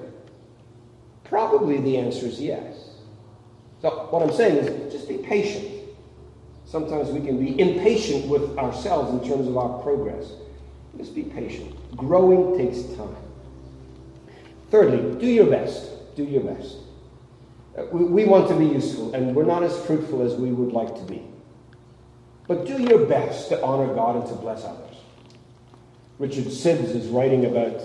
Probably 1.24 1.80
the 1.80 1.98
answer 2.00 2.26
is 2.26 2.42
yes. 2.42 2.90
So, 3.82 3.90
what 4.10 4.22
I'm 4.22 4.34
saying 4.34 4.58
is 4.58 4.92
just 4.92 5.08
be 5.08 5.20
patient. 5.20 5.69
Sometimes 6.70 7.10
we 7.10 7.20
can 7.20 7.44
be 7.44 7.60
impatient 7.60 8.28
with 8.28 8.56
ourselves 8.60 9.12
in 9.12 9.28
terms 9.28 9.48
of 9.48 9.58
our 9.58 9.82
progress. 9.82 10.34
Just 10.98 11.16
be 11.16 11.24
patient. 11.24 11.76
Growing 11.98 12.58
takes 12.58 12.84
time. 12.96 13.16
Thirdly, 14.70 15.20
do 15.20 15.26
your 15.26 15.48
best. 15.48 16.16
Do 16.16 16.24
your 16.24 16.44
best. 16.44 16.76
Uh, 17.76 17.86
we, 17.86 18.24
want 18.26 18.48
to 18.50 18.56
be 18.56 18.66
useful, 18.66 19.16
and 19.16 19.36
we're 19.36 19.46
not 19.46 19.64
as 19.64 19.84
fruitful 19.86 20.22
as 20.22 20.36
we 20.36 20.52
would 20.52 20.72
like 20.72 20.94
to 20.94 21.02
be. 21.04 21.24
But 22.48 22.68
do 22.68 22.80
your 22.82 23.06
best 23.06 23.50
to 23.50 23.64
honor 23.64 23.92
God 23.94 24.18
and 24.18 24.28
to 24.28 24.36
bless 24.36 24.64
others. 24.64 24.96
Richard 26.20 26.46
Sibbes 26.46 26.96
is 26.96 27.08
writing 27.08 27.46
about 27.46 27.82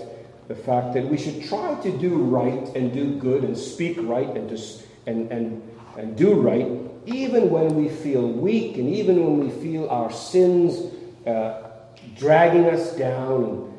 the 0.47 0.55
fact 0.55 0.93
that 0.93 1.07
we 1.07 1.17
should 1.17 1.43
try 1.45 1.73
to 1.81 1.97
do 1.97 2.17
right 2.17 2.67
and 2.75 2.93
do 2.93 3.15
good 3.15 3.43
and 3.43 3.57
speak 3.57 3.97
right 4.01 4.29
and, 4.29 4.49
to, 4.49 4.63
and, 5.07 5.31
and, 5.31 5.71
and 5.97 6.15
do 6.15 6.35
right, 6.35 6.67
even 7.05 7.49
when 7.49 7.75
we 7.75 7.89
feel 7.89 8.27
weak 8.27 8.77
and 8.77 8.89
even 8.89 9.23
when 9.23 9.39
we 9.39 9.49
feel 9.61 9.89
our 9.89 10.11
sins 10.11 10.93
uh, 11.25 11.69
dragging 12.15 12.65
us 12.65 12.95
down. 12.95 13.71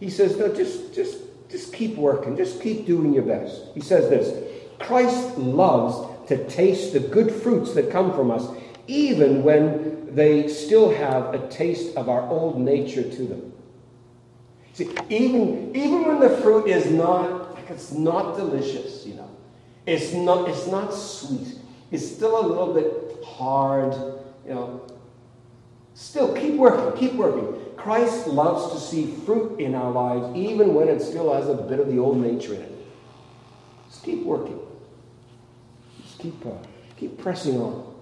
He 0.00 0.10
says, 0.10 0.36
no, 0.36 0.54
just, 0.54 0.94
just, 0.94 1.18
just 1.48 1.72
keep 1.72 1.96
working, 1.96 2.36
just 2.36 2.60
keep 2.60 2.86
doing 2.86 3.14
your 3.14 3.22
best. 3.22 3.62
He 3.74 3.80
says 3.80 4.08
this 4.10 4.44
Christ 4.78 5.38
loves 5.38 6.28
to 6.28 6.46
taste 6.48 6.92
the 6.92 7.00
good 7.00 7.30
fruits 7.30 7.74
that 7.74 7.90
come 7.90 8.12
from 8.12 8.30
us, 8.30 8.46
even 8.86 9.42
when 9.42 10.14
they 10.14 10.48
still 10.48 10.94
have 10.94 11.34
a 11.34 11.48
taste 11.48 11.96
of 11.96 12.08
our 12.08 12.28
old 12.28 12.58
nature 12.58 13.02
to 13.02 13.22
them. 13.26 13.52
See, 14.72 14.90
even, 15.08 15.74
even 15.74 16.04
when 16.04 16.20
the 16.20 16.30
fruit 16.38 16.66
is 16.68 16.90
not, 16.90 17.54
like 17.54 17.70
it's 17.70 17.92
not 17.92 18.36
delicious, 18.36 19.06
you 19.06 19.14
know, 19.14 19.30
It's 19.86 20.12
not, 20.12 20.48
it's 20.48 20.66
not 20.66 20.92
sweet. 20.92 21.56
It's 21.90 22.06
still 22.06 22.44
a 22.44 22.44
little 22.46 22.74
bit 22.74 23.24
hard, 23.24 23.92
you 24.46 24.54
know. 24.54 24.86
Still, 25.94 26.34
keep 26.34 26.54
working, 26.54 26.98
keep 26.98 27.14
working. 27.14 27.54
Christ 27.76 28.26
loves 28.26 28.72
to 28.74 28.80
see 28.80 29.14
fruit 29.24 29.60
in 29.60 29.74
our 29.74 29.90
lives, 29.90 30.36
even 30.36 30.74
when 30.74 30.88
it 30.88 31.00
still 31.00 31.32
has 31.32 31.48
a 31.48 31.54
bit 31.54 31.78
of 31.80 31.88
the 31.88 31.98
old 31.98 32.18
nature 32.18 32.54
in 32.54 32.62
it. 32.62 32.72
Just 33.88 34.04
keep 34.04 34.24
working. 34.24 34.58
Just 36.02 36.18
keep, 36.18 36.44
uh, 36.44 36.50
keep 36.96 37.16
pressing 37.18 37.60
on. 37.60 37.94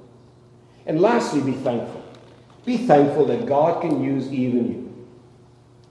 And 0.86 1.00
lastly, 1.00 1.40
be 1.40 1.52
thankful. 1.52 2.02
Be 2.64 2.78
thankful 2.78 3.26
that 3.26 3.46
God 3.46 3.82
can 3.82 4.02
use 4.02 4.32
even 4.32 4.68
you. 4.68 5.06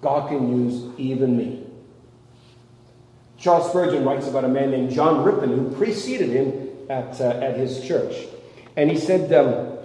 God 0.02 0.28
can 0.28 0.50
use 0.50 0.92
even 0.98 1.38
me. 1.38 1.66
Charles 3.38 3.70
Spurgeon 3.70 4.04
writes 4.04 4.28
about 4.28 4.44
a 4.44 4.50
man 4.50 4.72
named 4.72 4.92
John 4.92 5.24
Rippon 5.24 5.50
who 5.50 5.76
preceded 5.76 6.30
him 6.30 6.70
at, 6.90 7.20
uh, 7.20 7.30
at 7.30 7.58
his 7.58 7.86
church. 7.86 8.16
And 8.76 8.90
he 8.90 8.98
said, 8.98 9.32
um, 9.34 9.78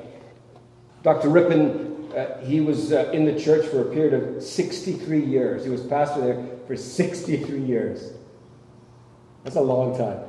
Dr. 1.03 1.29
Rippon, 1.29 2.11
uh, 2.17 2.39
he 2.45 2.61
was 2.61 2.93
uh, 2.93 3.11
in 3.13 3.25
the 3.25 3.39
church 3.39 3.67
for 3.67 3.83
a 3.83 3.93
period 3.93 4.15
of 4.15 4.43
63 4.43 5.25
years. 5.25 5.65
He 5.65 5.71
was 5.71 5.83
pastor 5.83 6.21
there 6.21 6.47
for 6.67 6.77
63 6.77 7.61
years. 7.61 8.13
That's 9.45 9.57
a 9.57 9.61
long 9.61 9.97
time. 9.97 10.21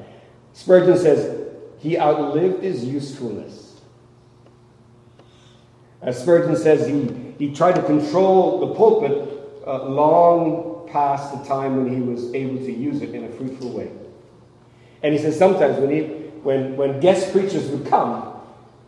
Spurgeon 0.53 0.97
says, 0.97 1.47
he 1.79 1.97
outlived 1.97 2.63
his 2.63 2.83
usefulness. 2.83 3.81
As 6.01 6.21
Spurgeon 6.21 6.55
says, 6.55 6.87
he, 6.87 7.33
he 7.37 7.53
tried 7.53 7.75
to 7.75 7.83
control 7.83 8.59
the 8.59 8.75
pulpit 8.75 9.11
uh, 9.65 9.83
long 9.85 10.87
past 10.91 11.37
the 11.37 11.43
time 11.47 11.77
when 11.77 11.93
he 11.93 12.01
was 12.01 12.33
able 12.33 12.57
to 12.57 12.71
use 12.71 13.01
it 13.01 13.13
in 13.13 13.25
a 13.25 13.29
fruitful 13.29 13.71
way. 13.71 13.91
And 15.03 15.13
he 15.13 15.19
says 15.19 15.37
sometimes 15.37 15.77
when, 15.77 15.91
he, 15.91 16.18
when, 16.43 16.77
when 16.77 16.99
guest 16.99 17.31
preachers 17.31 17.69
would 17.69 17.87
come, 17.87 18.33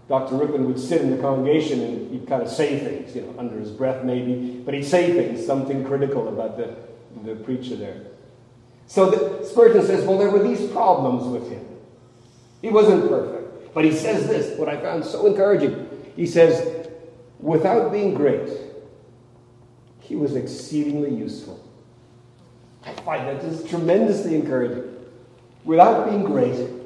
Dr. 0.07 0.35
Rippon 0.35 0.65
would 0.67 0.79
sit 0.79 1.01
in 1.01 1.09
the 1.09 1.21
congregation 1.21 1.79
and 1.81 2.11
he'd 2.11 2.27
kind 2.27 2.41
of 2.41 2.49
say 2.49 2.79
things, 2.79 3.15
you 3.15 3.21
know, 3.21 3.33
under 3.37 3.57
his 3.57 3.71
breath 3.71 4.03
maybe, 4.03 4.61
but 4.65 4.73
he'd 4.73 4.83
say 4.83 5.13
things, 5.13 5.45
something 5.45 5.85
critical 5.85 6.27
about 6.27 6.57
the, 6.57 6.75
the 7.23 7.35
preacher 7.35 7.75
there. 7.75 8.01
So 8.87 9.09
the, 9.09 9.45
Spurgeon 9.45 9.85
says, 9.85 10.05
well, 10.05 10.17
there 10.17 10.29
were 10.29 10.43
these 10.43 10.69
problems 10.71 11.23
with 11.23 11.49
him. 11.49 11.65
He 12.61 12.69
wasn't 12.69 13.07
perfect. 13.07 13.73
But 13.73 13.85
he 13.85 13.93
says 13.93 14.27
this, 14.27 14.57
what 14.59 14.67
I 14.67 14.75
found 14.81 15.05
so 15.05 15.25
encouraging. 15.27 15.87
He 16.17 16.27
says, 16.27 16.89
without 17.39 17.91
being 17.91 18.13
great, 18.13 18.49
he 20.01 20.17
was 20.17 20.35
exceedingly 20.35 21.15
useful. 21.15 21.65
I 22.83 22.91
find 22.95 23.27
that 23.27 23.39
just 23.39 23.69
tremendously 23.69 24.35
encouraging. 24.35 24.93
Without 25.63 26.09
being 26.09 26.23
great, 26.23 26.80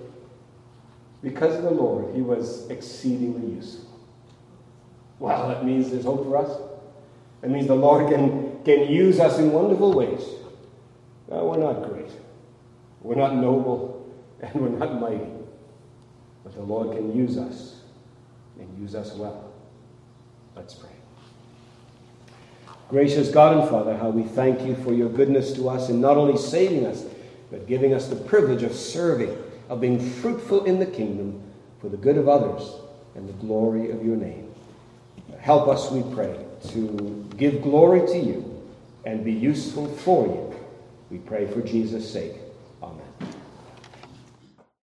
because 1.26 1.56
of 1.56 1.64
the 1.64 1.72
Lord, 1.72 2.14
he 2.14 2.22
was 2.22 2.70
exceedingly 2.70 3.56
useful. 3.56 3.90
Well, 5.18 5.48
that 5.48 5.66
means 5.66 5.90
there's 5.90 6.06
hope 6.06 6.24
for 6.24 6.38
us. 6.38 6.56
That 7.42 7.50
means 7.50 7.66
the 7.66 7.74
Lord 7.74 8.12
can, 8.12 8.64
can 8.64 8.92
use 8.92 9.20
us 9.20 9.40
in 9.40 9.52
wonderful 9.52 9.92
ways. 9.94 10.22
No, 11.28 11.46
we're 11.46 11.58
not 11.58 11.90
great. 11.90 12.12
We're 13.02 13.16
not 13.16 13.36
noble, 13.36 14.16
and 14.40 14.54
we're 14.54 14.70
not 14.70 15.02
mighty. 15.02 15.32
But 16.44 16.54
the 16.54 16.62
Lord 16.62 16.96
can 16.96 17.18
use 17.18 17.40
us 17.40 17.82
and 18.60 18.70
use 18.80 18.94
us 18.94 19.14
well. 19.14 19.52
Let's 20.56 20.76
pray. 20.76 20.92
Gracious 22.88 23.32
God 23.32 23.58
and 23.58 23.68
Father, 23.68 23.98
how 23.98 24.12
we 24.12 24.22
thank 24.22 24.62
you 24.62 24.76
for 24.76 24.94
your 24.94 25.10
goodness 25.10 25.54
to 25.54 25.70
us 25.70 25.90
in 25.90 26.00
not 26.00 26.18
only 26.18 26.38
saving 26.38 26.86
us, 26.86 27.04
but 27.50 27.66
giving 27.66 27.96
us 27.96 28.10
the 28.10 28.16
privilege 28.16 28.62
of 28.62 28.76
serving, 28.76 29.36
of 29.70 29.82
being 29.82 30.00
fruitful 30.00 30.66
in 30.66 30.80
the 30.80 30.86
kingdom 30.86 31.42
for 31.82 31.90
the 31.90 31.98
good 31.98 32.18
of 32.18 32.28
others 32.28 32.74
and 33.16 33.28
the 33.28 33.34
glory 33.34 33.92
of 33.92 34.06
your 34.06 34.16
name. 34.16 34.54
Help 35.40 35.68
us, 35.68 35.92
we 35.92 36.02
pray, 36.14 36.38
to 36.70 37.26
give 37.38 37.62
glory 37.62 38.06
to 38.08 38.18
you 38.18 38.64
and 39.06 39.24
be 39.24 39.32
useful 39.32 39.88
for 39.88 40.26
you. 40.26 40.56
We 41.10 41.20
pray 41.20 41.46
for 41.46 41.62
Jesus' 41.62 42.12
sake. 42.12 42.34